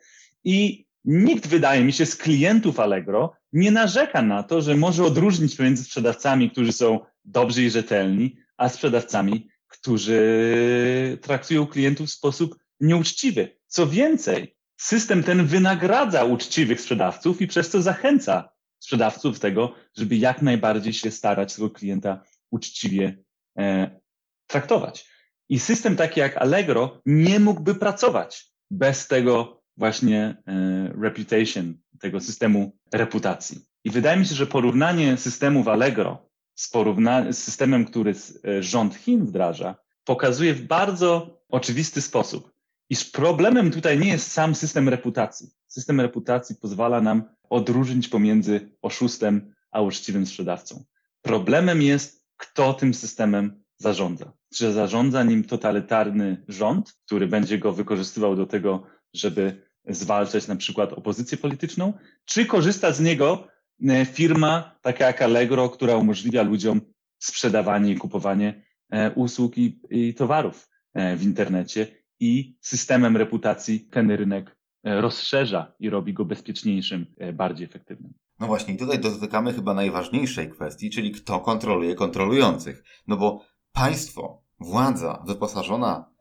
I 0.44 0.86
nikt, 1.06 1.48
wydaje 1.48 1.84
mi 1.84 1.94
się, 1.94 2.06
z 2.06 2.16
klientów 2.16 2.80
Allegro 2.80 3.34
nie 3.54 3.72
narzeka 3.72 4.22
na 4.22 4.44
to, 4.44 4.62
że 4.62 4.76
może 4.76 5.04
odróżnić 5.04 5.60
między 5.60 5.84
sprzedawcami, 5.84 6.52
którzy 6.52 6.74
są 6.74 7.00
dobrzy 7.26 7.64
i 7.64 7.70
rzetelni, 7.70 8.36
a 8.58 8.70
sprzedawcami, 8.70 9.48
którzy 9.68 11.18
traktują 11.22 11.68
klientów 11.68 12.08
w 12.08 12.14
sposób 12.14 12.56
nieuczciwy. 12.80 13.58
Co 13.68 13.88
więcej, 13.88 14.56
system 14.78 15.24
ten 15.24 15.46
wynagradza 15.46 16.24
uczciwych 16.24 16.82
sprzedawców 16.82 17.42
i 17.42 17.48
przez 17.48 17.70
to 17.70 17.82
zachęca 17.82 18.50
sprzedawców 18.80 19.40
tego, 19.40 19.76
żeby 19.98 20.16
jak 20.16 20.42
najbardziej 20.42 20.94
się 20.94 21.12
starać 21.12 21.56
tego 21.56 21.70
klienta 21.70 22.24
uczciwie 22.52 23.18
e, 23.58 24.00
traktować. 24.48 25.10
I 25.50 25.60
system 25.60 25.96
taki 25.96 26.20
jak 26.20 26.38
Allegro 26.38 27.02
nie 27.06 27.40
mógłby 27.40 27.76
pracować 27.76 28.54
bez 28.72 29.08
tego 29.08 29.63
właśnie 29.78 30.38
e, 30.48 30.94
reputation, 31.02 31.78
tego 32.00 32.20
systemu 32.20 32.78
reputacji. 32.94 33.62
I 33.84 33.90
wydaje 33.90 34.20
mi 34.20 34.26
się, 34.26 34.36
że 34.36 34.48
porównanie 34.48 35.18
systemu 35.18 35.64
w 35.64 35.68
Allegro 35.68 36.30
z, 36.56 36.74
porówna- 36.74 37.34
z 37.34 37.38
systemem, 37.38 37.86
który 37.86 38.14
e, 38.48 38.64
rząd 38.64 38.96
Chin 38.96 39.26
wdraża, 39.26 39.76
pokazuje 40.04 40.54
w 40.54 40.68
bardzo 40.68 41.40
oczywisty 41.50 42.02
sposób, 42.02 42.54
iż 42.90 43.06
problemem 43.06 43.72
tutaj 43.72 44.00
nie 44.00 44.08
jest 44.08 44.32
sam 44.32 44.56
system 44.56 44.90
reputacji. 44.90 45.50
System 45.68 46.02
reputacji 46.02 46.56
pozwala 46.56 47.02
nam 47.02 47.24
odróżnić 47.50 48.08
pomiędzy 48.08 48.78
oszustem 48.82 49.54
a 49.72 49.82
uczciwym 49.82 50.26
sprzedawcą. 50.26 50.84
Problemem 51.22 51.82
jest, 51.82 52.26
kto 52.38 52.74
tym 52.74 52.94
systemem 52.94 53.64
zarządza. 53.78 54.34
Czy 54.54 54.74
zarządza 54.74 55.24
nim 55.24 55.44
totalitarny 55.44 56.44
rząd, 56.48 56.94
który 57.06 57.28
będzie 57.28 57.58
go 57.58 57.74
wykorzystywał 57.74 58.36
do 58.36 58.46
tego, 58.46 58.84
żeby 59.14 59.62
zwalczać 59.86 60.48
na 60.48 60.56
przykład 60.56 60.94
opozycję 60.94 61.38
polityczną, 61.38 61.94
czy 62.26 62.46
korzysta 62.46 62.92
z 62.92 63.00
niego 63.00 63.48
e, 63.90 64.06
firma 64.06 64.80
taka 64.82 65.06
jak 65.06 65.22
Allegro, 65.22 65.70
która 65.70 65.96
umożliwia 65.96 66.44
ludziom 66.44 66.82
sprzedawanie 67.20 67.92
i 67.92 67.98
kupowanie 67.98 68.66
e, 68.90 69.12
usług 69.12 69.58
i, 69.58 69.80
i 69.90 70.14
towarów 70.14 70.70
e, 70.94 71.16
w 71.16 71.24
internecie 71.24 71.88
i 72.20 72.58
systemem 72.62 73.18
reputacji 73.18 73.80
ten 73.80 74.12
rynek 74.12 74.58
rozszerza 74.86 75.74
i 75.80 75.90
robi 75.90 76.14
go 76.14 76.26
bezpieczniejszym, 76.26 77.06
bardziej 77.34 77.66
efektywnym. 77.66 78.14
No 78.40 78.48
właśnie, 78.48 78.78
tutaj 78.78 79.00
dotykamy 79.00 79.54
chyba 79.54 79.74
najważniejszej 79.74 80.50
kwestii, 80.50 80.90
czyli 80.90 81.12
kto 81.12 81.40
kontroluje 81.40 81.96
kontrolujących. 81.96 82.84
No 83.08 83.18
bo 83.18 83.46
państwo, 83.74 84.44
władza 84.60 85.24
wyposażona 85.28 86.13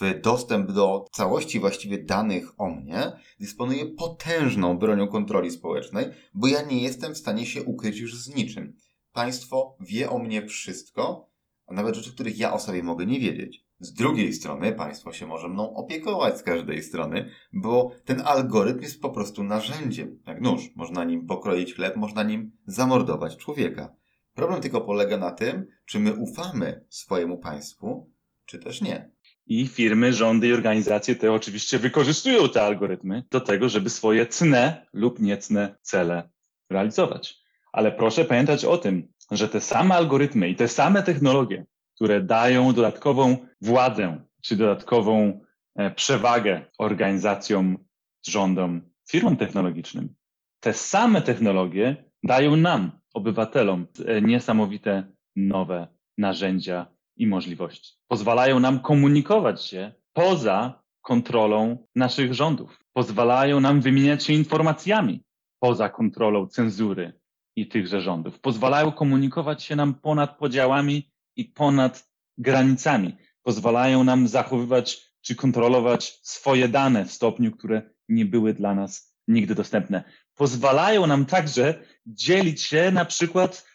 w 0.00 0.20
dostęp 0.20 0.72
do 0.72 1.04
całości 1.12 1.60
właściwie 1.60 1.98
danych 1.98 2.60
o 2.60 2.70
mnie, 2.70 3.12
dysponuje 3.40 3.86
potężną 3.86 4.78
bronią 4.78 5.08
kontroli 5.08 5.50
społecznej, 5.50 6.06
bo 6.34 6.46
ja 6.46 6.62
nie 6.62 6.82
jestem 6.82 7.14
w 7.14 7.18
stanie 7.18 7.46
się 7.46 7.62
ukryć 7.62 7.98
już 7.98 8.16
z 8.16 8.34
niczym. 8.34 8.76
Państwo 9.12 9.76
wie 9.80 10.10
o 10.10 10.18
mnie 10.18 10.46
wszystko, 10.46 11.28
a 11.66 11.74
nawet 11.74 11.94
rzeczy, 11.94 12.12
których 12.12 12.38
ja 12.38 12.52
o 12.52 12.58
sobie 12.58 12.82
mogę 12.82 13.06
nie 13.06 13.20
wiedzieć. 13.20 13.68
Z 13.80 13.92
drugiej 13.92 14.32
strony 14.32 14.72
państwo 14.72 15.12
się 15.12 15.26
może 15.26 15.48
mną 15.48 15.74
opiekować 15.74 16.38
z 16.38 16.42
każdej 16.42 16.82
strony, 16.82 17.30
bo 17.52 17.90
ten 18.04 18.20
algorytm 18.20 18.82
jest 18.82 19.00
po 19.00 19.10
prostu 19.10 19.44
narzędziem, 19.44 20.22
jak 20.26 20.40
nóż. 20.40 20.70
Można 20.76 21.04
nim 21.04 21.26
pokroić 21.26 21.74
chleb, 21.74 21.96
można 21.96 22.22
nim 22.22 22.52
zamordować 22.66 23.36
człowieka. 23.36 23.94
Problem 24.34 24.60
tylko 24.60 24.80
polega 24.80 25.16
na 25.16 25.30
tym, 25.30 25.66
czy 25.84 26.00
my 26.00 26.14
ufamy 26.14 26.84
swojemu 26.88 27.38
państwu, 27.38 28.10
czy 28.44 28.58
też 28.58 28.80
nie. 28.80 29.10
I 29.48 29.66
firmy, 29.66 30.12
rządy 30.12 30.48
i 30.48 30.52
organizacje 30.52 31.16
te 31.16 31.32
oczywiście 31.32 31.78
wykorzystują 31.78 32.48
te 32.48 32.62
algorytmy 32.62 33.24
do 33.30 33.40
tego, 33.40 33.68
żeby 33.68 33.90
swoje 33.90 34.26
cne 34.26 34.86
lub 34.92 35.20
niecne 35.20 35.74
cele 35.82 36.30
realizować. 36.70 37.38
Ale 37.72 37.92
proszę 37.92 38.24
pamiętać 38.24 38.64
o 38.64 38.78
tym, 38.78 39.08
że 39.30 39.48
te 39.48 39.60
same 39.60 39.94
algorytmy 39.94 40.48
i 40.48 40.56
te 40.56 40.68
same 40.68 41.02
technologie, 41.02 41.66
które 41.94 42.20
dają 42.20 42.72
dodatkową 42.72 43.36
władzę 43.60 44.24
czy 44.42 44.56
dodatkową 44.56 45.40
e, 45.76 45.90
przewagę 45.90 46.64
organizacjom, 46.78 47.78
rządom, 48.26 48.90
firmom 49.10 49.36
technologicznym, 49.36 50.14
te 50.60 50.72
same 50.72 51.22
technologie 51.22 52.04
dają 52.22 52.56
nam, 52.56 53.00
obywatelom, 53.14 53.86
e, 54.06 54.22
niesamowite 54.22 55.12
nowe 55.36 55.88
narzędzia 56.18 56.86
i 57.18 57.26
możliwości. 57.26 57.92
Pozwalają 58.08 58.60
nam 58.60 58.80
komunikować 58.80 59.64
się 59.64 59.92
poza 60.12 60.82
kontrolą 61.02 61.86
naszych 61.94 62.34
rządów. 62.34 62.84
Pozwalają 62.92 63.60
nam 63.60 63.80
wymieniać 63.80 64.24
się 64.24 64.32
informacjami 64.32 65.24
poza 65.58 65.88
kontrolą 65.88 66.46
cenzury 66.46 67.12
i 67.56 67.68
tychże 67.68 68.00
rządów. 68.00 68.40
Pozwalają 68.40 68.92
komunikować 68.92 69.62
się 69.62 69.76
nam 69.76 69.94
ponad 69.94 70.38
podziałami 70.38 71.10
i 71.36 71.44
ponad 71.44 72.08
granicami. 72.38 73.16
Pozwalają 73.42 74.04
nam 74.04 74.28
zachowywać 74.28 75.08
czy 75.20 75.34
kontrolować 75.34 76.20
swoje 76.22 76.68
dane 76.68 77.04
w 77.04 77.12
stopniu, 77.12 77.52
które 77.52 77.82
nie 78.08 78.24
były 78.24 78.54
dla 78.54 78.74
nas 78.74 79.14
nigdy 79.28 79.54
dostępne. 79.54 80.04
Pozwalają 80.34 81.06
nam 81.06 81.26
także 81.26 81.84
dzielić 82.06 82.62
się 82.62 82.90
na 82.90 83.04
przykład 83.04 83.67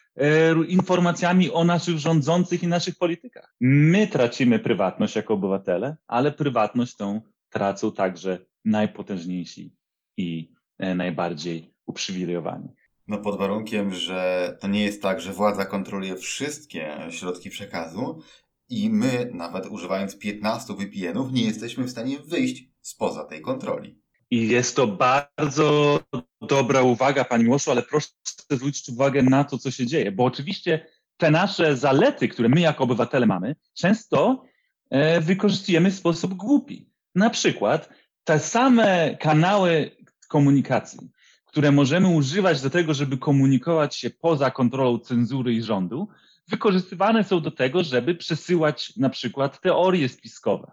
informacjami 0.68 1.50
o 1.50 1.64
naszych 1.64 1.98
rządzących 1.98 2.62
i 2.62 2.68
naszych 2.68 2.98
politykach. 2.98 3.54
My 3.60 4.06
tracimy 4.06 4.58
prywatność 4.58 5.16
jako 5.16 5.34
obywatele, 5.34 5.96
ale 6.06 6.32
prywatność 6.32 6.96
tą 6.96 7.20
tracą 7.50 7.92
także 7.92 8.38
najpotężniejsi 8.64 9.76
i 10.16 10.52
e, 10.78 10.94
najbardziej 10.94 11.74
uprzywilejowani. 11.86 12.68
No 13.08 13.18
pod 13.18 13.38
warunkiem, 13.38 13.94
że 13.94 14.56
to 14.60 14.68
nie 14.68 14.84
jest 14.84 15.02
tak, 15.02 15.20
że 15.20 15.32
władza 15.32 15.64
kontroluje 15.64 16.16
wszystkie 16.16 16.96
środki 17.10 17.50
przekazu 17.50 18.22
i 18.68 18.90
my, 18.90 19.30
nawet 19.34 19.66
używając 19.66 20.18
15 20.18 20.74
VPN-ów, 20.74 21.32
nie 21.32 21.44
jesteśmy 21.44 21.84
w 21.84 21.90
stanie 21.90 22.18
wyjść 22.18 22.64
spoza 22.80 23.24
tej 23.24 23.40
kontroli. 23.40 24.03
I 24.30 24.48
jest 24.48 24.76
to 24.76 24.86
bardzo 24.86 26.00
dobra 26.40 26.82
uwaga, 26.82 27.24
Pani 27.24 27.44
Miłoszu, 27.44 27.70
ale 27.70 27.82
proszę 27.82 28.08
zwrócić 28.50 28.88
uwagę 28.88 29.22
na 29.22 29.44
to, 29.44 29.58
co 29.58 29.70
się 29.70 29.86
dzieje, 29.86 30.12
bo 30.12 30.24
oczywiście 30.24 30.86
te 31.16 31.30
nasze 31.30 31.76
zalety, 31.76 32.28
które 32.28 32.48
my 32.48 32.60
jako 32.60 32.84
obywatele 32.84 33.26
mamy, 33.26 33.56
często 33.74 34.44
e, 34.90 35.20
wykorzystujemy 35.20 35.90
w 35.90 35.94
sposób 35.94 36.34
głupi. 36.34 36.90
Na 37.14 37.30
przykład 37.30 37.88
te 38.24 38.38
same 38.38 39.16
kanały 39.20 39.90
komunikacji, 40.28 41.10
które 41.46 41.72
możemy 41.72 42.08
używać 42.08 42.60
do 42.60 42.70
tego, 42.70 42.94
żeby 42.94 43.18
komunikować 43.18 43.96
się 43.96 44.10
poza 44.10 44.50
kontrolą 44.50 44.98
cenzury 44.98 45.54
i 45.54 45.62
rządu, 45.62 46.08
wykorzystywane 46.48 47.24
są 47.24 47.40
do 47.40 47.50
tego, 47.50 47.84
żeby 47.84 48.14
przesyłać 48.14 48.96
na 48.96 49.10
przykład 49.10 49.60
teorie 49.60 50.08
spiskowe 50.08 50.72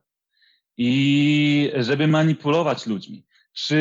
i 0.77 1.71
żeby 1.79 2.07
manipulować 2.07 2.85
ludźmi. 2.87 3.25
Czy 3.53 3.77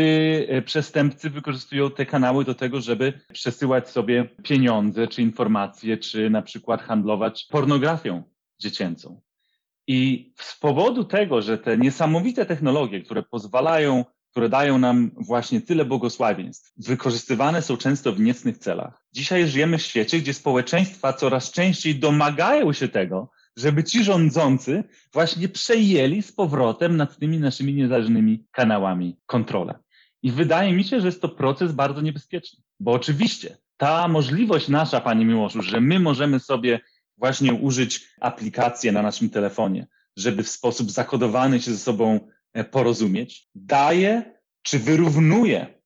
e, 0.49 0.63
przestępcy 0.63 1.31
wykorzystują 1.31 1.91
te 1.91 2.07
kanały 2.07 2.45
do 2.45 2.55
tego, 2.55 2.81
żeby 2.81 3.21
przesyłać 3.33 3.89
sobie 3.89 4.25
pieniądze, 4.43 5.09
czy 5.09 5.23
informacje, 5.23 5.99
czy 5.99 6.31
na 6.31 6.43
przykład 6.43 6.83
handlować 6.83 7.47
pornografią 7.51 8.23
dziecięcą? 8.59 9.21
I 9.87 10.33
z 10.37 10.59
powodu 10.59 11.05
tego, 11.05 11.43
że 11.43 11.59
te 11.59 11.79
niesamowite 11.79 12.47
technologie, 12.47 13.03
które 13.03 13.23
pozwalają 13.23 14.05
które 14.31 14.49
dają 14.49 14.79
nam 14.79 15.11
właśnie 15.17 15.61
tyle 15.61 15.85
błogosławieństw, 15.85 16.73
wykorzystywane 16.77 17.63
są 17.63 17.77
często 17.77 18.13
w 18.13 18.21
niecnych 18.21 18.59
celach. 18.59 19.05
Dzisiaj 19.13 19.49
żyjemy 19.49 19.79
w 19.79 19.83
świecie, 19.83 20.19
gdzie 20.19 20.35
społeczeństwa 20.35 21.13
coraz 21.13 21.51
częściej 21.51 21.95
domagają 21.95 22.73
się 22.73 22.89
tego, 22.89 23.31
żeby 23.61 23.85
ci 23.85 24.05
rządzący 24.05 24.85
właśnie 25.13 25.49
przejęli 25.49 26.23
z 26.23 26.33
powrotem 26.33 26.97
nad 26.97 27.19
tymi 27.19 27.39
naszymi 27.39 27.75
niezależnymi 27.75 28.47
kanałami 28.51 29.17
kontrolę. 29.27 29.79
I 30.23 30.33
wydaje 30.33 30.73
mi 30.73 30.85
się, 30.85 31.01
że 31.01 31.07
jest 31.07 31.23
to 31.23 31.29
proces 31.29 31.73
bardzo 31.73 32.01
niebezpieczny, 32.01 32.63
bo 32.81 32.93
oczywiście 32.93 33.57
ta 33.77 34.09
możliwość 34.09 34.69
nasza, 34.69 35.01
Panie 35.01 35.25
Miłoszu, 35.25 35.63
że 35.63 35.81
my 35.81 36.01
możemy 36.01 36.41
sobie 36.41 36.81
właśnie 37.17 37.55
użyć 37.55 38.09
aplikacji 38.21 38.93
na 38.93 39.03
naszym 39.03 39.31
telefonie, 39.31 39.87
żeby 40.17 40.43
w 40.43 40.49
sposób 40.49 40.91
zakodowany 40.91 41.61
się 41.61 41.71
ze 41.71 41.79
sobą 41.79 42.21
E, 42.53 42.65
porozumieć, 42.65 43.49
daje 43.55 44.41
czy 44.63 44.79
wyrównuje 44.79 45.81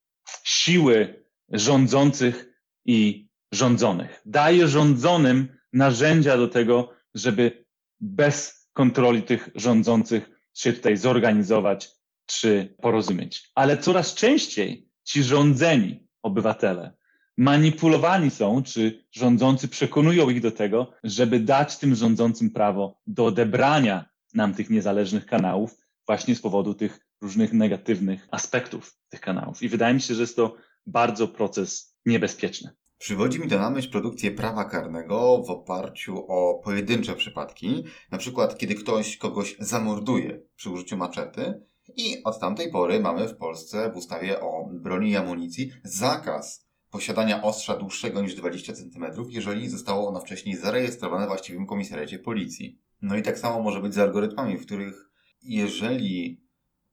siły 0.45 1.25
rządzących 1.49 2.47
i 2.85 3.29
rządzonych. 3.53 4.23
Daje 4.27 4.69
rządzonym 4.69 5.49
narzędzia 5.73 6.37
do 6.37 6.49
tego, 6.49 6.93
żeby 7.15 7.64
bez 8.01 8.69
kontroli 8.73 9.23
tych 9.23 9.49
rządzących 9.55 10.31
się 10.55 10.73
tutaj 10.73 10.97
zorganizować 10.97 11.91
czy 12.27 12.75
porozumieć. 12.83 13.51
Ale 13.55 13.79
coraz 13.79 14.15
częściej 14.15 14.89
ci 15.05 15.23
rządzeni 15.23 16.09
obywatele 16.23 16.93
manipulowani 17.37 18.31
są, 18.31 18.63
czy 18.63 19.05
rządzący 19.13 19.69
przekonują 19.69 20.31
ich 20.31 20.41
do 20.41 20.51
tego, 20.51 20.93
żeby 21.05 21.41
dać 21.41 21.77
tym 21.77 21.95
rządzącym 21.95 22.51
prawo 22.51 23.01
do 23.07 23.25
odebrania 23.25 24.05
nam 24.35 24.55
tych 24.55 24.71
niezależnych 24.71 25.27
kanałów, 25.27 25.77
właśnie 26.07 26.35
z 26.37 26.41
powodu 26.41 26.75
tych 26.75 27.01
różnych 27.21 27.53
negatywnych 27.53 28.29
aspektów 28.31 28.99
tych 29.09 29.21
kanałów. 29.21 29.63
I 29.63 29.69
wydaje 29.69 29.95
mi 29.95 30.01
się, 30.01 30.15
że 30.15 30.21
jest 30.21 30.37
to 30.37 30.57
bardzo 30.87 31.29
proces 31.29 31.97
niebezpieczny. 32.07 32.71
Przywodzi 33.05 33.41
mi 33.41 33.49
to 33.49 33.59
na 33.59 33.71
myśl 33.71 33.91
produkcję 33.91 34.31
prawa 34.31 34.65
karnego 34.65 35.43
w 35.47 35.51
oparciu 35.51 36.27
o 36.29 36.61
pojedyncze 36.65 37.17
przypadki, 37.17 37.85
na 38.11 38.19
przykład 38.19 38.59
kiedy 38.59 38.75
ktoś 38.75 39.17
kogoś 39.17 39.57
zamorduje 39.59 40.41
przy 40.57 40.71
użyciu 40.71 40.97
maczety 40.97 41.63
i 41.97 42.23
od 42.25 42.41
tamtej 42.41 42.71
pory 42.71 43.01
mamy 43.01 43.29
w 43.29 43.37
Polsce 43.37 43.93
w 43.93 43.97
ustawie 43.97 44.41
o 44.41 44.69
broni 44.73 45.11
i 45.11 45.17
amunicji 45.17 45.73
zakaz 45.83 46.67
posiadania 46.91 47.43
ostrza 47.43 47.77
dłuższego 47.77 48.23
niż 48.23 48.35
20 48.35 48.73
cm, 48.73 49.05
jeżeli 49.29 49.69
zostało 49.69 50.09
ono 50.09 50.21
wcześniej 50.21 50.57
zarejestrowane 50.57 51.25
w 51.25 51.29
właściwym 51.29 51.67
komisariacie 51.67 52.19
policji. 52.19 52.79
No 53.03 53.17
i 53.17 53.23
tak 53.23 53.39
samo 53.39 53.63
może 53.63 53.81
być 53.81 53.95
z 53.95 53.99
algorytmami, 53.99 54.57
w 54.57 54.67
których 54.67 55.11
jeżeli 55.43 56.45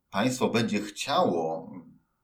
państwo 0.10 0.50
będzie 0.50 0.80
chciało, 0.80 1.72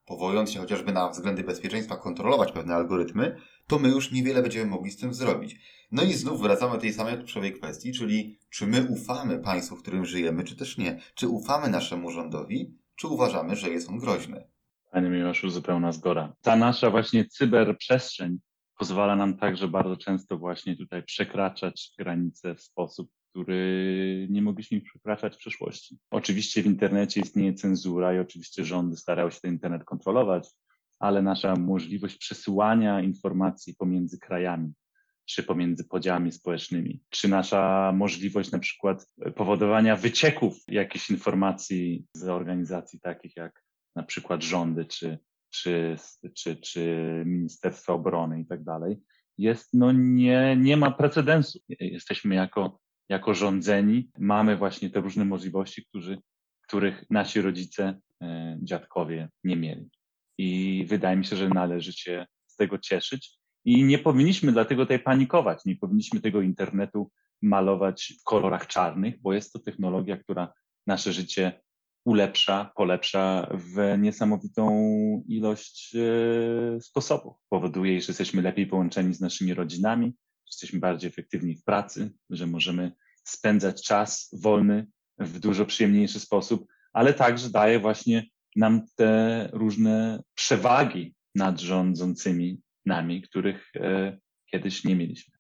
powołując 0.08 0.52
się 0.52 0.60
chociażby 0.60 0.92
na 0.92 1.10
względy 1.10 1.44
bezpieczeństwa, 1.44 1.98
kontrolować 1.98 2.52
pewne 2.52 2.76
algorytmy, 2.76 3.38
to 3.68 3.80
my 3.80 3.90
już 3.90 4.12
niewiele 4.12 4.42
będziemy 4.42 4.66
mogli 4.66 4.92
z 4.92 4.98
tym 4.98 5.14
zrobić. 5.14 5.60
No 5.92 6.04
i 6.04 6.14
znów 6.14 6.42
wracamy 6.42 6.74
do 6.74 6.82
tej 6.82 6.94
samej 6.94 7.18
kluczowej 7.18 7.54
kwestii, 7.54 7.94
czyli 7.94 8.40
czy 8.50 8.68
my 8.68 8.88
ufamy 8.90 9.40
państwu, 9.40 9.76
w 9.76 9.82
którym 9.82 10.06
żyjemy, 10.06 10.44
czy 10.44 10.56
też 10.56 10.78
nie? 10.78 11.00
Czy 11.16 11.28
ufamy 11.28 11.70
naszemu 11.70 12.12
rządowi, 12.12 12.78
czy 12.96 13.08
uważamy, 13.08 13.56
że 13.56 13.70
jest 13.70 13.90
on 13.90 14.00
groźny? 14.00 14.48
Panie 14.92 15.10
Miłoszu, 15.10 15.50
zupełna 15.50 15.92
zgoda. 15.92 16.34
Ta 16.42 16.56
nasza 16.56 16.90
właśnie 16.90 17.26
cyberprzestrzeń 17.26 18.38
pozwala 18.78 19.16
nam 19.16 19.38
także 19.38 19.68
bardzo 19.68 19.98
często 19.98 20.38
właśnie 20.38 20.78
tutaj 20.78 21.04
przekraczać 21.04 21.92
granice 21.98 22.56
w 22.56 22.62
sposób 22.62 23.10
który 23.38 24.28
nie 24.30 24.42
mogliśmy 24.42 24.82
przekraczać 24.82 25.36
w 25.36 25.38
przyszłości. 25.38 25.98
Oczywiście 26.12 26.64
w 26.64 26.66
internecie 26.66 27.22
istnieje 27.22 27.54
cenzura 27.54 28.16
i 28.16 28.20
oczywiście 28.20 28.66
rządy 28.66 28.98
starały 28.98 29.32
się 29.32 29.40
ten 29.42 29.52
internet 29.52 29.84
kontrolować, 29.84 30.50
ale 31.00 31.22
nasza 31.22 31.56
możliwość 31.56 32.18
przesyłania 32.18 33.02
informacji 33.02 33.76
pomiędzy 33.76 34.20
krajami, 34.20 34.74
czy 35.26 35.44
pomiędzy 35.44 35.84
podziałami 35.84 36.32
społecznymi, 36.32 37.02
czy 37.10 37.28
nasza 37.28 37.92
możliwość 37.96 38.52
na 38.52 38.60
przykład 38.60 39.06
powodowania 39.36 39.96
wycieków 39.96 40.58
jakichś 40.68 41.10
informacji 41.10 42.06
z 42.14 42.24
organizacji 42.24 43.00
takich 43.00 43.36
jak 43.36 43.64
na 43.96 44.04
przykład 44.04 44.44
rządy, 44.44 44.86
czy, 44.86 45.20
czy, 45.50 45.98
czy, 46.36 46.56
czy 46.56 47.24
Ministerstwa 47.26 47.94
Obrony 47.94 48.42
i 48.42 48.46
tak 48.46 48.64
dalej, 48.64 48.98
jest, 49.38 49.70
no 49.74 49.92
nie, 49.92 50.58
nie 50.60 50.78
ma 50.78 50.92
precedensu. 50.92 51.60
Jesteśmy 51.80 52.36
jako 52.36 52.80
jako 53.10 53.34
rządzeni 53.34 54.10
mamy 54.20 54.58
właśnie 54.58 54.90
te 54.90 55.02
różne 55.02 55.26
możliwości, 55.26 55.86
którzy, 55.86 56.18
których 56.62 57.06
nasi 57.10 57.42
rodzice, 57.42 58.00
e, 58.22 58.58
dziadkowie 58.62 59.30
nie 59.44 59.56
mieli. 59.56 59.90
I 60.38 60.86
wydaje 60.88 61.18
mi 61.18 61.26
się, 61.26 61.36
że 61.36 61.50
należy 61.50 61.94
się 61.94 62.26
z 62.48 62.56
tego 62.56 62.78
cieszyć. 62.78 63.38
I 63.66 63.84
nie 63.84 64.00
powinniśmy 64.00 64.52
dlatego 64.52 64.84
tutaj 64.84 65.00
panikować, 65.00 65.66
nie 65.66 65.76
powinniśmy 65.76 66.22
tego 66.22 66.42
internetu 66.42 67.12
malować 67.42 68.14
w 68.22 68.24
kolorach 68.24 68.68
czarnych, 68.68 69.22
bo 69.22 69.34
jest 69.34 69.54
to 69.54 69.60
technologia, 69.60 70.18
która 70.18 70.54
nasze 70.88 71.14
życie 71.14 71.62
ulepsza, 72.06 72.72
polepsza 72.76 73.48
w 73.54 73.98
niesamowitą 73.98 74.68
ilość 75.28 75.96
e, 75.96 76.82
sposobów. 76.82 77.38
Powoduje, 77.50 78.02
że 78.02 78.08
jesteśmy 78.08 78.42
lepiej 78.42 78.68
połączeni 78.68 79.14
z 79.14 79.22
naszymi 79.22 79.54
rodzinami, 79.54 80.14
jesteśmy 80.48 80.80
bardziej 80.80 81.10
efektywni 81.10 81.56
w 81.56 81.64
pracy, 81.64 82.12
że 82.30 82.48
możemy 82.48 82.92
spędzać 83.24 83.84
czas 83.84 84.30
wolny 84.34 84.88
w 85.20 85.40
dużo 85.40 85.66
przyjemniejszy 85.66 86.20
sposób, 86.20 86.68
ale 86.94 87.14
także 87.14 87.50
daje 87.50 87.80
właśnie 87.80 88.26
nam 88.56 88.82
te 88.96 89.50
różne 89.54 90.24
przewagi 90.34 91.16
nad 91.36 91.60
rządzącymi 91.60 92.62
nami, 92.86 93.22
których 93.22 93.72
e, 93.76 94.18
kiedyś 94.52 94.84
nie 94.84 94.96
mieliśmy. 94.96 95.38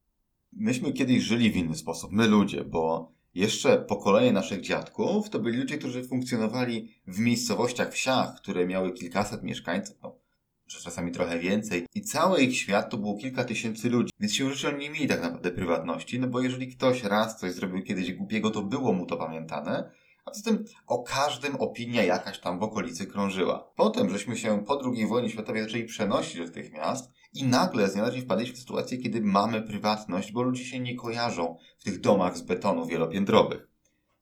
Myśmy 0.53 0.93
kiedyś 0.93 1.24
żyli 1.24 1.51
w 1.51 1.55
inny 1.55 1.76
sposób, 1.76 2.12
my 2.12 2.28
ludzie, 2.28 2.64
bo 2.64 3.14
jeszcze 3.34 3.78
pokolenie 3.78 4.32
naszych 4.32 4.62
dziadków 4.62 5.30
to 5.30 5.39
byli 5.39 5.58
ludzie, 5.58 5.78
którzy 5.78 6.03
funkcjonowali 6.03 7.01
w 7.08 7.20
miejscowościach, 7.20 7.93
wsiach, 7.93 8.36
które 8.36 8.68
miały 8.68 8.93
kilkaset 8.93 9.43
mieszkańców, 9.43 9.97
no, 10.03 10.20
czy 10.68 10.84
czasami 10.84 11.11
trochę 11.11 11.39
więcej. 11.39 11.86
I 11.95 12.01
cały 12.01 12.41
ich 12.41 12.57
świat 12.57 12.89
to 12.89 12.97
było 12.97 13.18
kilka 13.18 13.43
tysięcy 13.43 13.89
ludzi. 13.89 14.11
Więc 14.20 14.34
się 14.34 14.45
oni 14.68 14.80
nie 14.80 14.89
mieli 14.89 15.07
tak 15.07 15.22
naprawdę 15.22 15.51
prywatności, 15.51 16.20
no 16.20 16.28
bo 16.28 16.41
jeżeli 16.41 16.68
ktoś 16.76 17.03
raz 17.03 17.39
coś 17.39 17.51
zrobił 17.51 17.84
kiedyś 17.84 18.13
głupiego, 18.13 18.51
to 18.51 18.61
było 18.61 18.93
mu 18.93 19.05
to 19.05 19.18
pamiętane. 19.18 19.91
A 20.26 20.34
z 20.34 20.43
tym 20.43 20.65
o 20.88 21.03
każdym 21.03 21.55
opinia 21.55 22.03
jakaś 22.03 22.39
tam 22.39 22.59
w 22.59 22.63
okolicy 22.63 23.05
krążyła. 23.05 23.72
Potem 23.76 24.09
żeśmy 24.09 24.38
się 24.38 24.65
po 24.65 24.82
II 24.86 25.07
wojnie 25.07 25.30
światowej 25.30 25.63
zaczęli 25.63 25.84
przenosić 25.84 26.38
do 26.38 26.49
tych 26.49 26.74
miast 26.74 27.11
i 27.34 27.43
nagle 27.43 27.89
z 27.89 27.93
dnia 27.93 28.22
wpadliśmy 28.22 28.55
w 28.55 28.59
sytuację, 28.59 28.97
kiedy 28.97 29.22
mamy 29.22 29.61
prywatność, 29.61 30.32
bo 30.32 30.41
ludzie 30.41 30.65
się 30.65 30.80
nie 30.80 30.95
kojarzą 30.95 31.57
w 31.80 31.84
tych 31.84 31.99
domach 31.99 32.38
z 32.38 32.41
betonu 32.41 32.86
wielopiętrowych. 32.86 33.68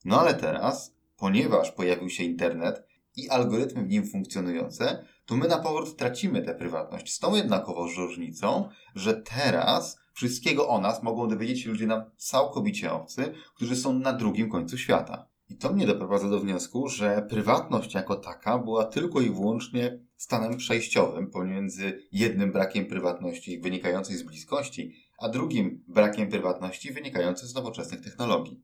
No 0.06 0.20
ale 0.20 0.34
teraz, 0.34 0.96
ponieważ 1.18 1.72
pojawił 1.72 2.10
się 2.10 2.24
internet 2.24 2.84
i 3.16 3.30
algorytmy 3.30 3.84
w 3.84 3.90
nim 3.90 4.08
funkcjonujące, 4.08 5.06
to 5.26 5.38
my 5.38 5.48
na 5.48 5.58
powrót 5.58 5.98
tracimy 5.98 6.42
tę 6.42 6.56
prywatność. 6.56 7.14
Z 7.14 7.20
tą 7.20 7.36
jednakowoż 7.36 7.98
różnicą, 7.98 8.70
że 8.96 9.14
teraz 9.14 10.00
wszystkiego 10.14 10.68
o 10.68 10.82
nas 10.82 11.04
mogą 11.04 11.28
dowiedzieć 11.28 11.62
się 11.62 11.70
ludzie 11.70 11.88
nam 11.88 12.04
całkowicie 12.18 12.92
obcy, 12.92 13.34
którzy 13.56 13.76
są 13.76 14.00
na 14.00 14.14
drugim 14.14 14.50
końcu 14.50 14.78
świata. 14.78 15.28
I 15.50 15.58
to 15.58 15.74
mnie 15.74 15.88
doprowadza 15.88 16.30
do 16.30 16.40
wniosku, 16.40 16.88
że 16.88 17.26
prywatność 17.30 17.94
jako 17.94 18.16
taka 18.16 18.58
była 18.60 18.86
tylko 18.86 19.22
i 19.22 19.30
wyłącznie 19.30 20.00
stanem 20.18 20.58
przejściowym 20.58 21.32
pomiędzy 21.32 22.08
jednym 22.12 22.52
brakiem 22.52 22.86
prywatności 22.86 23.60
wynikającej 23.60 24.16
z 24.16 24.24
bliskości, 24.24 24.94
a 25.20 25.30
drugim 25.30 25.84
brakiem 25.88 26.30
prywatności 26.30 26.94
wynikającej 26.94 27.50
z 27.50 27.56
nowoczesnych 27.56 28.02
technologii. 28.02 28.62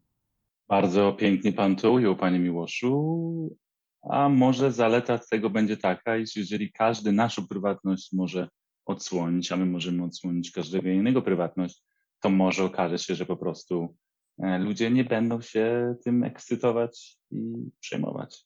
Bardzo 0.68 1.14
pięknie 1.14 1.54
Pan 1.54 1.76
to 1.76 1.92
ujął, 1.92 2.16
Panie 2.16 2.40
Miłoszu. 2.40 3.58
A 4.02 4.30
może 4.30 4.72
zaleta 4.72 5.20
tego 5.32 5.50
będzie 5.50 5.78
taka, 5.78 6.18
iż 6.18 6.36
jeżeli 6.36 6.72
każdy 6.72 7.12
naszą 7.12 7.48
prywatność 7.48 8.14
może 8.14 8.48
odsłonić, 8.86 9.52
a 9.52 9.58
my 9.58 9.66
możemy 9.66 10.04
odsłonić 10.04 10.52
każdego 10.52 10.90
innego 10.90 11.22
prywatność, 11.22 11.84
to 12.20 12.30
może 12.30 12.64
okaże 12.64 13.00
się, 13.00 13.16
że 13.16 13.26
po 13.26 13.38
prostu 13.38 13.96
e, 14.44 14.60
ludzie 14.60 14.92
nie 14.92 15.04
będą 15.04 15.42
się 15.42 15.96
tym 16.04 16.24
ekscytować 16.24 17.18
i 17.32 17.54
przejmować. 17.80 18.46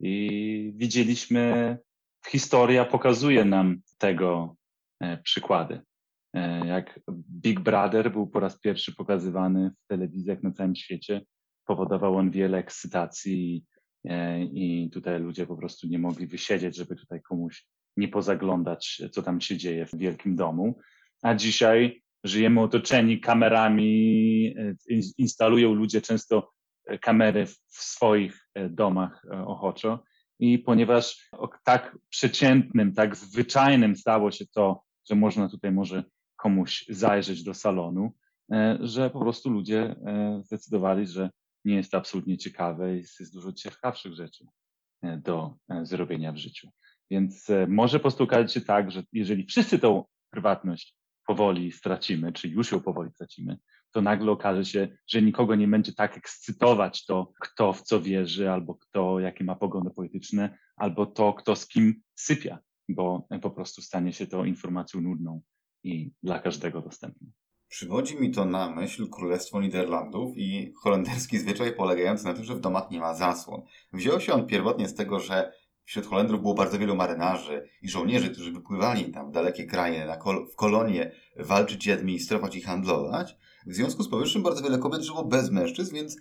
I 0.00 0.72
widzieliśmy, 0.76 1.78
historia 2.28 2.84
pokazuje 2.84 3.44
nam 3.44 3.80
tego 3.98 4.56
e, 5.00 5.18
przykłady. 5.18 5.80
E, 6.34 6.66
jak 6.66 7.00
Big 7.30 7.60
Brother 7.60 8.12
był 8.12 8.26
po 8.26 8.40
raz 8.40 8.60
pierwszy 8.60 8.94
pokazywany 8.94 9.70
w 9.84 9.86
telewizjach 9.86 10.42
na 10.42 10.52
całym 10.52 10.76
świecie, 10.76 11.22
powodował 11.66 12.16
on 12.16 12.30
wiele 12.30 12.58
ekscytacji 12.58 13.64
i 14.52 14.90
tutaj 14.92 15.20
ludzie 15.20 15.46
po 15.46 15.56
prostu 15.56 15.86
nie 15.86 15.98
mogli 15.98 16.26
wysiedzieć, 16.26 16.76
żeby 16.76 16.96
tutaj 16.96 17.22
komuś 17.22 17.66
nie 17.96 18.08
pozaglądać, 18.08 19.02
co 19.10 19.22
tam 19.22 19.40
się 19.40 19.56
dzieje 19.56 19.86
w 19.86 19.98
wielkim 19.98 20.36
domu. 20.36 20.78
A 21.22 21.34
dzisiaj 21.34 22.02
żyjemy 22.24 22.60
otoczeni 22.60 23.20
kamerami, 23.20 24.54
e, 24.58 24.74
instalują 25.18 25.74
ludzie 25.74 26.00
często 26.00 26.50
e, 26.86 26.98
kamery 26.98 27.46
w 27.46 27.58
swoich 27.68 28.48
domach 28.70 29.22
ochoczo. 29.46 30.02
I 30.38 30.58
ponieważ 30.58 31.30
tak 31.64 31.98
przeciętnym, 32.08 32.94
tak 32.94 33.16
zwyczajnym 33.16 33.96
stało 33.96 34.30
się 34.30 34.44
to, 34.46 34.82
że 35.10 35.14
można 35.14 35.48
tutaj 35.48 35.72
może 35.72 36.04
komuś 36.36 36.84
zajrzeć 36.88 37.42
do 37.42 37.54
salonu, 37.54 38.12
że 38.80 39.10
po 39.10 39.20
prostu 39.20 39.50
ludzie 39.50 39.96
zdecydowali, 40.42 41.06
że 41.06 41.30
nie 41.64 41.74
jest 41.74 41.90
to 41.90 41.98
absolutnie 41.98 42.38
ciekawe, 42.38 42.96
jest, 42.96 43.20
jest 43.20 43.34
dużo 43.34 43.52
ciekawszych 43.52 44.14
rzeczy 44.14 44.46
e, 45.02 45.16
do 45.16 45.54
e, 45.68 45.86
zrobienia 45.86 46.32
w 46.32 46.36
życiu. 46.36 46.68
Więc 47.10 47.50
e, 47.50 47.66
może 47.66 47.98
po 47.98 48.02
prostu 48.02 48.24
okazać 48.24 48.52
się 48.52 48.60
tak, 48.60 48.90
że 48.90 49.02
jeżeli 49.12 49.46
wszyscy 49.46 49.78
tą 49.78 50.04
prywatność 50.30 50.96
powoli 51.26 51.72
stracimy, 51.72 52.32
czy 52.32 52.48
już 52.48 52.72
ją 52.72 52.80
powoli 52.80 53.10
tracimy, 53.18 53.58
to 53.90 54.02
nagle 54.02 54.32
okaże 54.32 54.64
się, 54.64 54.88
że 55.06 55.22
nikogo 55.22 55.54
nie 55.54 55.68
będzie 55.68 55.92
tak 55.92 56.16
ekscytować 56.16 57.04
to, 57.04 57.32
kto 57.40 57.72
w 57.72 57.82
co 57.82 58.00
wierzy, 58.00 58.50
albo 58.50 58.74
kto 58.74 59.20
jakie 59.20 59.44
ma 59.44 59.56
poglądy 59.56 59.90
polityczne, 59.90 60.58
albo 60.76 61.06
to, 61.06 61.34
kto 61.34 61.56
z 61.56 61.68
kim 61.68 62.02
sypia, 62.14 62.58
bo 62.88 63.28
po 63.42 63.50
prostu 63.50 63.82
stanie 63.82 64.12
się 64.12 64.26
to 64.26 64.44
informacją 64.44 65.00
nudną 65.00 65.40
i 65.84 66.12
dla 66.22 66.38
każdego 66.38 66.82
dostępną. 66.82 67.30
Przywodzi 67.72 68.16
mi 68.20 68.30
to 68.30 68.44
na 68.44 68.70
myśl 68.70 69.08
Królestwo 69.08 69.60
Niderlandów 69.60 70.36
i 70.36 70.72
holenderski 70.76 71.38
zwyczaj 71.38 71.76
polegający 71.76 72.24
na 72.24 72.34
tym, 72.34 72.44
że 72.44 72.54
w 72.54 72.60
domach 72.60 72.90
nie 72.90 73.00
ma 73.00 73.14
zasłon. 73.14 73.62
Wziął 73.92 74.20
się 74.20 74.32
on 74.32 74.46
pierwotnie 74.46 74.88
z 74.88 74.94
tego, 74.94 75.20
że 75.20 75.52
wśród 75.84 76.06
Holendrów 76.06 76.40
było 76.40 76.54
bardzo 76.54 76.78
wielu 76.78 76.96
marynarzy 76.96 77.68
i 77.82 77.88
żołnierzy, 77.88 78.30
którzy 78.30 78.52
wypływali 78.52 79.12
tam 79.12 79.28
w 79.28 79.32
dalekie 79.32 79.66
kraje, 79.66 80.06
na 80.06 80.16
kol 80.16 80.46
w 80.52 80.56
kolonie, 80.56 81.12
walczyć 81.36 81.86
i 81.86 81.92
administrować 81.92 82.56
i 82.56 82.60
handlować. 82.60 83.36
W 83.66 83.74
związku 83.74 84.02
z 84.02 84.08
powyższym 84.08 84.42
bardzo 84.42 84.62
wiele 84.62 84.78
kobiet 84.78 85.02
żyło 85.02 85.24
bez 85.24 85.50
mężczyzn, 85.50 85.94
więc 85.94 86.16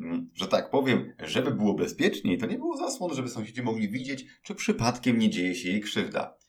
mm, 0.00 0.30
że 0.34 0.48
tak 0.48 0.70
powiem, 0.70 1.12
żeby 1.18 1.50
było 1.50 1.74
bezpieczniej, 1.74 2.38
to 2.38 2.46
nie 2.46 2.58
było 2.58 2.76
zasłon, 2.76 3.14
żeby 3.14 3.28
sąsiedzi 3.28 3.62
mogli 3.62 3.88
widzieć, 3.88 4.26
czy 4.42 4.54
przypadkiem 4.54 5.18
nie 5.18 5.30
dzieje 5.30 5.54
się 5.54 5.68
jej 5.68 5.80
krzywda. 5.80 6.39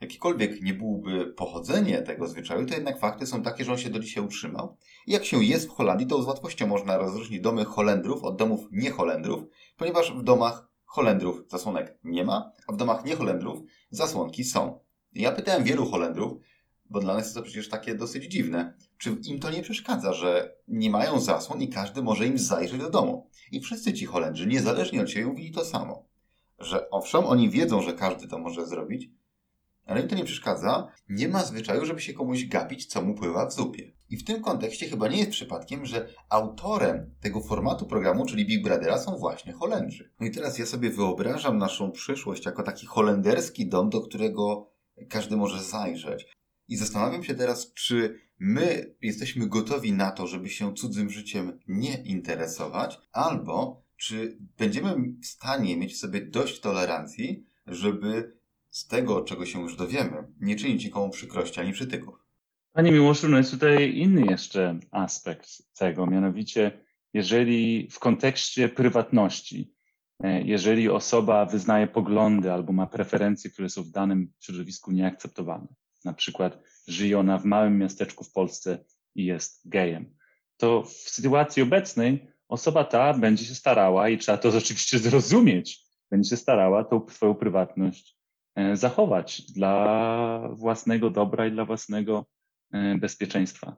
Jakiekolwiek 0.00 0.62
nie 0.62 0.74
byłoby 0.74 1.26
pochodzenie 1.26 2.02
tego 2.02 2.28
zwyczaju, 2.28 2.66
to 2.66 2.74
jednak 2.74 3.00
fakty 3.00 3.26
są 3.26 3.42
takie, 3.42 3.64
że 3.64 3.72
on 3.72 3.78
się 3.78 3.90
do 3.90 3.98
dzisiaj 3.98 4.24
utrzymał. 4.24 4.76
I 5.06 5.12
jak 5.12 5.24
się 5.24 5.44
jest 5.44 5.68
w 5.68 5.70
Holandii, 5.70 6.06
to 6.06 6.22
z 6.22 6.26
łatwością 6.26 6.66
można 6.66 6.96
rozróżnić 6.96 7.40
domy 7.40 7.64
Holendrów 7.64 8.24
od 8.24 8.36
domów 8.36 8.68
nie-Holendrów, 8.72 9.42
ponieważ 9.76 10.12
w 10.12 10.22
domach 10.22 10.68
Holendrów 10.84 11.42
zasłonek 11.48 11.98
nie 12.04 12.24
ma, 12.24 12.52
a 12.66 12.72
w 12.72 12.76
domach 12.76 13.04
nie-Holendrów 13.04 13.58
zasłonki 13.90 14.44
są. 14.44 14.80
Ja 15.12 15.32
pytałem 15.32 15.64
wielu 15.64 15.86
Holendrów, 15.86 16.32
bo 16.90 17.00
dla 17.00 17.14
nas 17.14 17.24
jest 17.24 17.34
to 17.34 17.42
przecież 17.42 17.68
takie 17.68 17.94
dosyć 17.94 18.24
dziwne, 18.24 18.74
czy 18.98 19.16
im 19.24 19.40
to 19.40 19.50
nie 19.50 19.62
przeszkadza, 19.62 20.12
że 20.12 20.56
nie 20.68 20.90
mają 20.90 21.20
zasłon 21.20 21.62
i 21.62 21.68
każdy 21.68 22.02
może 22.02 22.26
im 22.26 22.38
zajrzeć 22.38 22.80
do 22.80 22.90
domu. 22.90 23.30
I 23.52 23.60
wszyscy 23.60 23.92
ci 23.92 24.06
Holendrzy, 24.06 24.46
niezależnie 24.46 25.02
od 25.02 25.10
siebie, 25.10 25.26
mówili 25.26 25.52
to 25.52 25.64
samo. 25.64 26.08
Że 26.58 26.90
owszem, 26.90 27.24
oni 27.24 27.50
wiedzą, 27.50 27.82
że 27.82 27.92
każdy 27.92 28.28
to 28.28 28.38
może 28.38 28.66
zrobić, 28.66 29.10
ale 29.88 30.02
im 30.02 30.08
to 30.08 30.16
nie 30.16 30.24
przeszkadza. 30.24 30.88
Nie 31.08 31.28
ma 31.28 31.44
zwyczaju, 31.44 31.84
żeby 31.84 32.00
się 32.00 32.12
komuś 32.12 32.44
gapić, 32.44 32.86
co 32.86 33.02
mu 33.02 33.14
pływa 33.14 33.46
w 33.46 33.52
zupie. 33.52 33.92
I 34.10 34.16
w 34.16 34.24
tym 34.24 34.42
kontekście 34.42 34.88
chyba 34.88 35.08
nie 35.08 35.18
jest 35.18 35.30
przypadkiem, 35.30 35.86
że 35.86 36.08
autorem 36.28 37.14
tego 37.20 37.40
formatu 37.40 37.86
programu, 37.86 38.26
czyli 38.26 38.46
Big 38.46 38.64
Brothera, 38.64 38.98
są 38.98 39.16
właśnie 39.16 39.52
Holendrzy. 39.52 40.12
No 40.20 40.26
i 40.26 40.30
teraz 40.30 40.58
ja 40.58 40.66
sobie 40.66 40.90
wyobrażam 40.90 41.58
naszą 41.58 41.92
przyszłość 41.92 42.46
jako 42.46 42.62
taki 42.62 42.86
holenderski 42.86 43.68
dom, 43.68 43.90
do 43.90 44.00
którego 44.00 44.70
każdy 45.08 45.36
może 45.36 45.62
zajrzeć. 45.62 46.32
I 46.68 46.76
zastanawiam 46.76 47.24
się 47.24 47.34
teraz, 47.34 47.72
czy 47.72 48.18
my 48.38 48.94
jesteśmy 49.02 49.46
gotowi 49.46 49.92
na 49.92 50.10
to, 50.10 50.26
żeby 50.26 50.48
się 50.48 50.74
cudzym 50.74 51.10
życiem 51.10 51.58
nie 51.68 52.02
interesować, 52.02 52.98
albo 53.12 53.82
czy 53.96 54.38
będziemy 54.58 54.96
w 55.22 55.26
stanie 55.26 55.76
mieć 55.76 55.94
w 55.94 55.98
sobie 55.98 56.20
dość 56.20 56.60
tolerancji, 56.60 57.46
żeby 57.66 58.37
z 58.78 58.86
tego, 58.86 59.22
czego 59.22 59.46
się 59.46 59.60
już 59.60 59.76
dowiemy, 59.76 60.24
nie 60.40 60.56
czynić 60.56 60.84
nikomu 60.84 61.10
przykrości 61.10 61.60
ani 61.60 61.72
przytyków. 61.72 62.14
Panie 62.72 62.92
Miłoszu, 62.92 63.28
no 63.28 63.38
jest 63.38 63.50
tutaj 63.50 63.96
inny 63.96 64.26
jeszcze 64.30 64.78
aspekt 64.90 65.48
tego, 65.78 66.06
mianowicie 66.06 66.80
jeżeli 67.14 67.88
w 67.90 67.98
kontekście 67.98 68.68
prywatności, 68.68 69.74
e, 70.22 70.42
jeżeli 70.42 70.88
osoba 70.88 71.46
wyznaje 71.46 71.86
poglądy 71.86 72.52
albo 72.52 72.72
ma 72.72 72.86
preferencje, 72.86 73.50
które 73.50 73.68
są 73.68 73.82
w 73.82 73.90
danym 73.90 74.32
środowisku 74.40 74.92
nieakceptowane, 74.92 75.66
na 76.04 76.12
przykład 76.12 76.58
żyje 76.88 77.18
ona 77.18 77.38
w 77.38 77.44
małym 77.44 77.78
miasteczku 77.78 78.24
w 78.24 78.32
Polsce 78.32 78.84
i 79.14 79.24
jest 79.24 79.68
gejem, 79.68 80.16
to 80.56 80.82
w 80.82 80.90
sytuacji 80.92 81.62
obecnej 81.62 82.28
osoba 82.48 82.84
ta 82.84 83.14
będzie 83.14 83.44
się 83.44 83.54
starała, 83.54 84.08
i 84.08 84.18
trzeba 84.18 84.38
to 84.38 84.48
oczywiście 84.48 84.98
zrozumieć, 84.98 85.86
będzie 86.10 86.30
się 86.30 86.36
starała 86.36 86.84
tą 86.84 87.06
swoją 87.08 87.34
prywatność 87.34 88.17
zachować 88.74 89.42
dla 89.52 90.48
własnego 90.52 91.10
dobra 91.10 91.46
i 91.46 91.52
dla 91.52 91.64
własnego 91.64 92.26
e, 92.72 92.98
bezpieczeństwa. 92.98 93.76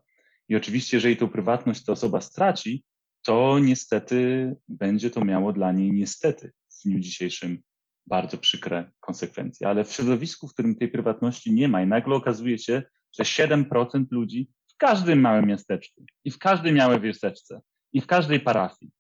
I 0.49 0.57
oczywiście, 0.57 0.97
jeżeli 0.97 1.17
tą 1.17 1.29
prywatność 1.29 1.85
ta 1.85 1.93
osoba 1.93 2.21
straci, 2.21 2.85
to 3.23 3.59
niestety 3.59 4.57
będzie 4.69 5.11
to 5.11 5.25
miało 5.25 5.53
dla 5.53 5.73
niej 5.73 5.93
niestety 5.93 6.53
w 6.71 6.83
dniu 6.85 6.99
dzisiejszym 6.99 7.63
bardzo 8.07 8.39
przykre 8.39 8.91
konsekwencje. 9.01 9.69
Ale 9.69 9.85
w 9.85 9.93
środowisku, 9.93 10.49
w 10.49 10.53
którym 10.53 10.75
tej 10.75 10.89
prywatności 10.89 11.53
nie 11.53 11.69
ma 11.69 11.83
i 11.83 11.87
nagle 11.87 12.15
okazuje 12.15 12.59
się, 12.59 12.83
że 13.19 13.25
7% 13.25 14.05
ludzi 14.11 14.51
w 14.75 14.77
każdym 14.77 15.21
małym 15.21 15.47
miasteczku 15.47 16.05
i 16.25 16.31
w 16.31 16.39
każdej 16.39 16.73
małej 16.73 17.01
wioseczce 17.01 17.61
i 17.93 18.01
w 18.01 18.07
każdej 18.07 18.41
parafii 18.41 18.93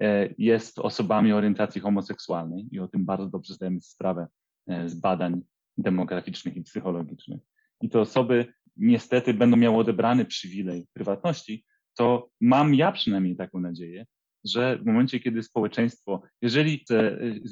e, 0.00 0.28
jest 0.38 0.78
osobami 0.78 1.32
orientacji 1.32 1.80
homoseksualnej 1.80 2.68
i 2.72 2.80
o 2.80 2.88
tym 2.88 3.04
bardzo 3.04 3.26
dobrze 3.26 3.54
zdajemy 3.54 3.80
sprawę 3.80 4.22
e, 4.22 4.41
z 4.86 4.94
badań 4.94 5.40
demograficznych 5.78 6.56
i 6.56 6.62
psychologicznych. 6.62 7.40
I 7.80 7.88
te 7.88 8.00
osoby 8.00 8.52
niestety 8.76 9.34
będą 9.34 9.56
miały 9.56 9.76
odebrany 9.76 10.24
przywilej 10.24 10.86
prywatności, 10.92 11.64
to 11.94 12.30
mam 12.40 12.74
ja 12.74 12.92
przynajmniej 12.92 13.36
taką 13.36 13.60
nadzieję, 13.60 14.06
że 14.44 14.78
w 14.78 14.86
momencie, 14.86 15.20
kiedy 15.20 15.42
społeczeństwo, 15.42 16.22
jeżeli 16.42 16.84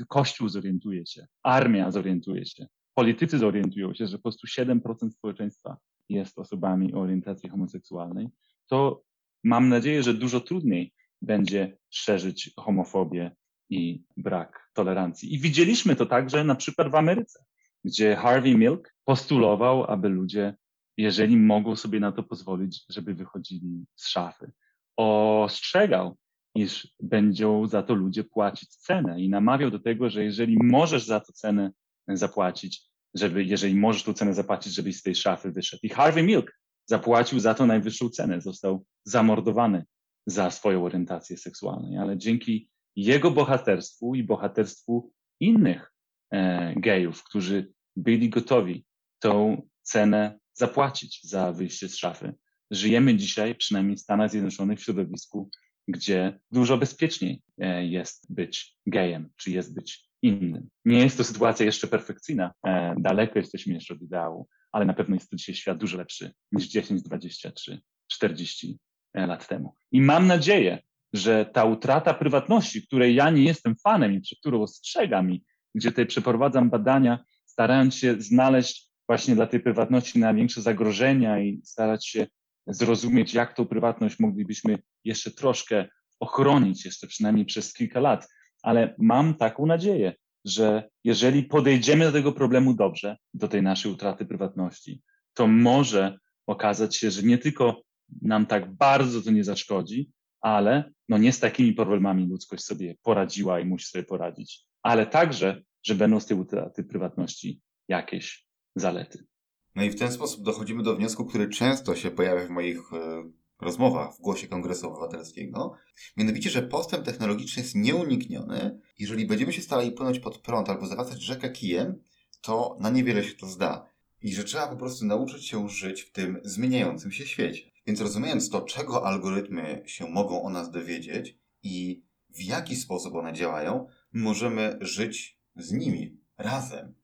Kościół 0.09 0.49
zorientuje 0.49 1.07
się, 1.07 1.27
armia 1.43 1.91
zorientuje 1.91 2.47
się, 2.47 2.67
politycy 2.95 3.39
zorientują 3.39 3.95
się, 3.95 4.07
że 4.07 4.17
po 4.17 4.23
prostu 4.23 4.47
7% 4.47 5.11
społeczeństwa 5.11 5.77
jest 6.09 6.39
osobami 6.39 6.95
o 6.95 7.01
orientacji 7.01 7.49
homoseksualnej, 7.49 8.29
to 8.67 9.03
mam 9.45 9.69
nadzieję, 9.69 10.03
że 10.03 10.15
dużo 10.15 10.41
trudniej 10.41 10.93
będzie 11.23 11.77
szerzyć 11.91 12.51
homofobię 12.57 13.31
i 13.71 14.03
brak 14.17 14.71
tolerancji. 14.75 15.35
I 15.35 15.39
widzieliśmy 15.39 15.97
to 15.97 16.07
także 16.07 16.45
na 16.45 16.55
przykład 16.55 16.91
w 16.91 16.95
Ameryce, 16.95 17.45
gdzie 17.85 18.17
Harvey 18.17 18.57
Milk 18.57 18.95
postulował, 19.05 19.85
aby 19.85 20.09
ludzie, 20.09 20.55
jeżeli 20.97 21.37
mogą 21.37 21.77
sobie 21.77 22.01
na 22.01 22.13
to 22.13 22.23
pozwolić, 22.23 22.85
żeby 22.89 23.15
wychodzili 23.15 23.85
z 23.95 24.09
szafy. 24.09 24.53
Ostrzegał, 24.97 26.17
iż 26.55 26.95
będą 27.03 27.67
za 27.67 27.83
to 27.83 27.95
ludzie 27.95 28.25
płacić 28.25 28.77
cenę 28.77 29.21
i 29.21 29.29
namawiał 29.29 29.71
do 29.71 29.79
tego, 29.79 30.11
że 30.11 30.25
jeżeli 30.25 30.57
możesz 30.63 31.05
za 31.05 31.21
to 31.21 31.33
cenę 31.33 31.71
zapłacić, 32.09 32.83
żeby, 33.15 33.45
jeżeli 33.45 33.75
możesz 33.75 34.03
tą 34.03 34.13
cenę 34.13 34.35
zapłacić, 34.35 34.75
żebyś 34.75 34.97
z 34.97 35.03
tej 35.03 35.15
szafy 35.15 35.53
wyszedł. 35.53 35.81
I 35.83 35.89
Harvey 35.89 36.23
Milk 36.23 36.53
zapłacił 36.87 37.41
za 37.41 37.55
to 37.55 37.67
najwyższą 37.67 38.09
cenę. 38.09 38.41
Został 38.41 38.85
zamordowany 39.05 39.85
za 40.27 40.51
swoją 40.51 40.85
orientację 40.85 41.37
seksualną, 41.37 42.01
ale 42.01 42.19
dzięki 42.19 42.70
jego 42.97 43.31
bohaterstwu 43.31 44.15
i 44.15 44.23
bohaterstwu 44.23 45.13
innych 45.41 45.93
e, 46.33 46.75
gejów, 46.77 47.25
którzy 47.25 47.73
byli 47.97 48.29
gotowi 48.29 48.85
tą 49.19 49.63
cenę 49.83 50.39
zapłacić 50.53 51.21
za 51.23 51.53
wyjście 51.53 51.89
z 51.89 51.97
szafy. 51.97 52.35
Żyjemy 52.71 53.17
dzisiaj, 53.17 53.55
przynajmniej 53.55 53.97
w 53.97 54.01
Stanach 54.01 54.31
Zjednoczonych, 54.31 54.79
w 54.81 54.83
środowisku, 54.83 55.51
gdzie 55.89 56.39
dużo 56.51 56.79
bezpieczniej 56.79 57.43
e, 57.59 57.87
jest 57.87 58.33
być 58.33 58.77
gejem, 58.87 59.31
czy 59.37 59.51
jest 59.51 59.75
być 59.75 60.11
innym. 60.23 60.69
Nie 60.85 60.99
jest 60.99 61.17
to 61.17 61.25
sytuacja 61.25 61.67
jeszcze 61.67 61.87
perfekcyjna, 61.87 62.53
e, 62.67 62.95
daleko 62.99 63.39
jesteśmy 63.39 63.75
jeszcze 63.75 63.95
od 63.95 64.03
ideału, 64.03 64.49
ale 64.73 64.85
na 64.85 64.95
pewno 64.95 65.17
jest 65.17 65.31
to 65.31 65.37
dzisiaj 65.37 65.55
świat 65.55 65.79
dużo 65.79 65.97
lepszy 65.97 66.33
niż 66.53 66.69
10, 66.69 67.03
23, 67.03 67.81
40 68.09 68.79
lat 69.15 69.49
temu. 69.49 69.75
I 69.93 70.01
mam 70.01 70.27
nadzieję, 70.27 70.83
że 71.13 71.47
ta 71.53 71.65
utrata 71.65 72.15
prywatności, 72.15 72.83
której 72.83 73.15
ja 73.15 73.31
nie 73.31 73.45
jestem 73.45 73.77
fanem 73.77 74.13
i 74.13 74.21
przed 74.21 74.39
którą 74.39 74.63
ostrzegam 74.63 75.33
i 75.33 75.45
gdzie 75.75 75.91
tutaj 75.91 76.07
przeprowadzam 76.07 76.71
badania, 76.71 77.25
starając 77.47 77.95
się 77.95 78.15
znaleźć 78.19 78.91
właśnie 79.09 79.35
dla 79.35 79.47
tej 79.47 79.61
prywatności 79.61 80.19
największe 80.19 80.63
zagrożenia 80.63 81.41
i 81.41 81.61
starać 81.65 82.09
się 82.09 82.27
zrozumieć, 82.67 83.35
jak 83.35 83.57
tą 83.57 83.67
prywatność 83.67 84.19
moglibyśmy 84.19 84.79
jeszcze 85.05 85.31
troszkę 85.31 85.89
ochronić, 86.21 86.85
jeszcze 86.85 87.07
przynajmniej 87.07 87.47
przez 87.47 87.73
kilka 87.73 88.01
lat, 88.01 88.29
ale 88.63 88.95
mam 88.99 89.35
taką 89.35 89.67
nadzieję, 89.67 90.15
że 90.45 90.89
jeżeli 91.05 91.43
podejdziemy 91.43 92.05
do 92.05 92.13
tego 92.13 92.33
problemu 92.33 92.75
dobrze, 92.75 93.17
do 93.35 93.49
tej 93.49 93.63
naszej 93.63 93.93
utraty 93.93 94.27
prywatności, 94.27 95.03
to 95.35 95.47
może 95.47 96.19
okazać 96.47 96.97
się, 96.97 97.11
że 97.11 97.23
nie 97.23 97.39
tylko 97.39 97.83
nam 98.23 98.47
tak 98.47 98.75
bardzo 98.75 99.23
to 99.23 99.31
nie 99.31 99.45
zaszkodzi, 99.45 100.11
ale 100.41 100.93
no 101.09 101.19
nie 101.19 101.33
z 101.33 101.41
takimi 101.41 101.73
problemami 101.73 102.27
ludzkość 102.27 102.65
sobie 102.65 102.97
poradziła 103.03 103.61
i 103.61 103.65
musi 103.65 103.87
sobie 103.87 104.05
poradzić, 104.05 104.65
ale 104.83 105.07
także, 105.07 105.63
że 105.83 105.95
będą 105.95 106.21
z 106.21 106.27
tej 106.27 106.39
utraty 106.39 106.85
prywatności 106.85 107.61
jakieś 107.89 108.47
zalety. 108.77 109.27
No 109.75 109.83
i 109.83 109.91
w 109.91 109.99
ten 109.99 110.13
sposób 110.13 110.45
dochodzimy 110.45 110.83
do 110.83 110.97
wniosku, 110.97 111.25
który 111.25 111.49
często 111.49 111.97
się 111.97 112.11
pojawia 112.11 112.47
w 112.47 112.51
moich 112.51 112.79
e, 112.93 113.31
rozmowa 113.61 114.13
w 114.13 114.21
Głosie 114.21 114.49
Kongresu 114.49 114.89
Obywatelskiego, 114.89 115.75
mianowicie, 116.17 116.51
że 116.51 116.63
postęp 116.63 117.05
technologiczny 117.05 117.63
jest 117.63 117.75
nieunikniony. 117.75 118.81
Jeżeli 118.99 119.27
będziemy 119.27 119.53
się 119.53 119.63
starali 119.63 119.93
płynąć 119.93 120.19
pod 120.19 120.39
prąd 120.39 120.69
albo 120.69 120.87
zawracać 120.87 121.23
rzekę 121.23 121.51
kijem, 121.51 122.03
to 122.41 122.77
na 122.81 122.91
niewiele 122.91 123.25
się 123.25 123.35
to 123.35 123.47
zda. 123.47 123.87
I 124.23 124.35
że 124.35 124.45
trzeba 124.45 124.69
po 124.69 124.77
prostu 124.77 125.07
nauczyć 125.07 125.49
się 125.49 125.69
żyć 125.69 126.03
w 126.03 126.13
tym 126.13 126.41
zmieniającym 126.45 127.13
się 127.13 127.27
świecie. 127.27 127.70
Więc 127.91 128.01
rozumiejąc 128.01 128.51
to, 128.51 128.61
czego 128.61 129.07
algorytmy 129.07 129.83
się 129.87 130.11
mogą 130.11 130.43
o 130.43 130.51
nas 130.51 130.71
dowiedzieć 130.71 131.39
i 131.63 132.05
w 132.29 132.43
jaki 132.43 132.77
sposób 132.77 133.15
one 133.15 133.33
działają, 133.33 133.87
możemy 134.13 134.79
żyć 134.81 135.41
z 135.57 135.73
nimi 135.73 136.21
razem 136.39 136.95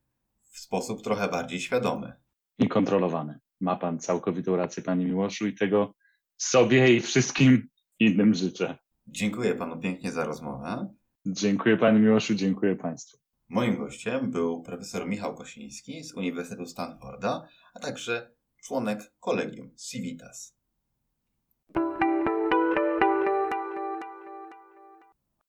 w 0.51 0.59
sposób 0.59 1.03
trochę 1.03 1.29
bardziej 1.29 1.61
świadomy. 1.61 2.13
I 2.59 2.69
kontrolowany. 2.69 3.39
Ma 3.61 3.77
Pan 3.77 3.99
całkowitą 3.99 4.57
rację, 4.57 4.83
Panie 4.83 5.07
Miłoszu, 5.07 5.47
i 5.47 5.55
tego 5.55 5.95
sobie 6.37 6.97
i 6.97 7.01
wszystkim 7.01 7.69
innym 7.99 8.35
życzę. 8.35 8.79
Dziękuję 9.07 9.55
panu 9.55 9.81
pięknie 9.81 10.13
za 10.13 10.25
rozmowę. 10.25 10.95
Dziękuję 11.27 11.77
panie 11.77 11.99
Miłoszu, 11.99 12.35
dziękuję 12.35 12.77
państwu. 12.77 13.19
Moim 13.49 13.77
gościem 13.77 14.31
był 14.31 14.63
profesor 14.63 15.07
Michał 15.07 15.35
Kosiński 15.35 16.05
z 16.05 16.15
Uniwersytetu 16.15 16.67
Stanforda, 16.67 17.49
a 17.75 17.81
także 17.81 18.31
członek 18.63 19.13
kolegium 19.21 19.71
Civitas. 19.77 20.56